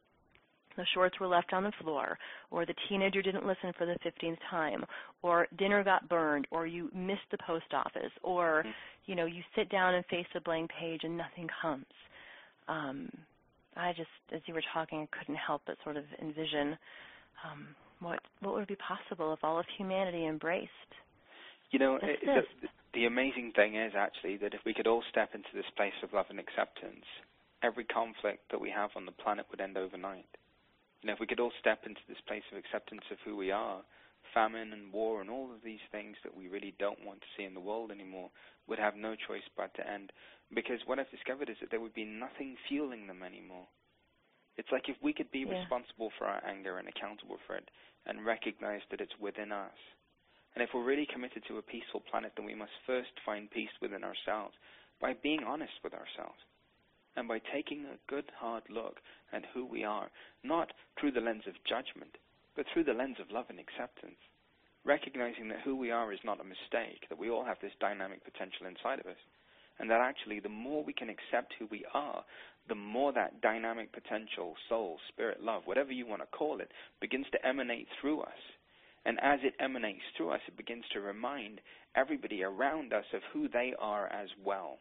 the 0.77 0.87
shorts 0.95 1.19
were 1.21 1.27
left 1.27 1.53
on 1.53 1.65
the 1.65 1.73
floor, 1.83 2.17
or 2.51 2.65
the 2.65 2.75
teenager 2.89 3.21
didn't 3.21 3.47
listen 3.47 3.73
for 3.77 3.87
the 3.87 3.97
15th 4.05 4.39
time, 4.51 4.85
or 5.23 5.47
dinner 5.59 5.83
got 5.85 6.09
burned, 6.09 6.47
or 6.51 6.67
you 6.67 6.91
missed 6.95 7.29
the 7.31 7.39
post 7.47 7.73
office, 7.73 8.13
or 8.23 8.61
Mm-hmm. 8.61 8.71
you 9.07 9.15
know 9.17 9.27
you 9.27 9.43
sit 9.57 9.69
down 9.71 9.95
and 9.95 10.05
face 10.07 10.27
a 10.37 10.41
blank 10.41 10.71
page 10.79 11.01
and 11.03 11.17
nothing 11.17 11.49
comes. 11.61 11.85
Um, 12.69 13.11
I 13.77 13.93
just, 13.93 14.09
as 14.33 14.41
you 14.47 14.55
were 14.55 14.63
talking, 14.73 15.01
I 15.01 15.17
couldn't 15.19 15.37
help 15.37 15.63
but 15.67 15.77
sort 15.83 15.97
of 15.97 16.05
envision 16.23 16.79
um, 17.45 17.67
what 17.99 18.21
what 18.41 18.55
would 18.55 18.69
be 18.69 18.77
possible 18.77 19.33
if 19.33 19.43
all 19.43 19.59
of 19.59 19.67
humanity 19.77 20.27
embraced. 20.27 20.71
You 21.71 21.79
know, 21.79 21.97
it, 21.97 22.21
the, 22.25 22.69
the 22.95 23.07
amazing 23.07 23.53
thing 23.55 23.77
is 23.77 23.93
actually 23.97 24.37
that 24.39 24.55
if 24.55 24.61
we 24.65 24.75
could 24.75 24.87
all 24.87 25.03
step 25.11 25.35
into 25.35 25.49
this 25.55 25.71
place 25.77 25.95
of 26.03 26.13
love 26.13 26.27
and 26.31 26.41
acceptance, 26.41 27.05
every 27.63 27.85
conflict 27.85 28.51
that 28.51 28.61
we 28.61 28.71
have 28.71 28.91
on 28.97 29.07
the 29.07 29.13
planet 29.13 29.47
would 29.51 29.61
end 29.61 29.77
overnight. 29.77 30.27
You 31.03 31.07
know, 31.07 31.13
if 31.15 31.21
we 31.21 31.27
could 31.27 31.41
all 31.41 31.53
step 31.61 31.87
into 31.87 32.01
this 32.09 32.21
place 32.27 32.43
of 32.51 32.59
acceptance 32.59 33.05
of 33.11 33.19
who 33.25 33.37
we 33.37 33.51
are, 33.51 33.83
famine 34.35 34.73
and 34.73 34.93
war 34.93 35.21
and 35.21 35.31
all 35.31 35.51
of 35.53 35.63
these 35.65 35.81
things 35.91 36.17
that 36.25 36.37
we 36.37 36.49
really 36.49 36.75
don't 36.79 37.05
want 37.05 37.21
to 37.21 37.27
see 37.37 37.45
in 37.45 37.55
the 37.55 37.61
world 37.61 37.91
anymore 37.91 38.31
would 38.67 38.79
have 38.79 38.97
no 38.97 39.15
choice 39.17 39.47
but 39.57 39.73
to 39.75 39.89
end. 39.89 40.13
Because 40.55 40.81
what 40.87 40.99
I've 40.99 41.11
discovered 41.11 41.49
is 41.49 41.57
that 41.61 41.71
there 41.71 41.81
would 41.81 41.95
be 41.95 42.05
nothing 42.05 42.57
fueling 42.69 43.07
them 43.07 43.23
anymore. 43.23 43.67
It's 44.57 44.71
like 44.73 44.89
if 44.89 44.97
we 45.03 45.13
could 45.13 45.31
be 45.31 45.45
Yeah. 45.45 45.53
responsible 45.55 46.11
for 46.19 46.27
our 46.27 46.45
anger 46.45 46.79
and 46.79 46.89
accountable 46.89 47.39
for 47.47 47.57
it 47.57 47.71
and 48.07 48.27
recognize 48.27 48.83
that 48.91 49.01
it's 49.01 49.19
within 49.19 49.53
us. 49.53 49.77
And 50.55 50.63
if 50.63 50.71
we're 50.75 50.85
really 50.85 51.07
committed 51.07 51.45
to 51.47 51.59
a 51.59 51.63
peaceful 51.63 52.03
planet, 52.11 52.33
then 52.37 52.47
we 52.47 52.55
must 52.55 52.73
first 52.87 53.11
find 53.25 53.51
peace 53.51 53.71
within 53.81 54.03
ourselves 54.05 54.55
by 55.01 55.15
being 55.23 55.45
honest 55.45 55.73
with 55.83 55.95
ourselves 55.95 56.39
and 57.17 57.29
by 57.29 57.41
taking 57.53 57.85
a 57.85 57.99
good 58.09 58.31
hard 58.39 58.63
look 58.69 59.01
at 59.33 59.45
who 59.55 59.65
we 59.65 59.85
are, 59.85 60.11
not 60.43 60.73
through 60.99 61.13
the 61.13 61.21
lens 61.21 61.45
of 61.47 61.55
judgment, 61.65 62.17
but 62.57 62.67
through 62.73 62.85
the 62.85 62.95
lens 62.95 63.17
of 63.21 63.31
love 63.31 63.47
and 63.49 63.59
acceptance. 63.59 64.19
Recognizing 64.85 65.49
that 65.49 65.61
who 65.65 65.77
we 65.77 65.91
are 65.91 66.13
is 66.13 66.21
not 66.25 66.41
a 66.41 66.45
mistake, 66.45 67.07
that 67.09 67.19
we 67.19 67.31
all 67.31 67.45
have 67.45 67.59
this 67.61 67.73
dynamic 67.81 68.25
potential 68.25 68.67
inside 68.67 68.99
of 69.01 69.07
us, 69.07 69.21
and 69.79 69.91
that 69.91 70.01
actually 70.01 70.41
the 70.41 70.49
more 70.49 70.85
we 70.85 70.93
can 70.93 71.11
accept 71.11 71.55
who 71.59 71.67
we 71.71 71.85
are, 71.95 72.25
the 72.69 72.75
more 72.75 73.13
that 73.13 73.41
dynamic 73.41 73.93
potential, 73.93 74.55
soul, 74.69 74.99
spirit, 75.09 75.43
love, 75.43 75.63
whatever 75.65 75.93
you 75.93 76.07
want 76.07 76.23
to 76.23 76.37
call 76.37 76.61
it, 76.61 76.71
begins 77.01 77.27
to 77.33 77.47
emanate 77.47 77.89
through 78.01 78.21
us. 78.21 78.41
And 79.05 79.19
as 79.23 79.41
it 79.43 79.55
emanates 79.59 80.05
through 80.17 80.31
us, 80.31 80.41
it 80.47 80.57
begins 80.57 80.85
to 80.93 81.01
remind 81.01 81.61
everybody 81.95 82.43
around 82.43 82.93
us 82.93 83.07
of 83.15 83.23
who 83.33 83.49
they 83.49 83.75
are 83.79 84.07
as 84.09 84.29
well. 84.45 84.79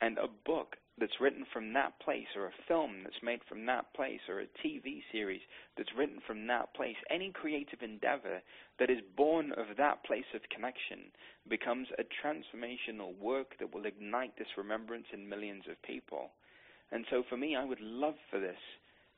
And 0.00 0.18
a 0.18 0.28
book 0.46 0.76
that's 0.98 1.20
written 1.20 1.44
from 1.52 1.72
that 1.72 1.98
place, 2.00 2.26
or 2.36 2.46
a 2.46 2.62
film 2.68 3.02
that's 3.02 3.22
made 3.22 3.40
from 3.48 3.66
that 3.66 3.92
place, 3.94 4.20
or 4.28 4.40
a 4.40 4.66
TV 4.66 5.02
series 5.10 5.40
that's 5.76 5.94
written 5.96 6.20
from 6.26 6.46
that 6.46 6.72
place, 6.74 6.96
any 7.10 7.32
creative 7.32 7.82
endeavor 7.82 8.40
that 8.78 8.90
is 8.90 9.00
born 9.16 9.52
of 9.52 9.76
that 9.76 10.04
place 10.04 10.24
of 10.34 10.40
connection 10.54 11.10
becomes 11.48 11.88
a 11.98 12.04
transformational 12.04 13.16
work 13.18 13.58
that 13.58 13.74
will 13.74 13.86
ignite 13.86 14.36
this 14.38 14.56
remembrance 14.56 15.06
in 15.12 15.28
millions 15.28 15.64
of 15.70 15.80
people. 15.82 16.30
And 16.92 17.04
so 17.10 17.24
for 17.28 17.36
me, 17.36 17.56
I 17.56 17.64
would 17.64 17.80
love 17.80 18.14
for 18.30 18.38
this 18.38 18.58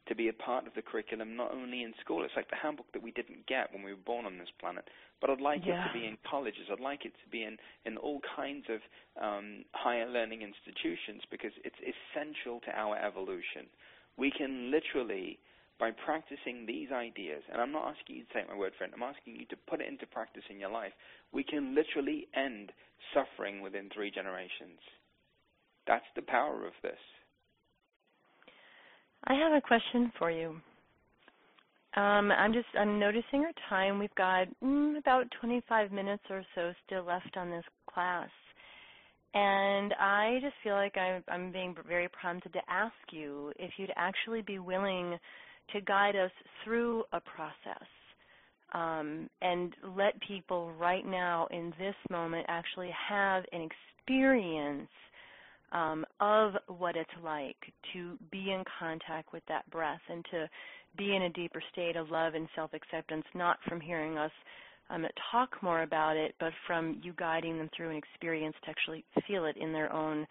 to 0.09 0.15
be 0.15 0.29
a 0.29 0.33
part 0.33 0.67
of 0.67 0.75
the 0.75 0.83
curriculum, 0.83 1.37
not 1.37 1.53
only 1.53 1.83
in 1.83 1.93
school. 2.01 2.23
It's 2.25 2.37
like 2.37 2.49
the 2.51 2.57
handbook 2.57 2.91
that 2.93 3.03
we 3.03 3.11
didn't 3.11 3.47
get 3.47 3.73
when 3.73 3.83
we 3.83 3.93
were 3.93 4.07
born 4.07 4.25
on 4.25 4.39
this 4.39 4.51
planet, 4.61 4.89
but 5.21 5.31
I'd 5.31 5.41
like 5.41 5.67
Yeah. 5.67 5.85
it 5.85 5.89
to 5.89 5.93
be 5.99 6.07
in 6.07 6.17
colleges. 6.29 6.69
I'd 6.71 6.81
like 6.81 7.05
it 7.05 7.13
to 7.25 7.29
be 7.31 7.43
in, 7.43 7.59
in 7.85 7.97
all 7.97 8.21
kinds 8.37 8.67
of 8.69 8.81
um, 9.21 9.65
higher 9.73 10.07
learning 10.09 10.43
institutions 10.43 11.23
because 11.31 11.53
it's 11.65 11.81
essential 11.83 12.61
to 12.61 12.71
our 12.79 12.97
evolution. 12.97 13.67
We 14.17 14.31
can 14.31 14.71
literally, 14.71 15.39
by 15.79 15.91
practicing 15.91 16.67
these 16.67 16.91
ideas, 16.93 17.43
and 17.51 17.61
I'm 17.61 17.73
not 17.73 17.89
asking 17.97 18.17
you 18.17 18.25
to 18.25 18.33
take 18.33 18.49
my 18.49 18.57
word 18.57 18.73
for 18.79 18.85
it, 18.85 18.93
I'm 18.95 19.03
asking 19.03 19.37
you 19.37 19.47
to 19.47 19.57
put 19.69 19.81
it 19.81 19.89
into 19.89 20.07
practice 20.07 20.45
in 20.49 20.61
your 20.61 20.71
life, 20.71 20.93
we 21.33 21.43
can 21.45 21.75
literally 21.75 22.29
end 22.35 22.73
suffering 23.13 23.61
within 23.61 23.91
three 23.91 24.11
generations. 24.11 24.81
That's 25.87 26.07
the 26.15 26.23
power 26.23 26.67
of 26.67 26.73
this. 26.83 26.99
I 29.27 29.35
have 29.35 29.53
a 29.53 29.61
question 29.61 30.13
for 30.19 30.31
you. 30.31 30.61
Um, 31.97 32.31
I'm 32.31 32.53
just 32.53 32.67
I'm 32.79 32.99
noticing 32.99 33.41
our 33.45 33.53
time. 33.69 33.99
We've 33.99 34.15
got 34.15 34.47
mm, 34.63 34.99
about 34.99 35.25
25 35.41 35.91
minutes 35.91 36.23
or 36.31 36.45
so 36.55 36.73
still 36.87 37.05
left 37.05 37.37
on 37.37 37.51
this 37.51 37.65
class, 37.93 38.29
and 39.35 39.95
I 39.95 40.39
just 40.43 40.55
feel 40.63 40.75
like 40.75 40.97
I'm, 40.97 41.25
I'm 41.29 41.53
being 41.53 41.75
very 41.89 42.09
prompted 42.09 42.53
to 42.53 42.61
ask 42.69 42.95
you 43.11 43.53
if 43.59 43.73
you'd 43.79 43.93
actually 43.97 44.43
be 44.43 44.59
willing 44.59 45.19
to 45.73 45.81
guide 45.81 46.17
us 46.17 46.31
through 46.63 47.03
a 47.13 47.21
process 47.21 47.89
um, 48.75 49.29
and 49.43 49.75
let 49.97 50.21
people 50.21 50.71
right 50.79 51.05
now 51.07 51.49
in 51.51 51.73
this 51.79 51.95
moment 52.11 52.47
actually 52.49 52.91
have 53.09 53.43
an 53.53 53.69
experience 54.07 54.89
um, 55.73 56.05
of 56.21 56.53
what 56.69 56.97
it's 56.97 57.11
like 57.23 57.57
to 57.93 58.19
be 58.31 58.53
in 58.53 58.63
contact 58.79 59.33
with 59.33 59.43
that 59.49 59.69
breath 59.71 60.01
and 60.09 60.25
to 60.31 60.49
be 60.97 61.15
in 61.15 61.23
a 61.23 61.31
deeper 61.31 61.63
state 61.73 61.97
of 61.97 62.11
love 62.11 62.35
and 62.35 62.49
self-acceptance, 62.55 63.25
not 63.35 63.59
from 63.69 63.81
hearing 63.81 64.17
us 64.17 64.31
um, 64.91 65.05
talk 65.33 65.51
more 65.63 65.83
about 65.83 66.17
it, 66.17 66.35
but 66.39 66.53
from 66.67 67.01
you 67.03 67.13
guiding 67.19 67.59
them 67.59 67.69
through 67.77 67.91
an 67.91 67.97
experience 67.97 68.55
to 68.65 68.71
actually 68.71 69.05
feel 69.27 69.45
it 69.47 69.57
in 69.57 69.73
their 69.73 69.93
own 69.93 70.27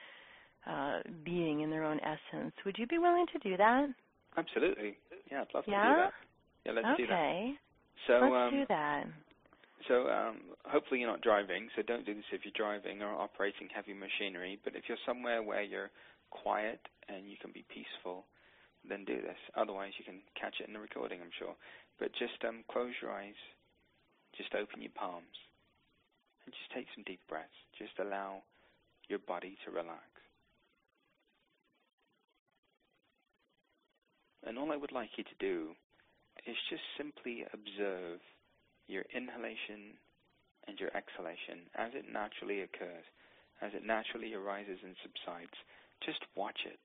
uh, 0.65 0.99
being, 1.23 1.61
in 1.61 1.69
their 1.69 1.83
own 1.83 1.99
essence. 1.99 2.53
Would 2.65 2.77
you 2.79 2.87
be 2.87 2.97
willing 2.97 3.25
to 3.33 3.49
do 3.49 3.57
that? 3.57 3.87
Absolutely. 4.37 4.97
Yeah, 5.31 5.41
I'd 5.41 5.53
love 5.53 5.65
to 5.65 5.71
do 5.71 5.77
that. 5.77 6.11
Yeah, 6.65 6.71
let's 6.71 6.97
do 6.97 7.07
that. 7.07 7.13
okay, 7.13 7.53
So, 8.07 8.13
let's 8.13 8.33
um, 8.33 8.49
do 8.51 8.65
that. 8.69 9.03
So 9.87 10.09
um, 10.09 10.37
hopefully 10.65 10.99
you're 11.01 11.09
not 11.09 11.21
driving. 11.21 11.69
So 11.75 11.81
don't 11.81 12.05
do 12.05 12.13
this 12.13 12.29
if 12.31 12.41
you're 12.43 12.55
driving 12.55 13.01
or 13.01 13.13
operating 13.13 13.69
heavy 13.73 13.93
machinery. 13.93 14.59
But 14.63 14.75
if 14.75 14.83
you're 14.87 15.01
somewhere 15.05 15.43
where 15.43 15.63
you're 15.63 15.91
quiet 16.31 16.79
and 17.07 17.29
you 17.29 17.37
can 17.41 17.51
be 17.51 17.65
peaceful, 17.69 18.25
then 18.87 19.05
do 19.05 19.21
this. 19.21 19.37
Otherwise, 19.55 19.93
you 19.97 20.05
can 20.05 20.21
catch 20.39 20.55
it 20.59 20.67
in 20.67 20.73
the 20.73 20.79
recording, 20.79 21.19
I'm 21.21 21.33
sure. 21.37 21.55
But 21.99 22.11
just 22.13 22.37
um, 22.47 22.63
close 22.71 22.93
your 23.01 23.11
eyes, 23.11 23.37
just 24.37 24.53
open 24.53 24.81
your 24.81 24.93
palms, 24.95 25.37
and 26.45 26.53
just 26.53 26.69
take 26.73 26.87
some 26.93 27.03
deep 27.05 27.21
breaths. 27.29 27.57
Just 27.77 27.97
allow 27.99 28.41
your 29.07 29.19
body 29.19 29.57
to 29.65 29.71
relax. 29.71 30.05
And 34.45 34.57
all 34.57 34.71
I 34.71 34.77
would 34.77 34.91
like 34.91 35.09
you 35.17 35.23
to 35.23 35.37
do 35.39 35.73
is 36.45 36.55
just 36.69 36.83
simply 36.97 37.45
observe 37.53 38.19
your 38.87 39.03
inhalation 39.13 39.97
and 40.67 40.79
your 40.79 40.89
exhalation 40.95 41.69
as 41.75 41.91
it 41.93 42.05
naturally 42.11 42.61
occurs, 42.61 43.05
as 43.61 43.71
it 43.73 43.85
naturally 43.85 44.33
arises 44.33 44.79
and 44.83 44.95
subsides. 45.01 45.55
Just 46.05 46.21
watch 46.35 46.65
it. 46.65 46.81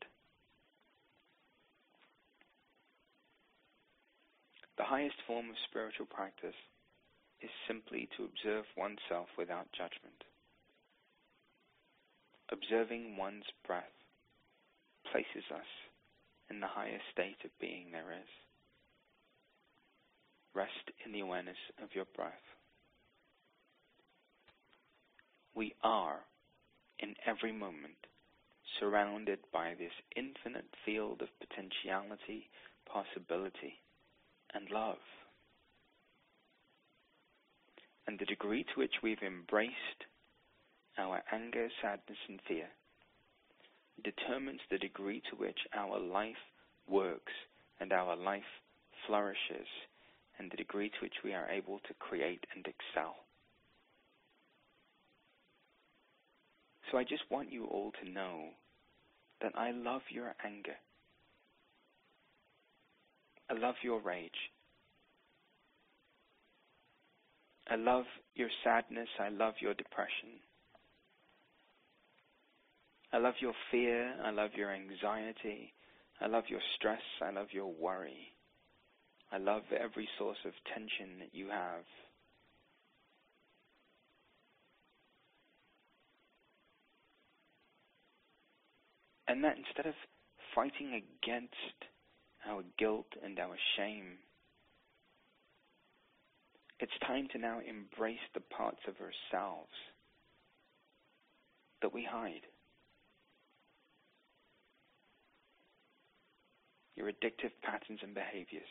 The 4.78 4.84
highest 4.88 5.20
form 5.26 5.50
of 5.50 5.56
spiritual 5.68 6.06
practice 6.06 6.56
is 7.42 7.50
simply 7.68 8.08
to 8.16 8.24
observe 8.24 8.64
oneself 8.76 9.28
without 9.36 9.68
judgment. 9.72 10.24
Observing 12.52 13.16
one's 13.16 13.48
breath 13.66 13.92
places 15.12 15.44
us 15.52 15.68
in 16.50 16.60
the 16.60 16.66
highest 16.66 17.04
state 17.12 17.38
of 17.44 17.50
being 17.60 17.92
there 17.92 18.12
is. 18.12 18.28
Rest 20.54 20.90
in 21.04 21.12
the 21.12 21.20
awareness 21.20 21.56
of 21.82 21.94
your 21.94 22.06
breath. 22.16 22.32
We 25.54 25.74
are, 25.82 26.20
in 26.98 27.14
every 27.26 27.52
moment, 27.52 28.06
surrounded 28.78 29.38
by 29.52 29.74
this 29.78 29.92
infinite 30.16 30.68
field 30.84 31.22
of 31.22 31.28
potentiality, 31.38 32.48
possibility, 32.86 33.74
and 34.54 34.70
love. 34.70 35.02
And 38.06 38.18
the 38.18 38.24
degree 38.24 38.64
to 38.64 38.80
which 38.80 38.94
we've 39.02 39.22
embraced 39.22 39.74
our 40.98 41.22
anger, 41.32 41.68
sadness, 41.80 42.18
and 42.28 42.40
fear 42.48 42.66
determines 44.02 44.60
the 44.70 44.78
degree 44.78 45.22
to 45.30 45.36
which 45.36 45.58
our 45.74 45.98
life 45.98 46.42
works 46.88 47.32
and 47.80 47.92
our 47.92 48.16
life 48.16 48.42
flourishes 49.06 49.68
and 50.40 50.50
the 50.50 50.56
degree 50.56 50.88
to 50.88 50.96
which 51.02 51.12
we 51.22 51.34
are 51.34 51.48
able 51.50 51.78
to 51.80 51.94
create 51.98 52.44
and 52.56 52.66
excel. 52.66 53.14
So 56.90 56.96
I 56.96 57.04
just 57.04 57.22
want 57.30 57.52
you 57.52 57.66
all 57.66 57.92
to 58.02 58.10
know 58.10 58.46
that 59.42 59.52
I 59.54 59.70
love 59.70 60.00
your 60.10 60.34
anger. 60.44 60.76
I 63.50 63.54
love 63.54 63.74
your 63.82 64.00
rage. 64.00 64.30
I 67.68 67.76
love 67.76 68.04
your 68.34 68.48
sadness. 68.64 69.08
I 69.20 69.28
love 69.28 69.54
your 69.60 69.74
depression. 69.74 70.40
I 73.12 73.18
love 73.18 73.34
your 73.40 73.54
fear. 73.70 74.14
I 74.24 74.30
love 74.30 74.50
your 74.56 74.72
anxiety. 74.72 75.74
I 76.20 76.28
love 76.28 76.44
your 76.48 76.60
stress. 76.76 77.02
I 77.22 77.30
love 77.30 77.48
your 77.52 77.70
worry. 77.70 78.32
I 79.32 79.38
love 79.38 79.62
every 79.72 80.08
source 80.18 80.38
of 80.44 80.52
tension 80.74 81.20
that 81.20 81.32
you 81.32 81.48
have. 81.48 81.84
And 89.28 89.44
that 89.44 89.56
instead 89.56 89.86
of 89.86 89.94
fighting 90.54 91.00
against 91.00 91.54
our 92.48 92.64
guilt 92.78 93.06
and 93.24 93.38
our 93.38 93.56
shame, 93.76 94.18
it's 96.80 96.92
time 97.06 97.28
to 97.32 97.38
now 97.38 97.60
embrace 97.60 98.26
the 98.34 98.40
parts 98.40 98.80
of 98.88 98.94
ourselves 98.96 99.70
that 101.82 101.94
we 101.94 102.04
hide. 102.10 102.46
Your 106.96 107.06
addictive 107.06 107.52
patterns 107.62 108.00
and 108.02 108.14
behaviors 108.14 108.66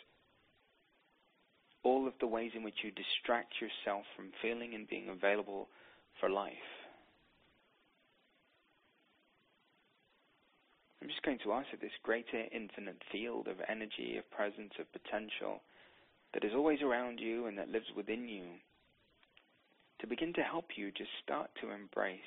all 1.83 2.07
of 2.07 2.13
the 2.19 2.27
ways 2.27 2.51
in 2.55 2.63
which 2.63 2.83
you 2.83 2.91
distract 2.91 3.53
yourself 3.61 4.03
from 4.15 4.31
feeling 4.41 4.73
and 4.75 4.89
being 4.89 5.09
available 5.09 5.67
for 6.19 6.29
life. 6.29 6.53
I'm 11.01 11.07
just 11.07 11.23
going 11.23 11.39
to 11.43 11.53
ask 11.53 11.67
that 11.71 11.79
this 11.79 11.95
greater 12.03 12.43
infinite 12.51 13.01
field 13.11 13.47
of 13.47 13.55
energy, 13.69 14.17
of 14.17 14.29
presence, 14.31 14.73
of 14.79 14.91
potential 14.91 15.61
that 16.33 16.43
is 16.43 16.51
always 16.53 16.81
around 16.81 17.19
you 17.19 17.47
and 17.47 17.57
that 17.57 17.69
lives 17.69 17.87
within 17.95 18.27
you 18.27 18.43
to 20.01 20.07
begin 20.07 20.33
to 20.33 20.41
help 20.41 20.65
you 20.75 20.91
just 20.91 21.09
start 21.23 21.49
to 21.61 21.71
embrace 21.71 22.19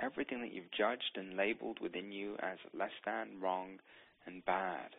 everything 0.00 0.40
that 0.40 0.52
you've 0.52 0.70
judged 0.76 1.16
and 1.16 1.36
labeled 1.36 1.78
within 1.80 2.12
you 2.12 2.34
as 2.42 2.58
less 2.76 2.90
than, 3.04 3.40
wrong, 3.40 3.78
and 4.26 4.44
bad. 4.44 4.90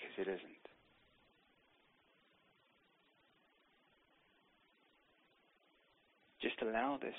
because 0.00 0.09
it 0.20 0.28
isn't. 0.28 0.40
Just 6.42 6.56
allow 6.62 6.98
this 7.00 7.14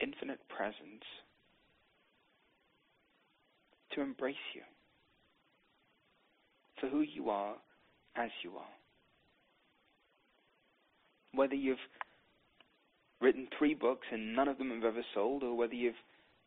infinite 0.00 0.40
presence 0.48 1.04
to 3.94 4.00
embrace 4.00 4.36
you 4.54 4.62
for 6.80 6.88
who 6.88 7.00
you 7.00 7.30
are 7.30 7.54
as 8.16 8.30
you 8.42 8.50
are. 8.56 8.74
Whether 11.32 11.54
you've 11.54 11.78
written 13.20 13.48
three 13.58 13.74
books 13.74 14.06
and 14.12 14.34
none 14.34 14.48
of 14.48 14.58
them 14.58 14.70
have 14.70 14.84
ever 14.84 15.02
sold, 15.14 15.42
or 15.42 15.56
whether 15.56 15.74
you've 15.74 15.94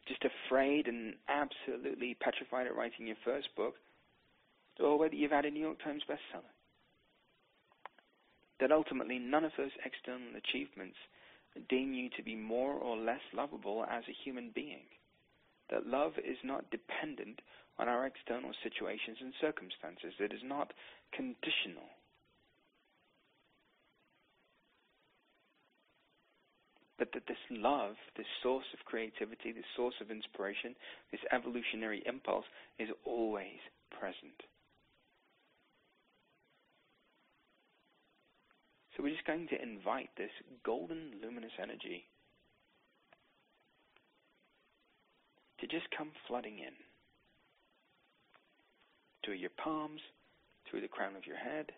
just 0.07 0.23
afraid 0.23 0.87
and 0.87 1.13
absolutely 1.27 2.15
petrified 2.19 2.67
at 2.67 2.75
writing 2.75 3.07
your 3.07 3.17
first 3.23 3.47
book, 3.55 3.75
or 4.79 4.97
whether 4.97 5.15
you've 5.15 5.31
had 5.31 5.45
a 5.45 5.51
New 5.51 5.59
York 5.59 5.83
Times 5.83 6.03
bestseller. 6.09 6.53
That 8.59 8.71
ultimately 8.71 9.19
none 9.19 9.45
of 9.45 9.51
those 9.57 9.71
external 9.85 10.35
achievements 10.35 10.97
deem 11.69 11.93
you 11.93 12.09
to 12.15 12.23
be 12.23 12.35
more 12.35 12.73
or 12.73 12.97
less 12.97 13.21
lovable 13.33 13.85
as 13.89 14.03
a 14.07 14.17
human 14.23 14.51
being. 14.53 14.85
That 15.69 15.87
love 15.87 16.13
is 16.17 16.37
not 16.43 16.69
dependent 16.71 17.41
on 17.77 17.87
our 17.87 18.05
external 18.05 18.51
situations 18.63 19.17
and 19.21 19.33
circumstances. 19.39 20.13
It 20.19 20.33
is 20.33 20.41
not 20.43 20.73
conditional. 21.13 21.87
But 26.97 27.13
that 27.13 27.27
this 27.27 27.37
love, 27.49 27.95
this 28.17 28.27
source 28.43 28.65
of 28.73 28.85
creativity, 28.85 29.53
this 29.53 29.63
source 29.77 29.95
of 30.01 30.11
inspiration, 30.11 30.75
this 31.11 31.21
evolutionary 31.31 32.03
impulse 32.05 32.45
is 32.77 32.89
always 33.05 33.63
present. 33.97 34.43
So 38.95 39.03
we're 39.03 39.13
just 39.13 39.25
going 39.25 39.47
to 39.49 39.61
invite 39.61 40.09
this 40.17 40.31
golden 40.65 41.13
luminous 41.21 41.51
energy 41.61 42.05
to 45.59 45.67
just 45.67 45.85
come 45.95 46.11
flooding 46.27 46.59
in 46.59 46.73
through 49.23 49.35
your 49.35 49.51
palms, 49.61 50.01
through 50.69 50.81
the 50.81 50.87
crown 50.87 51.15
of 51.15 51.25
your 51.25 51.37
head, 51.37 51.71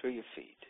through 0.00 0.10
your 0.10 0.24
feet. 0.34 0.64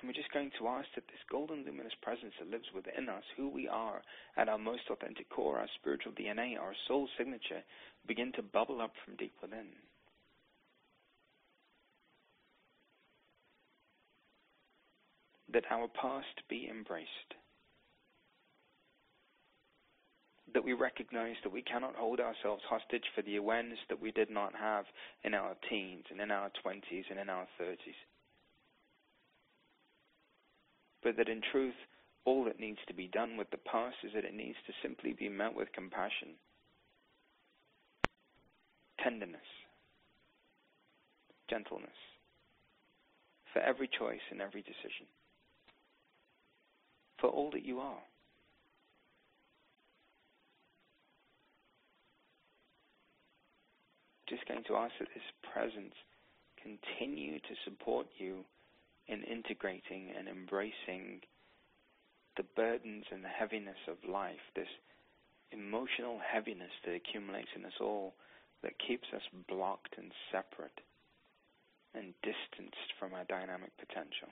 And 0.00 0.08
we're 0.08 0.20
just 0.20 0.32
going 0.32 0.50
to 0.58 0.68
ask 0.68 0.86
that 0.94 1.08
this 1.08 1.24
golden 1.30 1.64
luminous 1.64 1.94
presence 2.02 2.34
that 2.38 2.50
lives 2.50 2.68
within 2.74 3.08
us, 3.08 3.24
who 3.36 3.48
we 3.48 3.66
are 3.66 4.02
at 4.36 4.50
our 4.50 4.58
most 4.58 4.82
authentic 4.90 5.30
core, 5.30 5.58
our 5.58 5.68
spiritual 5.80 6.12
DNA, 6.12 6.60
our 6.60 6.74
soul 6.86 7.08
signature, 7.16 7.64
begin 8.06 8.30
to 8.32 8.42
bubble 8.42 8.82
up 8.82 8.92
from 9.02 9.16
deep 9.16 9.32
within. 9.40 9.72
That 15.54 15.64
our 15.70 15.88
past 15.88 16.42
be 16.50 16.68
embraced. 16.68 17.08
That 20.52 20.64
we 20.64 20.72
recognize 20.74 21.36
that 21.42 21.52
we 21.52 21.62
cannot 21.62 21.94
hold 21.96 22.20
ourselves 22.20 22.62
hostage 22.68 23.04
for 23.14 23.22
the 23.22 23.36
awareness 23.36 23.78
that 23.88 24.00
we 24.00 24.10
did 24.10 24.30
not 24.30 24.52
have 24.54 24.84
in 25.22 25.32
our 25.32 25.54
teens 25.70 26.04
and 26.10 26.20
in 26.20 26.30
our 26.30 26.50
20s 26.64 27.04
and 27.08 27.18
in 27.18 27.30
our 27.30 27.46
30s. 27.60 27.78
But 31.02 31.16
that 31.16 31.28
in 31.28 31.40
truth, 31.52 31.74
all 32.24 32.44
that 32.44 32.60
needs 32.60 32.78
to 32.88 32.94
be 32.94 33.08
done 33.08 33.36
with 33.36 33.50
the 33.50 33.58
past 33.58 33.96
is 34.04 34.12
that 34.14 34.24
it 34.24 34.34
needs 34.34 34.56
to 34.66 34.72
simply 34.82 35.12
be 35.12 35.28
met 35.28 35.54
with 35.54 35.72
compassion, 35.72 36.30
tenderness, 39.02 39.40
gentleness 41.48 41.90
for 43.52 43.60
every 43.60 43.88
choice 43.98 44.24
and 44.30 44.40
every 44.40 44.62
decision 44.62 45.06
for 47.24 47.30
all 47.30 47.50
that 47.50 47.64
you 47.64 47.80
are. 47.80 48.04
Just 54.28 54.46
going 54.46 54.62
to 54.68 54.76
ask 54.76 54.92
that 55.00 55.08
this 55.14 55.24
presence 55.54 55.94
continue 56.60 57.38
to 57.38 57.54
support 57.64 58.06
you 58.18 58.44
in 59.08 59.22
integrating 59.22 60.12
and 60.18 60.28
embracing 60.28 61.20
the 62.36 62.44
burdens 62.56 63.04
and 63.10 63.24
the 63.24 63.28
heaviness 63.28 63.80
of 63.88 63.96
life, 64.06 64.44
this 64.54 64.68
emotional 65.50 66.20
heaviness 66.20 66.72
that 66.84 66.94
accumulates 66.94 67.48
in 67.56 67.64
us 67.64 67.80
all 67.80 68.12
that 68.62 68.72
keeps 68.86 69.08
us 69.14 69.22
blocked 69.48 69.94
and 69.96 70.12
separate 70.30 70.80
and 71.94 72.12
distanced 72.20 72.92
from 72.98 73.14
our 73.14 73.24
dynamic 73.24 73.70
potential. 73.78 74.28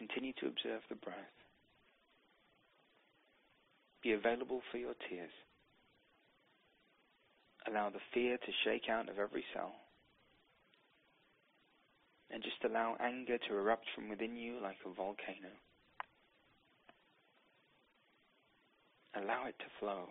Continue 0.00 0.32
to 0.40 0.46
observe 0.46 0.80
the 0.88 0.94
breath. 0.96 1.36
Be 4.02 4.12
available 4.12 4.62
for 4.72 4.78
your 4.78 4.94
tears. 5.08 5.30
Allow 7.68 7.90
the 7.90 8.00
fear 8.14 8.38
to 8.38 8.52
shake 8.64 8.88
out 8.90 9.10
of 9.10 9.18
every 9.18 9.44
cell. 9.52 9.72
And 12.32 12.42
just 12.42 12.64
allow 12.64 12.96
anger 12.98 13.36
to 13.36 13.54
erupt 13.54 13.84
from 13.94 14.08
within 14.08 14.36
you 14.36 14.58
like 14.62 14.78
a 14.86 14.94
volcano. 14.94 15.52
Allow 19.16 19.48
it 19.48 19.58
to 19.58 19.66
flow. 19.78 20.06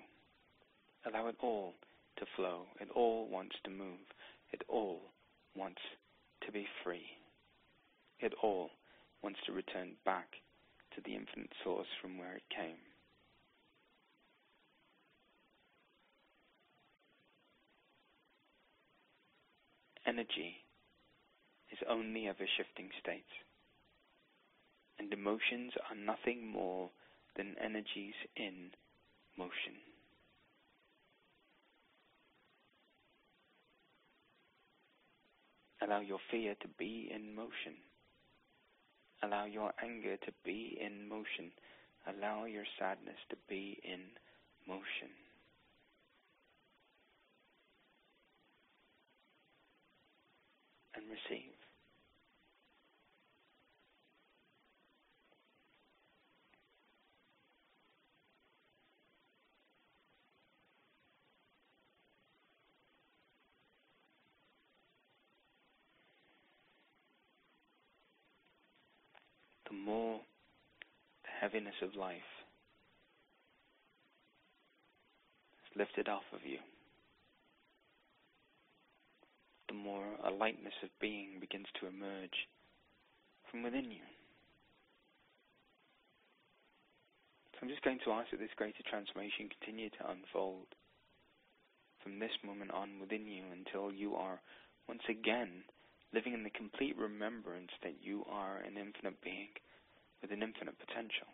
Allow 1.08 1.30
it 1.30 1.36
all 1.42 1.74
to 2.18 2.26
flow. 2.36 2.64
It 2.80 2.90
all 2.94 3.28
wants 3.28 3.56
to 3.64 3.72
move. 3.72 4.06
It 4.52 4.62
all 4.68 5.00
wants 5.56 5.82
to 6.46 6.52
be 6.52 6.68
free. 6.84 7.06
It 8.20 8.34
all 8.44 8.70
wants 9.22 9.40
to 9.46 9.52
return 9.52 9.94
back 10.06 10.28
to 10.96 11.02
the 11.02 11.16
infinite 11.16 11.52
source 11.64 11.88
from 12.02 12.18
where 12.18 12.36
it 12.36 12.44
came. 12.56 12.80
Energy 20.08 20.58
is 21.72 21.78
only 21.90 22.28
ever 22.28 22.46
shifting 22.58 22.90
states. 23.02 23.30
And 24.98 25.14
emotions 25.14 25.74
are 25.90 25.96
nothing 25.96 26.48
more 26.48 26.90
than 27.38 27.56
energies 27.64 28.16
in 28.36 28.72
motion. 29.38 29.78
Allow 35.82 36.02
your 36.02 36.20
fear 36.30 36.56
to 36.62 36.68
be 36.78 37.10
in 37.14 37.34
motion. 37.34 37.78
Allow 39.22 39.46
your 39.46 39.74
anger 39.84 40.16
to 40.18 40.32
be 40.46 40.78
in 40.80 41.08
motion. 41.10 41.52
Allow 42.08 42.46
your 42.46 42.64
sadness 42.80 43.18
to 43.30 43.36
be 43.48 43.80
in 43.84 44.00
motion. 44.68 45.12
And 50.96 51.04
receive. 51.10 51.60
the 69.69 69.69
more 69.80 70.20
the 71.24 71.30
heaviness 71.42 71.76
of 71.82 71.96
life 71.96 72.32
is 75.64 75.78
lifted 75.78 76.08
off 76.10 76.24
of 76.34 76.40
you, 76.46 76.60
the 79.68 79.76
more 79.76 80.06
a 80.26 80.32
lightness 80.32 80.74
of 80.84 80.90
being 81.00 81.40
begins 81.40 81.68
to 81.80 81.88
emerge 81.88 82.48
from 83.50 83.64
within 83.64 83.92
you. 83.92 84.06
So 87.54 87.60
I'm 87.64 87.70
just 87.70 87.84
going 87.84 88.00
to 88.06 88.12
ask 88.12 88.32
that 88.32 88.40
this 88.40 88.56
greater 88.56 88.84
transformation 88.90 89.50
continue 89.60 89.90
to 89.90 90.10
unfold 90.10 90.68
from 92.02 92.20
this 92.20 92.32
moment 92.46 92.72
on 92.72 93.00
within 93.00 93.28
you 93.28 93.44
until 93.52 93.92
you 93.92 94.16
are 94.16 94.40
once 94.88 95.04
again 95.10 95.64
living 96.14 96.34
in 96.34 96.44
the 96.44 96.50
complete 96.50 96.98
remembrance 96.98 97.70
that 97.84 97.96
you 98.02 98.24
are 98.32 98.58
an 98.58 98.78
infinite 98.78 99.22
being 99.22 99.50
with 100.22 100.32
an 100.32 100.44
infinite 100.44 100.78
potential. 100.80 101.28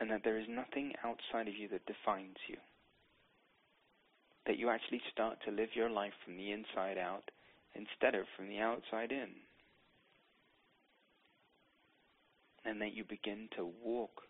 And 0.00 0.10
that 0.10 0.22
there 0.24 0.38
is 0.38 0.46
nothing 0.48 0.92
outside 1.04 1.48
of 1.48 1.56
you 1.56 1.68
that 1.68 1.86
defines 1.86 2.36
you. 2.48 2.56
That 4.46 4.58
you 4.58 4.70
actually 4.70 5.00
start 5.12 5.38
to 5.44 5.52
live 5.52 5.70
your 5.74 5.90
life 5.90 6.14
from 6.24 6.36
the 6.36 6.50
inside 6.50 6.98
out 6.98 7.30
instead 7.74 8.14
of 8.14 8.26
from 8.36 8.48
the 8.48 8.58
outside 8.58 9.12
in. 9.12 9.30
And 12.64 12.80
that 12.80 12.94
you 12.94 13.04
begin 13.04 13.48
to 13.56 13.70
walk 13.84 14.22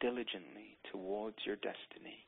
diligently 0.00 0.76
towards 0.92 1.36
your 1.44 1.56
destiny, 1.56 2.26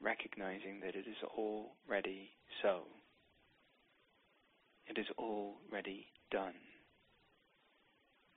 recognizing 0.00 0.80
that 0.80 0.94
it 0.94 1.06
is 1.08 1.22
already 1.36 2.30
so. 2.62 2.80
It 4.86 4.98
is 4.98 5.06
already 5.18 6.06
done. 6.30 6.54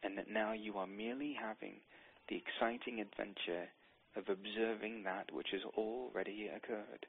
And 0.04 0.18
that 0.18 0.30
now 0.30 0.54
you 0.54 0.78
are 0.78 0.88
merely 0.88 1.36
having 1.40 1.76
the 2.28 2.36
exciting 2.42 3.00
adventure 3.00 3.70
of 4.16 4.24
observing 4.30 5.04
that 5.04 5.32
which 5.32 5.48
has 5.52 5.62
already 5.78 6.50
occurred. 6.56 7.06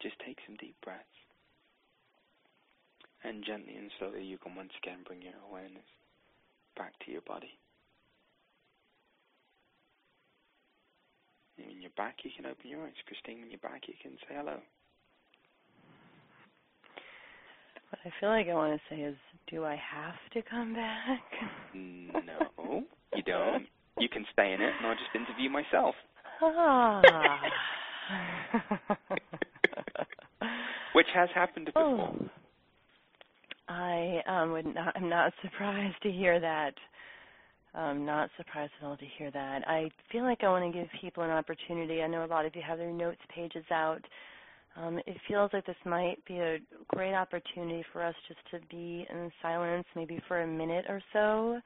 Just 0.00 0.16
take 0.26 0.38
some 0.46 0.56
deep 0.56 0.76
breaths. 0.82 1.00
And 3.24 3.44
gently 3.44 3.76
and 3.76 3.90
slowly 3.98 4.22
you 4.22 4.36
can 4.36 4.54
once 4.54 4.72
again 4.82 4.98
bring 5.06 5.22
your 5.22 5.32
awareness 5.48 5.88
back 6.76 6.92
to 7.06 7.10
your 7.10 7.22
body. 7.22 7.56
And 11.56 11.66
when 11.68 11.80
you're 11.80 11.96
back, 11.96 12.16
you 12.24 12.30
can 12.36 12.44
open 12.44 12.68
your 12.68 12.84
eyes. 12.84 12.98
Christine, 13.06 13.40
when 13.40 13.50
you're 13.50 13.62
back, 13.62 13.88
you 13.88 13.94
can 14.02 14.12
say 14.28 14.34
hello. 14.36 14.58
What 17.88 17.93
I 18.04 18.10
feel 18.20 18.28
like 18.28 18.48
I 18.48 18.54
want 18.54 18.78
to 18.78 18.94
say 18.94 19.00
is, 19.00 19.16
do 19.50 19.64
I 19.64 19.76
have 19.76 20.14
to 20.34 20.42
come 20.48 20.74
back? 20.74 21.22
No, 21.74 22.82
you 23.14 23.22
don't. 23.22 23.66
You 23.98 24.08
can 24.08 24.24
stay 24.32 24.52
in 24.52 24.60
it, 24.60 24.72
and 24.78 24.86
I'll 24.86 24.94
just 24.94 25.14
interview 25.14 25.48
myself. 25.48 25.94
Ah. 26.42 27.00
Which 30.94 31.06
has 31.14 31.28
happened 31.34 31.66
before. 31.66 31.82
Oh. 31.82 32.28
I 33.68 34.20
um, 34.26 34.52
would 34.52 34.66
not. 34.66 34.94
I'm 34.96 35.08
not 35.08 35.32
surprised 35.42 35.96
to 36.02 36.10
hear 36.10 36.38
that. 36.40 36.74
I'm 37.74 38.04
not 38.04 38.30
surprised 38.36 38.72
at 38.80 38.86
all 38.86 38.96
to 38.96 39.06
hear 39.18 39.30
that. 39.30 39.66
I 39.66 39.90
feel 40.12 40.22
like 40.22 40.44
I 40.44 40.48
want 40.48 40.72
to 40.72 40.78
give 40.78 40.88
people 41.00 41.24
an 41.24 41.30
opportunity. 41.30 42.02
I 42.02 42.06
know 42.06 42.24
a 42.24 42.26
lot 42.26 42.46
of 42.46 42.54
you 42.54 42.62
have 42.66 42.78
their 42.78 42.92
notes 42.92 43.20
pages 43.34 43.64
out. 43.72 44.04
Um, 44.76 44.98
it 45.06 45.16
feels 45.28 45.50
like 45.52 45.66
this 45.66 45.76
might 45.84 46.24
be 46.26 46.38
a 46.38 46.58
great 46.88 47.14
opportunity 47.14 47.84
for 47.92 48.02
us 48.02 48.14
just 48.26 48.40
to 48.50 48.68
be 48.68 49.06
in 49.10 49.30
silence, 49.40 49.86
maybe 49.94 50.20
for 50.26 50.42
a 50.42 50.46
minute 50.46 50.86
or 50.88 51.00
so, 51.12 51.60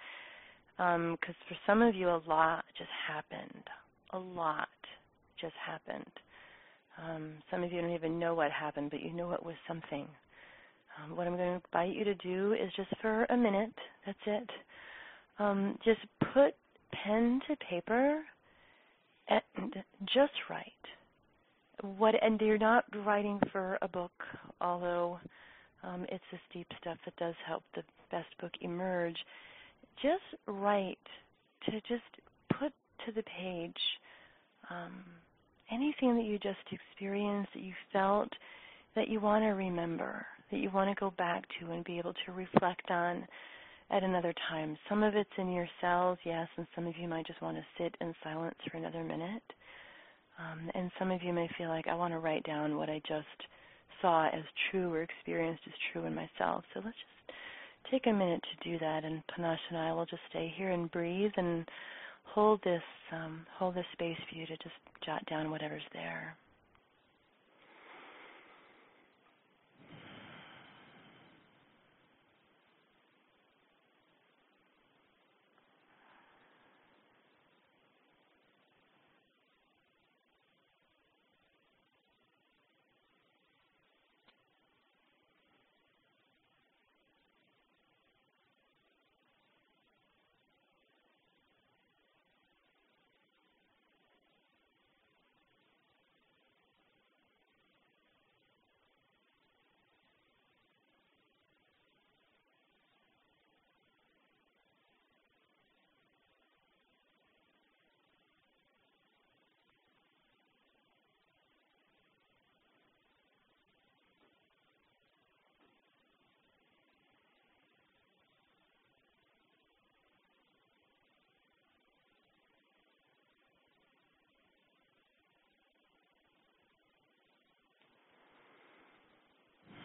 because 0.76 0.96
um, 0.96 1.18
for 1.48 1.56
some 1.66 1.82
of 1.82 1.94
you, 1.94 2.08
a 2.08 2.22
lot 2.26 2.64
just 2.76 2.90
happened. 3.08 3.64
A 4.12 4.18
lot 4.18 4.68
just 5.40 5.54
happened. 5.64 6.10
Um, 7.02 7.32
some 7.50 7.62
of 7.62 7.72
you 7.72 7.80
don't 7.80 7.94
even 7.94 8.18
know 8.18 8.34
what 8.34 8.50
happened, 8.50 8.90
but 8.90 9.00
you 9.00 9.12
know 9.12 9.32
it 9.32 9.42
was 9.42 9.54
something. 9.66 10.06
Um, 10.98 11.16
what 11.16 11.26
I'm 11.26 11.36
going 11.36 11.60
to 11.60 11.60
invite 11.66 11.96
you 11.96 12.04
to 12.04 12.14
do 12.16 12.54
is 12.54 12.72
just 12.76 12.90
for 13.00 13.24
a 13.26 13.36
minute, 13.36 13.74
that's 14.04 14.18
it, 14.26 14.50
um, 15.38 15.78
just 15.84 16.00
put 16.34 16.54
pen 17.04 17.40
to 17.48 17.56
paper 17.56 18.22
and 19.28 19.74
just 20.06 20.32
write. 20.50 20.64
What 21.82 22.14
and 22.22 22.40
you're 22.40 22.58
not 22.58 22.84
writing 23.04 23.40
for 23.52 23.78
a 23.82 23.88
book, 23.88 24.12
although 24.60 25.20
um, 25.82 26.06
it's 26.08 26.24
this 26.32 26.40
deep 26.52 26.66
stuff 26.80 26.98
that 27.04 27.16
does 27.16 27.34
help 27.46 27.62
the 27.74 27.82
best 28.10 28.28
book 28.40 28.52
emerge. 28.60 29.16
Just 30.02 30.22
write 30.46 30.98
to 31.66 31.72
just 31.82 32.02
put 32.58 32.72
to 33.06 33.12
the 33.14 33.22
page 33.22 33.76
um, 34.70 35.04
anything 35.70 36.16
that 36.16 36.24
you 36.24 36.38
just 36.38 36.58
experienced, 36.70 37.50
that 37.54 37.62
you 37.62 37.72
felt, 37.92 38.30
that 38.94 39.08
you 39.08 39.20
want 39.20 39.44
to 39.44 39.48
remember, 39.50 40.26
that 40.50 40.58
you 40.58 40.70
want 40.70 40.90
to 40.90 41.00
go 41.00 41.12
back 41.16 41.44
to 41.60 41.70
and 41.70 41.84
be 41.84 41.98
able 41.98 42.14
to 42.26 42.32
reflect 42.32 42.90
on 42.90 43.26
at 43.90 44.02
another 44.02 44.34
time. 44.50 44.76
Some 44.88 45.02
of 45.02 45.14
it's 45.14 45.30
in 45.38 45.52
your 45.52 45.68
cells, 45.80 46.18
yes, 46.24 46.48
and 46.56 46.66
some 46.74 46.86
of 46.86 46.94
you 46.98 47.08
might 47.08 47.26
just 47.26 47.40
want 47.40 47.56
to 47.56 47.64
sit 47.76 47.94
in 48.00 48.14
silence 48.22 48.56
for 48.70 48.76
another 48.76 49.02
minute. 49.02 49.42
Um, 50.38 50.70
and 50.74 50.90
some 50.98 51.10
of 51.10 51.22
you 51.22 51.32
may 51.32 51.48
feel 51.58 51.68
like, 51.68 51.88
I 51.88 51.94
want 51.94 52.14
to 52.14 52.18
write 52.18 52.44
down 52.44 52.76
what 52.76 52.90
I 52.90 53.00
just 53.08 53.26
saw 54.02 54.28
as 54.28 54.44
true 54.70 54.92
or 54.92 55.02
experienced 55.02 55.62
as 55.66 55.74
true 55.92 56.06
in 56.06 56.14
myself. 56.14 56.64
So 56.74 56.80
let's 56.84 56.96
just 56.96 57.38
take 57.90 58.06
a 58.06 58.12
minute 58.12 58.42
to 58.42 58.70
do 58.70 58.78
that, 58.80 59.04
and 59.04 59.22
Panache 59.28 59.60
and 59.70 59.78
I 59.78 59.92
will 59.92 60.06
just 60.06 60.22
stay 60.30 60.52
here 60.56 60.70
and 60.70 60.90
breathe 60.90 61.32
and 61.36 61.68
hold 62.24 62.60
this 62.64 62.82
um, 63.12 63.46
hold 63.58 63.74
this 63.74 63.86
space 63.94 64.18
for 64.30 64.36
you 64.36 64.46
to 64.46 64.56
just 64.58 64.74
jot 65.04 65.24
down 65.26 65.50
whatever's 65.50 65.82
there. 65.92 66.36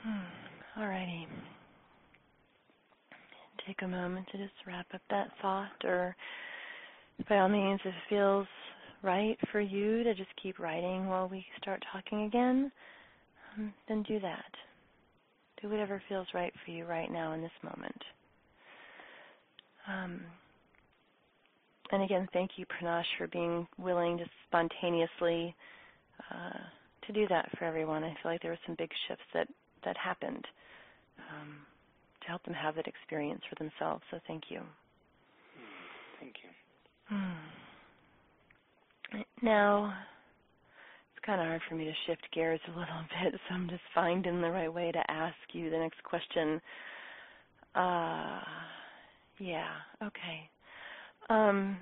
Hmm. 0.03 0.72
Alrighty. 0.83 1.27
Take 3.65 3.81
a 3.83 3.87
moment 3.87 4.27
to 4.33 4.37
just 4.37 4.51
wrap 4.67 4.85
up 4.93 4.99
that 5.09 5.29
thought, 5.41 5.71
or 5.85 6.13
by 7.29 7.37
all 7.37 7.47
means, 7.47 7.79
if 7.85 7.93
it 7.93 8.09
feels 8.09 8.47
right 9.01 9.37
for 9.49 9.61
you 9.61 10.03
to 10.03 10.13
just 10.13 10.29
keep 10.41 10.59
writing 10.59 11.07
while 11.07 11.29
we 11.29 11.45
start 11.61 11.81
talking 11.93 12.23
again, 12.23 12.69
um, 13.57 13.73
then 13.87 14.03
do 14.03 14.19
that. 14.19 14.51
Do 15.61 15.69
whatever 15.69 16.03
feels 16.09 16.27
right 16.33 16.51
for 16.65 16.71
you 16.71 16.83
right 16.83 17.09
now 17.09 17.31
in 17.31 17.41
this 17.41 17.51
moment. 17.63 18.01
Um, 19.87 20.19
and 21.93 22.03
again, 22.03 22.27
thank 22.33 22.51
you, 22.57 22.65
Panache, 22.77 23.05
for 23.17 23.27
being 23.27 23.65
willing 23.77 24.17
to 24.17 24.25
spontaneously 24.49 25.55
uh, 26.29 26.59
to 27.07 27.13
do 27.13 27.25
that 27.29 27.47
for 27.57 27.63
everyone. 27.63 28.03
I 28.03 28.09
feel 28.21 28.33
like 28.33 28.41
there 28.41 28.51
were 28.51 28.59
some 28.65 28.75
big 28.77 28.89
shifts 29.07 29.23
that 29.33 29.47
that 29.85 29.95
happened 29.97 30.45
um, 31.17 31.57
to 32.21 32.27
help 32.27 32.43
them 32.43 32.53
have 32.53 32.75
that 32.75 32.87
experience 32.87 33.41
for 33.49 33.55
themselves. 33.55 34.03
So 34.11 34.19
thank 34.27 34.43
you. 34.49 34.61
Thank 36.19 36.35
you. 36.43 36.49
Hmm. 37.07 37.53
Now, 39.41 39.93
it's 41.15 41.25
kind 41.25 41.41
of 41.41 41.47
hard 41.47 41.61
for 41.67 41.75
me 41.75 41.85
to 41.85 41.93
shift 42.07 42.25
gears 42.33 42.59
a 42.67 42.71
little 42.71 42.85
bit, 43.23 43.33
so 43.33 43.55
I'm 43.55 43.69
just 43.69 43.81
finding 43.93 44.41
the 44.41 44.49
right 44.49 44.73
way 44.73 44.91
to 44.91 45.11
ask 45.11 45.35
you 45.51 45.69
the 45.69 45.77
next 45.77 46.01
question. 46.03 46.61
Uh, 47.75 48.41
yeah, 49.39 49.71
okay. 50.01 50.49
Um, 51.29 51.77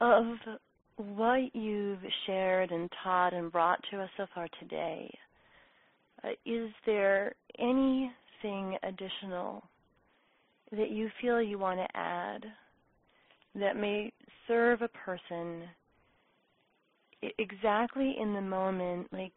of 0.00 0.36
what 0.96 1.54
you've 1.54 1.98
shared 2.26 2.70
and 2.70 2.90
taught 3.02 3.34
and 3.34 3.50
brought 3.50 3.80
to 3.90 4.00
us 4.00 4.08
so 4.16 4.26
far 4.34 4.48
today, 4.60 5.12
is 6.44 6.70
there 6.86 7.34
anything 7.58 8.76
additional 8.82 9.62
that 10.72 10.90
you 10.90 11.08
feel 11.20 11.40
you 11.40 11.58
want 11.58 11.78
to 11.78 11.96
add 11.96 12.44
that 13.54 13.76
may 13.76 14.12
serve 14.48 14.82
a 14.82 14.88
person 14.88 15.62
exactly 17.38 18.16
in 18.20 18.34
the 18.34 18.40
moment, 18.40 19.06
like 19.12 19.32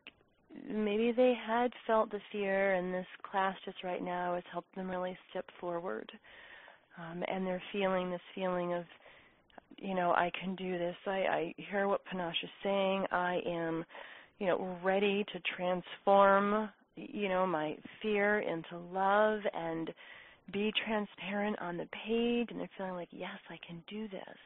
maybe 0.69 1.11
they 1.11 1.33
had 1.45 1.71
felt 1.85 2.11
the 2.11 2.19
fear 2.31 2.73
and 2.73 2.93
this 2.93 3.05
class 3.29 3.55
just 3.65 3.83
right 3.83 4.03
now 4.03 4.35
has 4.35 4.43
helped 4.51 4.73
them 4.75 4.89
really 4.89 5.17
step 5.29 5.45
forward. 5.59 6.11
Um, 6.97 7.23
and 7.27 7.45
they're 7.45 7.61
feeling 7.71 8.09
this 8.09 8.19
feeling 8.33 8.73
of, 8.73 8.83
you 9.77 9.93
know, 9.93 10.11
I 10.11 10.31
can 10.41 10.55
do 10.55 10.77
this. 10.79 10.95
I, 11.05 11.11
I 11.11 11.55
hear 11.69 11.87
what 11.87 12.03
Panache 12.05 12.43
is 12.43 12.49
saying. 12.63 13.05
I 13.11 13.39
am, 13.45 13.85
you 14.39 14.47
know, 14.47 14.77
ready 14.83 15.25
to 15.33 15.39
transform, 15.55 16.69
you 16.95 17.29
know, 17.29 17.45
my 17.47 17.75
fear 18.01 18.39
into 18.39 18.77
love 18.93 19.39
and 19.53 19.91
be 20.51 20.71
transparent 20.85 21.59
on 21.61 21.77
the 21.77 21.87
page. 22.05 22.47
And 22.51 22.59
they're 22.59 22.69
feeling 22.77 22.93
like, 22.93 23.09
yes, 23.11 23.37
I 23.49 23.57
can 23.65 23.83
do 23.89 24.07
this. 24.07 24.37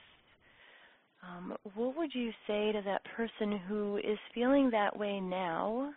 Um, 1.23 1.55
what 1.75 1.95
would 1.97 2.13
you 2.13 2.31
say 2.47 2.71
to 2.71 2.81
that 2.85 3.01
person 3.15 3.59
who 3.67 3.97
is 3.97 4.17
feeling 4.33 4.69
that 4.71 4.97
way 4.97 5.19
now? 5.19 5.93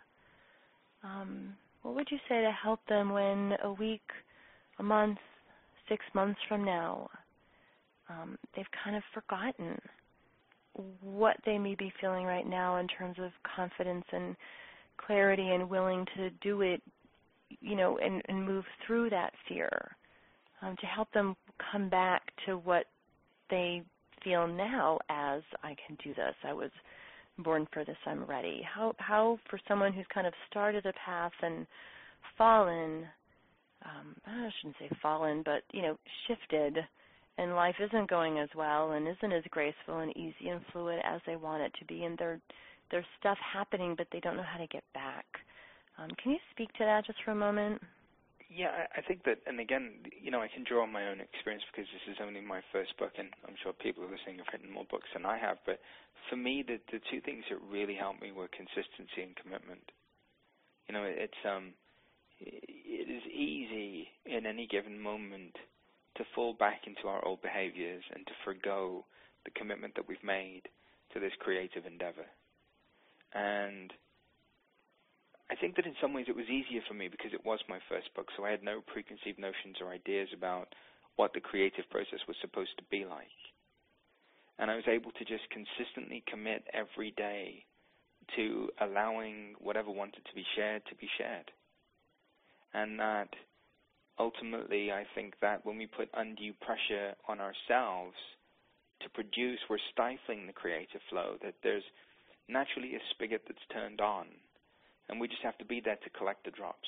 Um, 1.03 1.55
what 1.81 1.95
would 1.95 2.07
you 2.11 2.17
say 2.29 2.41
to 2.41 2.51
help 2.51 2.79
them 2.87 3.11
when 3.11 3.53
a 3.63 3.73
week, 3.73 4.03
a 4.79 4.83
month, 4.83 5.17
six 5.89 6.03
months 6.13 6.39
from 6.47 6.63
now, 6.63 7.09
um, 8.09 8.37
they've 8.55 8.65
kind 8.83 8.95
of 8.95 9.03
forgotten 9.13 9.79
what 11.01 11.37
they 11.45 11.57
may 11.57 11.75
be 11.75 11.91
feeling 12.01 12.25
right 12.25 12.47
now 12.47 12.77
in 12.77 12.87
terms 12.87 13.17
of 13.19 13.31
confidence 13.55 14.05
and 14.11 14.35
clarity 14.97 15.49
and 15.49 15.69
willing 15.69 16.05
to 16.17 16.29
do 16.41 16.61
it, 16.61 16.81
you 17.61 17.75
know, 17.75 17.97
and, 17.97 18.21
and 18.27 18.45
move 18.45 18.65
through 18.85 19.09
that 19.09 19.31
fear 19.47 19.95
um, 20.61 20.75
to 20.79 20.85
help 20.85 21.11
them 21.13 21.35
come 21.71 21.89
back 21.89 22.21
to 22.45 22.57
what 22.57 22.85
they 23.49 23.83
feel 24.23 24.47
now 24.47 24.99
as 25.09 25.41
I 25.63 25.75
can 25.85 25.97
do 26.03 26.13
this. 26.13 26.33
I 26.43 26.53
was 26.53 26.71
born 27.39 27.67
for 27.71 27.83
this. 27.85 27.97
I'm 28.05 28.23
ready. 28.25 28.61
How 28.63 28.93
how 28.97 29.37
for 29.49 29.59
someone 29.67 29.93
who's 29.93 30.05
kind 30.13 30.27
of 30.27 30.33
started 30.49 30.85
a 30.85 30.93
path 31.05 31.31
and 31.41 31.67
fallen, 32.37 33.05
um, 33.85 34.15
I 34.25 34.49
shouldn't 34.59 34.77
say 34.79 34.89
fallen, 35.01 35.43
but 35.45 35.63
you 35.71 35.81
know 35.81 35.97
shifted, 36.27 36.77
and 37.37 37.55
life 37.55 37.75
isn't 37.79 38.09
going 38.09 38.39
as 38.39 38.49
well 38.55 38.91
and 38.91 39.07
isn't 39.07 39.31
as 39.31 39.43
graceful 39.49 39.99
and 39.99 40.15
easy 40.15 40.49
and 40.49 40.61
fluid 40.71 40.99
as 41.03 41.21
they 41.25 41.35
want 41.35 41.63
it 41.63 41.73
to 41.79 41.85
be, 41.85 42.03
and 42.03 42.17
there 42.17 42.39
there's 42.91 43.05
stuff 43.19 43.37
happening, 43.41 43.95
but 43.97 44.07
they 44.11 44.19
don't 44.19 44.37
know 44.37 44.45
how 44.45 44.59
to 44.59 44.67
get 44.67 44.83
back. 44.93 45.25
Um, 45.97 46.09
can 46.21 46.31
you 46.31 46.37
speak 46.51 46.71
to 46.73 46.85
that 46.85 47.05
just 47.05 47.17
for 47.23 47.31
a 47.31 47.35
moment? 47.35 47.81
Yeah, 48.47 48.85
I, 48.95 49.01
think 49.01 49.23
that, 49.25 49.39
and 49.47 49.59
again, 49.59 50.05
you 50.21 50.29
know, 50.29 50.39
I 50.39 50.47
can 50.47 50.63
draw 50.63 50.83
on 50.83 50.91
my 50.91 51.07
own 51.07 51.19
experience 51.19 51.63
because 51.71 51.89
this 51.89 52.13
is 52.13 52.21
only 52.21 52.41
my 52.41 52.61
first 52.71 52.95
book, 52.97 53.13
and 53.17 53.29
I'm 53.47 53.55
sure 53.61 53.73
people 53.73 54.03
listening 54.03 54.37
have 54.37 54.47
written 54.53 54.71
more 54.71 54.85
books 54.85 55.09
than 55.13 55.25
I 55.25 55.37
have. 55.39 55.57
But 55.65 55.79
for 56.29 56.35
me, 56.35 56.63
the 56.65 56.77
the 56.91 57.01
two 57.09 57.21
things 57.21 57.43
that 57.49 57.57
really 57.69 57.95
helped 57.95 58.21
me 58.21 58.31
were 58.31 58.47
consistency 58.53 59.25
and 59.25 59.35
commitment. 59.35 59.91
You 60.87 60.93
know, 60.93 61.03
it's 61.03 61.41
um, 61.43 61.73
it 62.39 63.09
is 63.09 63.25
easy 63.25 64.07
in 64.25 64.45
any 64.45 64.67
given 64.67 65.01
moment 65.01 65.57
to 66.15 66.23
fall 66.33 66.53
back 66.53 66.87
into 66.87 67.07
our 67.07 67.23
old 67.25 67.41
behaviors 67.41 68.03
and 68.13 68.25
to 68.27 68.33
forego 68.43 69.05
the 69.43 69.51
commitment 69.51 69.95
that 69.95 70.07
we've 70.07 70.23
made 70.23 70.63
to 71.13 71.19
this 71.19 71.33
creative 71.39 71.85
endeavor. 71.85 72.25
And 73.33 73.91
I 75.49 75.55
think 75.55 75.75
that 75.75 75.85
in 75.85 75.95
some 76.01 76.13
ways 76.13 76.25
it 76.27 76.35
was 76.35 76.49
easier 76.49 76.81
for 76.87 76.93
me 76.93 77.07
because 77.07 77.33
it 77.33 77.45
was 77.45 77.59
my 77.69 77.79
first 77.89 78.13
book, 78.15 78.27
so 78.35 78.45
I 78.45 78.51
had 78.51 78.63
no 78.63 78.81
preconceived 78.81 79.37
notions 79.37 79.77
or 79.81 79.91
ideas 79.91 80.29
about 80.33 80.73
what 81.15 81.33
the 81.33 81.39
creative 81.39 81.89
process 81.89 82.19
was 82.27 82.37
supposed 82.41 82.75
to 82.77 82.83
be 82.89 83.05
like. 83.05 83.27
And 84.57 84.71
I 84.71 84.75
was 84.75 84.87
able 84.87 85.11
to 85.11 85.25
just 85.25 85.43
consistently 85.51 86.23
commit 86.27 86.63
every 86.73 87.11
day 87.11 87.65
to 88.35 88.69
allowing 88.81 89.55
whatever 89.59 89.91
wanted 89.91 90.25
to 90.25 90.33
be 90.33 90.45
shared 90.55 90.81
to 90.89 90.95
be 90.95 91.07
shared. 91.17 91.51
And 92.73 92.99
that 92.99 93.29
ultimately, 94.19 94.91
I 94.91 95.05
think 95.15 95.35
that 95.41 95.65
when 95.65 95.77
we 95.77 95.87
put 95.87 96.09
undue 96.13 96.53
pressure 96.61 97.13
on 97.27 97.39
ourselves 97.39 98.15
to 99.01 99.09
produce, 99.09 99.59
we're 99.69 99.77
stifling 99.91 100.47
the 100.47 100.53
creative 100.53 101.01
flow, 101.09 101.35
that 101.43 101.55
there's 101.63 101.83
naturally 102.47 102.95
a 102.95 102.99
spigot 103.11 103.43
that's 103.47 103.59
turned 103.73 104.01
on 104.01 104.27
and 105.09 105.19
we 105.19 105.27
just 105.27 105.43
have 105.43 105.57
to 105.57 105.65
be 105.65 105.81
there 105.83 105.99
to 106.03 106.09
collect 106.17 106.45
the 106.45 106.51
drops. 106.51 106.87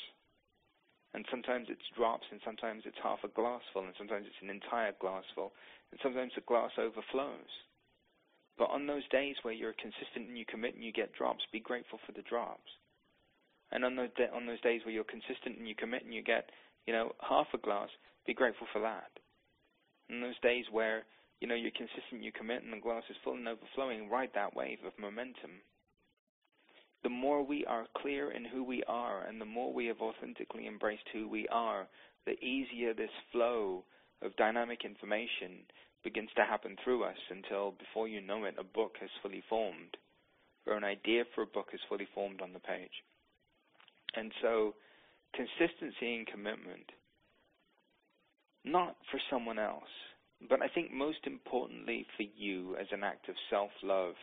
And 1.14 1.26
sometimes 1.32 1.68
it's 1.70 1.96
drops, 1.96 2.26
and 2.32 2.42
sometimes 2.44 2.84
it's 2.86 2.98
half 3.02 3.20
a 3.24 3.30
glass 3.30 3.62
full, 3.74 3.86
and 3.86 3.96
sometimes 3.98 4.26
it's 4.28 4.44
an 4.44 4.50
entire 4.50 4.94
glass 5.00 5.24
full, 5.34 5.54
and 5.92 6.00
sometimes 6.04 6.34
the 6.36 6.42
glass 6.42 6.72
overflows. 6.78 7.54
But 8.58 8.72
on 8.72 8.88
those 8.88 9.08
days 9.10 9.36
where 9.42 9.54
you're 9.54 9.78
consistent 9.78 10.28
and 10.28 10.38
you 10.38 10.46
commit 10.46 10.76
and 10.76 10.84
you 10.84 10.92
get 10.92 11.14
drops, 11.14 11.46
be 11.52 11.60
grateful 11.60 12.00
for 12.06 12.12
the 12.12 12.26
drops. 12.26 12.70
And 13.72 13.86
on 13.86 13.96
those 13.96 14.10
de- 14.18 14.34
on 14.34 14.46
those 14.46 14.62
days 14.62 14.82
where 14.84 14.94
you're 14.94 15.04
consistent 15.04 15.58
and 15.58 15.68
you 15.68 15.76
commit 15.76 16.04
and 16.04 16.14
you 16.14 16.24
get, 16.24 16.50
you 16.88 16.94
know, 16.94 17.12
half 17.22 17.48
a 17.54 17.58
glass, 17.58 17.90
be 18.26 18.34
grateful 18.34 18.68
for 18.74 18.82
that. 18.82 19.12
And 20.10 20.24
those 20.24 20.40
days 20.42 20.66
where, 20.72 21.04
you 21.40 21.48
know, 21.48 21.56
you're 21.56 21.72
consistent, 21.72 22.24
you 22.24 22.32
commit, 22.32 22.64
and 22.64 22.74
the 22.74 22.82
glass 22.82 23.04
is 23.10 23.16
full 23.24 23.36
and 23.36 23.48
overflowing, 23.48 24.10
ride 24.10 24.32
that 24.34 24.56
wave 24.56 24.80
of 24.86 24.94
momentum. 25.00 25.62
The 27.04 27.10
more 27.10 27.44
we 27.44 27.66
are 27.66 27.86
clear 27.98 28.32
in 28.32 28.46
who 28.46 28.64
we 28.64 28.84
are 28.88 29.24
and 29.28 29.40
the 29.40 29.46
more 29.46 29.72
we 29.72 29.86
have 29.86 30.02
authentically 30.02 30.66
embraced 30.66 31.08
who 31.14 31.28
we 31.28 31.48
are, 31.50 31.88
the 32.26 32.44
easier 32.44 32.94
this 32.94 33.14
flow 33.32 33.84
of 34.24 34.36
dynamic 34.36 34.84
information 34.84 35.68
begins 36.04 36.30
to 36.36 36.44
happen 36.44 36.76
through 36.84 37.04
us 37.04 37.18
until 37.30 37.72
before 37.72 38.08
you 38.08 38.22
know 38.22 38.46
it, 38.46 38.56
a 38.58 38.64
book 38.64 38.96
has 39.00 39.10
fully 39.22 39.44
formed 39.48 39.96
or 40.68 40.76
an 40.76 40.84
idea 40.84 41.24
for 41.34 41.42
a 41.42 41.48
book 41.48 41.70
is 41.74 41.80
fully 41.88 42.08
formed 42.14 42.42
on 42.42 42.54
the 42.54 42.60
page. 42.60 43.04
And 44.16 44.32
so, 44.42 44.76
consistency 45.34 46.16
and 46.16 46.28
commitment, 46.28 46.92
not 48.64 48.96
for 49.12 49.20
someone 49.30 49.60
else, 49.60 49.84
but 50.50 50.62
I 50.62 50.68
think 50.68 50.92
most 50.92 51.26
importantly 51.26 52.06
for 52.16 52.24
you 52.36 52.76
as 52.78 52.88
an 52.92 53.04
act 53.04 53.30
of 53.30 53.36
self 53.50 53.72
love, 53.84 54.16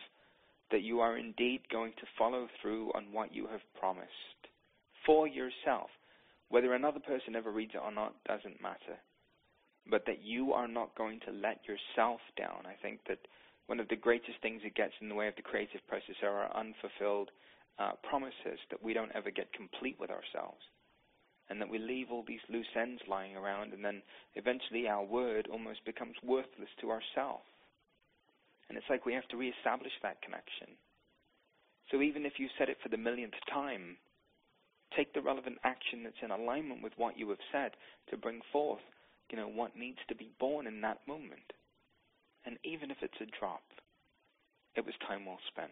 that 0.71 0.81
you 0.81 0.99
are 0.99 1.17
indeed 1.17 1.61
going 1.71 1.91
to 1.93 2.07
follow 2.17 2.47
through 2.61 2.91
on 2.93 3.11
what 3.11 3.33
you 3.33 3.47
have 3.47 3.61
promised 3.79 4.09
for 5.05 5.27
yourself. 5.27 5.89
Whether 6.49 6.73
another 6.73 6.99
person 6.99 7.35
ever 7.35 7.51
reads 7.51 7.73
it 7.73 7.81
or 7.83 7.91
not 7.91 8.15
doesn't 8.25 8.61
matter. 8.61 8.97
But 9.89 10.05
that 10.07 10.23
you 10.23 10.53
are 10.53 10.67
not 10.67 10.95
going 10.97 11.19
to 11.25 11.31
let 11.31 11.59
yourself 11.67 12.19
down. 12.37 12.65
I 12.65 12.73
think 12.81 13.01
that 13.07 13.19
one 13.67 13.79
of 13.79 13.87
the 13.87 13.95
greatest 13.95 14.41
things 14.41 14.61
that 14.63 14.75
gets 14.75 14.93
in 15.01 15.09
the 15.09 15.15
way 15.15 15.27
of 15.27 15.35
the 15.35 15.41
creative 15.41 15.81
process 15.87 16.15
are 16.23 16.45
our 16.45 16.57
unfulfilled 16.57 17.29
uh, 17.77 17.91
promises 18.07 18.59
that 18.69 18.81
we 18.81 18.93
don't 18.93 19.11
ever 19.13 19.31
get 19.31 19.51
complete 19.53 19.97
with 19.99 20.09
ourselves. 20.09 20.61
And 21.49 21.61
that 21.61 21.69
we 21.69 21.77
leave 21.77 22.07
all 22.11 22.23
these 22.25 22.43
loose 22.49 22.73
ends 22.75 23.01
lying 23.07 23.35
around, 23.35 23.73
and 23.73 23.85
then 23.85 24.01
eventually 24.33 24.87
our 24.87 25.03
word 25.03 25.47
almost 25.51 25.85
becomes 25.85 26.15
worthless 26.23 26.69
to 26.81 26.89
ourselves. 26.89 27.45
And 28.67 28.77
it's 28.77 28.89
like 28.89 29.05
we 29.05 29.13
have 29.13 29.27
to 29.29 29.37
reestablish 29.37 29.93
that 30.01 30.21
connection. 30.23 30.73
So 31.91 32.01
even 32.01 32.25
if 32.25 32.33
you 32.39 32.49
said 32.57 32.69
it 32.69 32.77
for 32.81 32.89
the 32.89 32.97
millionth 32.97 33.37
time, 33.51 33.97
take 34.97 35.13
the 35.13 35.21
relevant 35.21 35.57
action 35.63 36.03
that's 36.03 36.23
in 36.23 36.31
alignment 36.31 36.81
with 36.81 36.93
what 36.97 37.17
you 37.17 37.29
have 37.29 37.45
said 37.51 37.71
to 38.09 38.17
bring 38.17 38.41
forth, 38.51 38.81
you 39.29 39.37
know, 39.37 39.47
what 39.47 39.77
needs 39.77 39.99
to 40.07 40.15
be 40.15 40.31
born 40.39 40.65
in 40.65 40.81
that 40.81 41.01
moment. 41.07 41.53
And 42.45 42.57
even 42.63 42.89
if 42.89 42.97
it's 43.01 43.21
a 43.21 43.29
drop, 43.39 43.63
it 44.75 44.85
was 44.85 44.93
time 45.07 45.25
well 45.25 45.39
spent. 45.47 45.71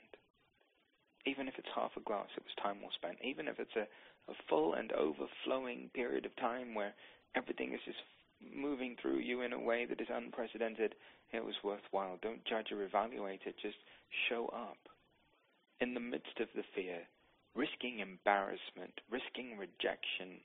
Even 1.25 1.47
if 1.47 1.55
it's 1.57 1.69
half 1.73 1.91
a 1.97 2.01
glass, 2.01 2.27
it 2.35 2.43
was 2.43 2.55
time 2.61 2.81
well 2.81 2.91
spent. 2.95 3.17
Even 3.23 3.47
if 3.47 3.59
it's 3.59 3.75
a, 3.75 3.87
a 4.29 4.33
full 4.49 4.73
and 4.73 4.91
overflowing 4.93 5.89
period 5.93 6.25
of 6.25 6.35
time 6.37 6.73
where 6.73 6.93
everything 7.35 7.73
is 7.73 7.79
just 7.85 7.97
moving 8.55 8.95
through 9.01 9.19
you 9.19 9.41
in 9.41 9.53
a 9.53 9.59
way 9.59 9.85
that 9.85 10.01
is 10.01 10.07
unprecedented, 10.11 10.95
it 11.31 11.43
was 11.43 11.55
worthwhile. 11.63 12.17
Don't 12.21 12.43
judge 12.45 12.71
or 12.71 12.83
evaluate 12.83 13.41
it. 13.45 13.55
Just 13.61 13.77
show 14.29 14.47
up. 14.53 14.77
In 15.81 15.93
the 15.93 15.99
midst 15.99 16.39
of 16.39 16.47
the 16.55 16.63
fear, 16.75 16.99
risking 17.55 17.99
embarrassment, 17.99 19.01
risking 19.09 19.57
rejection, 19.57 20.39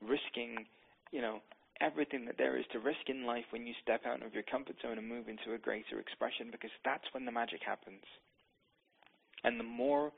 risking, 0.00 0.66
you 1.10 1.20
know, 1.20 1.40
everything 1.80 2.24
that 2.26 2.38
there 2.38 2.56
is 2.56 2.64
to 2.72 2.78
risk 2.78 3.08
in 3.08 3.26
life 3.26 3.44
when 3.50 3.66
you 3.66 3.74
step 3.82 4.02
out 4.06 4.24
of 4.24 4.34
your 4.34 4.42
comfort 4.44 4.76
zone 4.82 4.98
and 4.98 5.08
move 5.08 5.28
into 5.28 5.54
a 5.54 5.58
greater 5.58 5.98
expression 5.98 6.48
because 6.50 6.70
that's 6.84 7.04
when 7.12 7.24
the 7.24 7.32
magic 7.32 7.60
happens. 7.64 8.04
And 9.44 9.58
the 9.60 9.64
more 9.64 10.12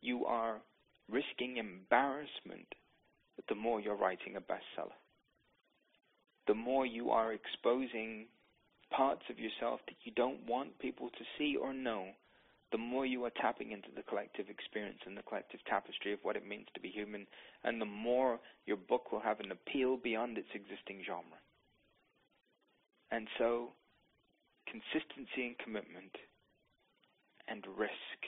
you 0.00 0.24
are 0.26 0.60
risking 1.10 1.56
embarrassment, 1.56 2.74
the 3.48 3.54
more 3.54 3.80
you're 3.80 3.96
writing 3.96 4.36
a 4.36 4.40
bestseller. 4.40 4.96
The 6.46 6.54
more 6.54 6.86
you 6.86 7.10
are 7.10 7.32
exposing 7.32 8.26
parts 8.90 9.22
of 9.30 9.38
yourself 9.38 9.80
that 9.86 9.96
you 10.04 10.12
don't 10.12 10.46
want 10.46 10.78
people 10.78 11.08
to 11.10 11.24
see 11.38 11.56
or 11.56 11.72
know, 11.72 12.06
the 12.72 12.78
more 12.78 13.04
you 13.04 13.24
are 13.24 13.32
tapping 13.40 13.72
into 13.72 13.88
the 13.94 14.02
collective 14.02 14.48
experience 14.48 15.00
and 15.06 15.16
the 15.16 15.22
collective 15.22 15.60
tapestry 15.68 16.12
of 16.12 16.20
what 16.22 16.36
it 16.36 16.46
means 16.46 16.66
to 16.74 16.80
be 16.80 16.88
human, 16.88 17.26
and 17.64 17.80
the 17.80 17.84
more 17.86 18.38
your 18.66 18.76
book 18.76 19.10
will 19.10 19.20
have 19.20 19.40
an 19.40 19.50
appeal 19.50 19.96
beyond 19.96 20.38
its 20.38 20.48
existing 20.54 21.02
genre. 21.04 21.38
And 23.10 23.26
so, 23.38 23.70
consistency 24.66 25.46
and 25.46 25.58
commitment 25.58 26.14
and 27.48 27.64
risk. 27.76 28.20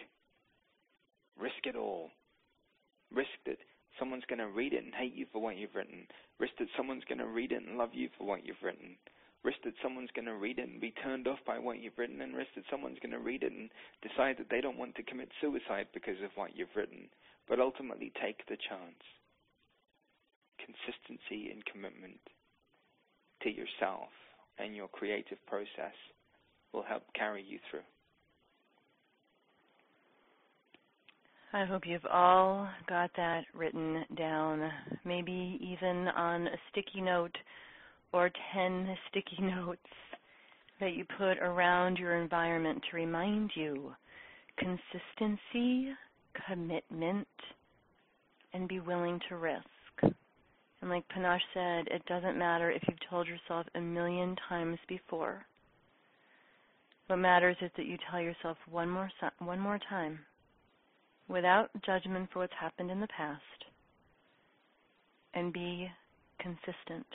Risk 1.39 1.67
it 1.67 1.77
all. 1.77 2.11
Risk 3.15 3.31
that 3.47 3.59
someone's 3.99 4.25
going 4.29 4.39
to 4.39 4.49
read 4.49 4.73
it 4.73 4.85
and 4.85 4.95
hate 4.95 5.15
you 5.15 5.27
for 5.33 5.41
what 5.41 5.57
you've 5.57 5.75
written. 5.75 6.07
Risk 6.39 6.55
that 6.59 6.69
someone's 6.77 7.05
going 7.05 7.19
to 7.19 7.27
read 7.27 7.53
it 7.53 7.63
and 7.67 7.79
love 7.79 7.91
you 7.93 8.09
for 8.17 8.27
what 8.27 8.47
you've 8.47 8.63
written 8.63 8.97
risk 9.45 9.59
that 9.65 9.75
someone's 9.83 10.11
going 10.15 10.27
to 10.27 10.35
read 10.35 10.59
it 10.59 10.69
and 10.69 10.81
be 10.81 10.95
turned 11.03 11.27
off 11.27 11.39
by 11.47 11.59
what 11.59 11.81
you've 11.81 11.99
written, 11.99 12.21
and 12.21 12.37
risk 12.37 12.51
that 12.55 12.65
someone's 12.71 12.99
going 13.03 13.13
to 13.13 13.19
read 13.19 13.43
it 13.43 13.53
and 13.53 13.71
decide 14.03 14.37
that 14.39 14.49
they 14.51 14.61
don't 14.61 14.79
want 14.79 14.95
to 14.95 15.03
commit 15.03 15.29
suicide 15.41 15.87
because 15.93 16.21
of 16.23 16.31
what 16.37 16.57
you've 16.57 16.75
written, 16.77 17.09
but 17.49 17.61
ultimately 17.61 18.13
take 18.23 18.47
the 18.47 18.57
chance. 18.57 19.03
Consistency 20.63 21.51
and 21.51 21.65
commitment 21.67 22.23
to 23.43 23.51
yourself 23.51 24.15
and 24.59 24.77
your 24.77 24.89
creative 24.89 25.39
process 25.47 25.97
will 26.73 26.85
help 26.87 27.03
carry 27.15 27.43
you 27.43 27.59
through. 27.69 27.87
I 31.55 31.67
hope 31.67 31.83
you've 31.85 32.07
all 32.11 32.67
got 32.89 33.11
that 33.17 33.45
written 33.55 34.07
down, 34.17 34.71
maybe 35.05 35.61
even 35.61 36.09
on 36.09 36.47
a 36.47 36.57
sticky 36.71 37.03
note 37.03 37.37
or 38.15 38.31
10 38.55 38.97
sticky 39.11 39.43
notes 39.43 39.81
that 40.81 40.95
you 40.95 41.05
put 41.19 41.37
around 41.39 41.99
your 41.99 42.17
environment 42.17 42.83
to 42.91 42.97
remind 42.97 43.51
you 43.55 43.93
consistency, 44.57 45.89
commitment, 46.47 47.29
and 48.55 48.67
be 48.67 48.81
willing 48.81 49.21
to 49.29 49.37
risk. 49.37 49.65
And 50.03 50.91
like 50.91 51.07
Panache 51.09 51.43
said, 51.53 51.87
it 51.89 52.05
doesn't 52.07 52.39
matter 52.39 52.71
if 52.71 52.83
you've 52.89 53.11
told 53.11 53.27
yourself 53.27 53.67
a 53.75 53.81
million 53.81 54.37
times 54.49 54.79
before. 54.89 55.45
What 57.09 57.17
matters 57.17 57.57
is 57.61 57.71
that 57.77 57.87
you 57.87 57.99
tell 58.11 58.23
yourself 58.23 58.57
one 58.71 58.89
more 58.89 59.11
one 59.39 59.61
more 59.61 59.79
time, 59.91 60.19
without 61.33 61.71
judgment 61.85 62.29
for 62.33 62.41
what's 62.41 62.53
happened 62.61 62.91
in 62.91 63.01
the 63.01 63.09
past, 63.09 63.41
and 65.35 65.53
be 65.53 65.89
consistent 66.39 67.07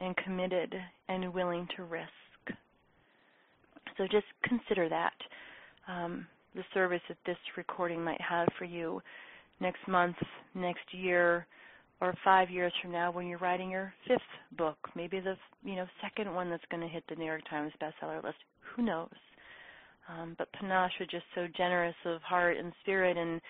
and 0.00 0.16
committed 0.18 0.74
and 1.08 1.32
willing 1.32 1.66
to 1.76 1.84
risk. 1.84 2.08
So 3.96 4.04
just 4.10 4.26
consider 4.44 4.88
that. 4.88 5.14
Um, 5.88 6.26
the 6.54 6.62
service 6.74 7.00
that 7.08 7.16
this 7.24 7.36
recording 7.56 8.04
might 8.04 8.20
have 8.20 8.48
for 8.58 8.64
you 8.64 9.00
next 9.60 9.86
month, 9.88 10.16
next 10.54 10.84
year, 10.92 11.46
or 12.00 12.14
five 12.24 12.50
years 12.50 12.72
from 12.82 12.92
now 12.92 13.12
when 13.12 13.26
you're 13.26 13.38
writing 13.38 13.70
your 13.70 13.94
fifth 14.08 14.20
book, 14.58 14.76
maybe 14.96 15.20
the 15.20 15.36
you 15.64 15.76
know 15.76 15.86
second 16.02 16.34
one 16.34 16.50
that's 16.50 16.64
going 16.70 16.82
to 16.82 16.88
hit 16.88 17.04
the 17.08 17.14
New 17.14 17.24
York 17.24 17.42
Times 17.48 17.72
bestseller 17.80 18.22
list. 18.22 18.36
Who 18.74 18.82
knows? 18.82 19.08
Um, 20.08 20.34
but 20.38 20.48
Panache 20.52 20.92
was 20.98 21.08
just 21.10 21.24
so 21.34 21.46
generous 21.56 21.94
of 22.04 22.20
heart 22.22 22.56
and 22.56 22.72
spirit 22.82 23.16
and 23.16 23.40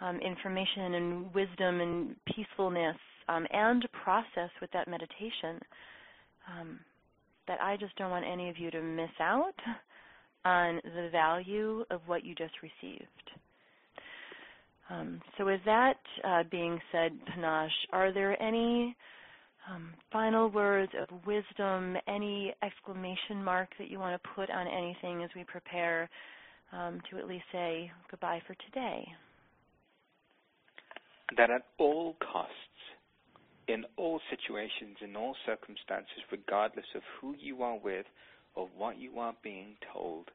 um, 0.00 0.20
information 0.20 0.94
and 0.94 1.34
wisdom 1.34 1.80
and 1.80 2.16
peacefulness 2.26 2.96
um, 3.28 3.46
and 3.50 3.86
process 4.04 4.50
with 4.60 4.70
that 4.72 4.88
meditation 4.88 5.60
um, 6.48 6.78
that 7.48 7.60
I 7.60 7.76
just 7.76 7.96
don't 7.96 8.10
want 8.10 8.24
any 8.30 8.48
of 8.50 8.58
you 8.58 8.70
to 8.70 8.82
miss 8.82 9.10
out 9.20 9.54
on 10.44 10.80
the 10.84 11.08
value 11.10 11.84
of 11.90 12.00
what 12.06 12.24
you 12.24 12.34
just 12.34 12.54
received. 12.62 13.06
Um, 14.88 15.20
so, 15.36 15.44
with 15.44 15.60
that 15.64 15.98
uh, 16.24 16.44
being 16.50 16.78
said, 16.92 17.10
Panache, 17.26 17.72
are 17.92 18.12
there 18.12 18.40
any 18.40 18.96
um, 19.70 19.92
final 20.12 20.48
words 20.48 20.92
of 21.00 21.08
wisdom, 21.26 21.96
any 22.08 22.54
exclamation 22.62 23.42
mark 23.42 23.68
that 23.78 23.90
you 23.90 23.98
want 23.98 24.20
to 24.20 24.28
put 24.34 24.50
on 24.50 24.66
anything 24.66 25.22
as 25.22 25.30
we 25.34 25.44
prepare 25.44 26.08
um, 26.72 27.00
to 27.10 27.18
at 27.18 27.26
least 27.26 27.44
say 27.52 27.90
goodbye 28.10 28.40
for 28.46 28.54
today? 28.66 29.06
That 31.36 31.50
at 31.50 31.62
all 31.78 32.16
costs, 32.20 32.52
in 33.68 33.84
all 33.96 34.20
situations, 34.30 34.98
in 35.02 35.16
all 35.16 35.34
circumstances, 35.44 36.22
regardless 36.30 36.86
of 36.94 37.02
who 37.20 37.34
you 37.38 37.62
are 37.62 37.78
with 37.78 38.06
or 38.54 38.68
what 38.76 38.98
you 38.98 39.18
are 39.18 39.34
being 39.42 39.74
told, 39.92 40.30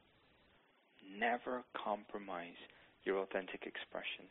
never 1.18 1.62
compromise 1.82 2.60
your 3.04 3.18
authentic 3.18 3.64
expression. 3.66 4.26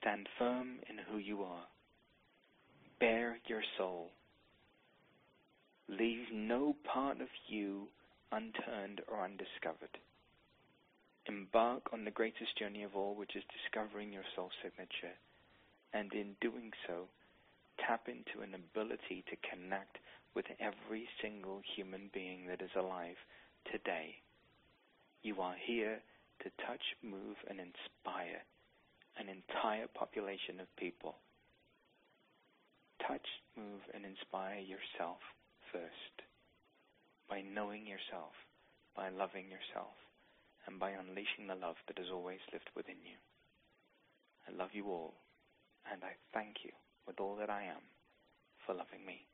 Stand 0.00 0.28
firm 0.38 0.78
in 0.88 0.96
who 1.10 1.18
you 1.18 1.42
are. 1.42 1.64
Bare 3.02 3.38
your 3.48 3.64
soul. 3.76 4.12
Leave 5.88 6.30
no 6.32 6.76
part 6.84 7.20
of 7.20 7.26
you 7.48 7.88
unturned 8.30 9.00
or 9.08 9.24
undiscovered. 9.24 9.98
Embark 11.26 11.82
on 11.92 12.04
the 12.04 12.12
greatest 12.12 12.56
journey 12.56 12.84
of 12.84 12.94
all, 12.94 13.16
which 13.16 13.34
is 13.34 13.42
discovering 13.50 14.12
your 14.12 14.22
soul 14.36 14.50
signature 14.62 15.18
And 15.92 16.12
in 16.12 16.36
doing 16.40 16.70
so, 16.86 17.08
tap 17.84 18.06
into 18.06 18.40
an 18.40 18.54
ability 18.54 19.24
to 19.26 19.50
connect 19.50 19.98
with 20.36 20.46
every 20.60 21.08
single 21.20 21.60
human 21.74 22.08
being 22.14 22.46
that 22.46 22.62
is 22.62 22.70
alive 22.76 23.18
today. 23.72 24.14
You 25.24 25.40
are 25.40 25.56
here 25.66 25.98
to 26.44 26.50
touch, 26.64 26.94
move, 27.02 27.34
and 27.50 27.58
inspire 27.58 28.46
an 29.18 29.26
entire 29.28 29.88
population 29.88 30.60
of 30.60 30.76
people. 30.76 31.16
Touch, 33.06 33.26
move, 33.56 33.80
and 33.94 34.04
inspire 34.04 34.60
yourself 34.60 35.18
first 35.72 36.16
by 37.28 37.42
knowing 37.42 37.86
yourself, 37.86 38.32
by 38.94 39.08
loving 39.08 39.48
yourself, 39.48 39.96
and 40.66 40.78
by 40.78 40.90
unleashing 40.90 41.48
the 41.48 41.54
love 41.54 41.76
that 41.88 41.98
has 41.98 42.08
always 42.12 42.40
lived 42.52 42.70
within 42.76 43.00
you. 43.02 43.18
I 44.46 44.56
love 44.56 44.70
you 44.72 44.86
all, 44.86 45.14
and 45.90 46.02
I 46.04 46.12
thank 46.32 46.56
you 46.64 46.70
with 47.06 47.18
all 47.20 47.36
that 47.36 47.50
I 47.50 47.64
am 47.64 47.82
for 48.66 48.74
loving 48.74 49.04
me. 49.06 49.26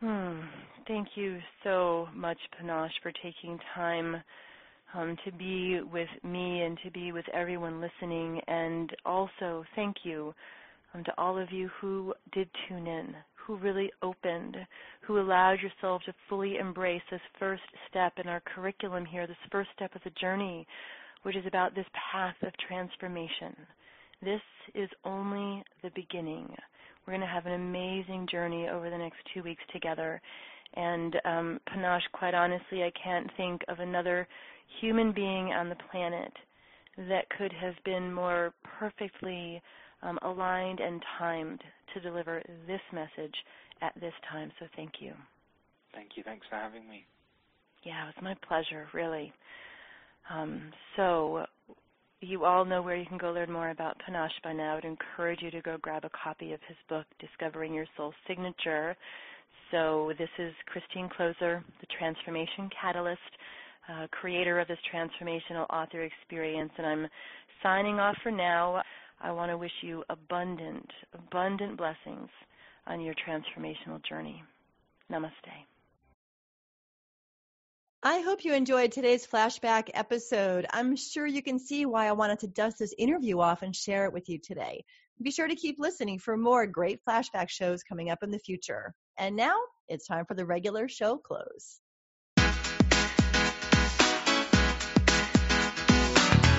Hmm. 0.00 0.40
Thank 0.86 1.08
you 1.14 1.38
so 1.64 2.08
much, 2.14 2.38
Panache, 2.58 2.92
for 3.02 3.12
taking 3.22 3.58
time 3.74 4.22
um, 4.94 5.16
to 5.24 5.32
be 5.32 5.80
with 5.92 6.08
me 6.22 6.62
and 6.62 6.78
to 6.84 6.90
be 6.90 7.12
with 7.12 7.26
everyone 7.34 7.80
listening. 7.80 8.40
And 8.46 8.90
also, 9.04 9.64
thank 9.74 9.96
you 10.04 10.34
um, 10.94 11.04
to 11.04 11.12
all 11.18 11.38
of 11.38 11.50
you 11.52 11.70
who 11.80 12.14
did 12.32 12.48
tune 12.68 12.86
in, 12.86 13.14
who 13.34 13.56
really 13.56 13.90
opened, 14.02 14.56
who 15.02 15.20
allowed 15.20 15.58
yourself 15.60 16.02
to 16.06 16.14
fully 16.28 16.56
embrace 16.56 17.02
this 17.10 17.20
first 17.38 17.62
step 17.88 18.14
in 18.22 18.28
our 18.28 18.40
curriculum 18.54 19.04
here, 19.04 19.26
this 19.26 19.36
first 19.50 19.70
step 19.74 19.94
of 19.94 20.02
the 20.04 20.10
journey, 20.20 20.66
which 21.22 21.36
is 21.36 21.46
about 21.46 21.74
this 21.74 21.86
path 22.12 22.36
of 22.42 22.52
transformation. 22.68 23.54
This 24.22 24.40
is 24.74 24.88
only 25.04 25.62
the 25.82 25.90
beginning. 25.94 26.48
We're 27.06 27.12
going 27.12 27.20
to 27.20 27.26
have 27.26 27.46
an 27.46 27.52
amazing 27.52 28.26
journey 28.30 28.68
over 28.68 28.90
the 28.90 28.98
next 28.98 29.18
two 29.32 29.42
weeks 29.42 29.62
together. 29.72 30.20
And 30.74 31.16
um, 31.24 31.60
Panache, 31.72 32.06
quite 32.12 32.34
honestly, 32.34 32.82
I 32.82 32.92
can't 33.02 33.30
think 33.36 33.62
of 33.68 33.78
another 33.80 34.28
human 34.80 35.12
being 35.12 35.52
on 35.52 35.68
the 35.68 35.76
planet 35.90 36.32
that 36.96 37.28
could 37.38 37.52
have 37.52 37.74
been 37.84 38.12
more 38.12 38.52
perfectly 38.78 39.62
um, 40.02 40.18
aligned 40.22 40.80
and 40.80 41.02
timed 41.18 41.60
to 41.94 42.00
deliver 42.00 42.42
this 42.66 42.80
message 42.92 43.34
at 43.82 43.94
this 44.00 44.12
time. 44.30 44.50
So 44.58 44.66
thank 44.76 44.92
you. 45.00 45.12
Thank 45.94 46.10
you. 46.16 46.22
Thanks 46.22 46.46
for 46.48 46.56
having 46.56 46.88
me. 46.88 47.04
Yeah, 47.84 48.04
it 48.04 48.14
was 48.16 48.22
my 48.22 48.34
pleasure, 48.46 48.86
really. 48.92 49.32
Um, 50.30 50.72
so 50.96 51.44
you 52.20 52.44
all 52.44 52.64
know 52.64 52.82
where 52.82 52.96
you 52.96 53.06
can 53.06 53.18
go 53.18 53.30
learn 53.32 53.52
more 53.52 53.70
about 53.70 53.96
Panache 54.04 54.32
by 54.42 54.52
now. 54.52 54.72
I 54.72 54.74
would 54.76 54.84
encourage 54.84 55.42
you 55.42 55.50
to 55.50 55.60
go 55.60 55.76
grab 55.80 56.04
a 56.04 56.10
copy 56.10 56.52
of 56.52 56.60
his 56.66 56.76
book, 56.88 57.06
Discovering 57.20 57.74
Your 57.74 57.86
Soul 57.96 58.12
Signature. 58.26 58.96
So 59.70 60.12
this 60.16 60.28
is 60.38 60.52
Christine 60.66 61.08
Kloser, 61.08 61.62
the 61.80 61.86
Transformation 61.98 62.70
Catalyst, 62.80 63.20
uh, 63.88 64.06
creator 64.10 64.60
of 64.60 64.68
this 64.68 64.78
transformational 64.92 65.66
author 65.70 66.02
experience, 66.02 66.70
and 66.78 66.86
I'm 66.86 67.08
signing 67.62 67.98
off 67.98 68.16
for 68.22 68.30
now. 68.30 68.82
I 69.20 69.32
want 69.32 69.50
to 69.50 69.58
wish 69.58 69.72
you 69.82 70.04
abundant, 70.08 70.88
abundant 71.14 71.76
blessings 71.76 72.28
on 72.86 73.00
your 73.00 73.14
transformational 73.14 74.04
journey. 74.08 74.42
Namaste. 75.10 75.66
I 78.02 78.20
hope 78.20 78.44
you 78.44 78.54
enjoyed 78.54 78.92
today's 78.92 79.26
flashback 79.26 79.88
episode. 79.94 80.66
I'm 80.70 80.94
sure 80.94 81.26
you 81.26 81.42
can 81.42 81.58
see 81.58 81.86
why 81.86 82.06
I 82.06 82.12
wanted 82.12 82.40
to 82.40 82.46
dust 82.46 82.78
this 82.78 82.94
interview 82.96 83.40
off 83.40 83.62
and 83.62 83.74
share 83.74 84.04
it 84.04 84.12
with 84.12 84.28
you 84.28 84.38
today. 84.38 84.84
Be 85.20 85.32
sure 85.32 85.48
to 85.48 85.56
keep 85.56 85.80
listening 85.80 86.20
for 86.20 86.36
more 86.36 86.66
great 86.66 87.00
flashback 87.04 87.48
shows 87.48 87.82
coming 87.82 88.10
up 88.10 88.22
in 88.22 88.30
the 88.30 88.38
future. 88.38 88.94
And 89.18 89.36
now 89.36 89.56
it's 89.88 90.06
time 90.06 90.26
for 90.26 90.34
the 90.34 90.44
regular 90.44 90.88
show 90.88 91.16
close. 91.16 91.80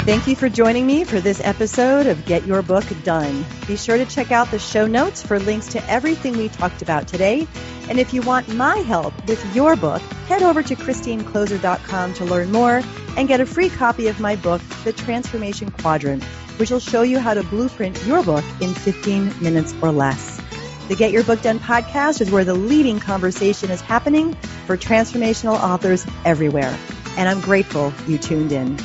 Thank 0.07 0.25
you 0.25 0.37
for 0.37 0.47
joining 0.47 0.87
me 0.87 1.03
for 1.03 1.19
this 1.19 1.41
episode 1.43 2.07
of 2.07 2.25
Get 2.25 2.47
Your 2.47 2.61
Book 2.61 2.85
Done. 3.03 3.43
Be 3.67 3.75
sure 3.75 3.97
to 3.97 4.05
check 4.05 4.31
out 4.31 4.49
the 4.51 4.57
show 4.57 4.87
notes 4.87 5.21
for 5.21 5.37
links 5.37 5.67
to 5.73 5.83
everything 5.89 6.37
we 6.37 6.47
talked 6.47 6.81
about 6.81 7.09
today. 7.09 7.45
And 7.89 7.99
if 7.99 8.13
you 8.13 8.21
want 8.21 8.47
my 8.47 8.77
help 8.77 9.13
with 9.27 9.53
your 9.53 9.75
book, 9.75 10.01
head 10.29 10.43
over 10.43 10.63
to 10.63 10.75
ChristineKloser.com 10.77 12.13
to 12.13 12.25
learn 12.25 12.53
more 12.53 12.81
and 13.17 13.27
get 13.27 13.41
a 13.41 13.45
free 13.45 13.67
copy 13.67 14.07
of 14.07 14.21
my 14.21 14.37
book, 14.37 14.61
The 14.85 14.93
Transformation 14.93 15.71
Quadrant, 15.71 16.23
which 16.57 16.71
will 16.71 16.79
show 16.79 17.01
you 17.01 17.19
how 17.19 17.33
to 17.33 17.43
blueprint 17.43 18.01
your 18.05 18.23
book 18.23 18.45
in 18.61 18.73
15 18.73 19.43
minutes 19.43 19.75
or 19.81 19.91
less. 19.91 20.41
The 20.87 20.95
Get 20.95 21.11
Your 21.11 21.23
Book 21.23 21.41
Done 21.41 21.59
podcast 21.59 22.21
is 22.21 22.31
where 22.31 22.45
the 22.45 22.53
leading 22.53 23.01
conversation 23.01 23.71
is 23.71 23.81
happening 23.81 24.33
for 24.65 24.77
transformational 24.77 25.61
authors 25.61 26.07
everywhere. 26.23 26.77
And 27.17 27.27
I'm 27.27 27.41
grateful 27.41 27.91
you 28.07 28.17
tuned 28.17 28.53
in. 28.53 28.77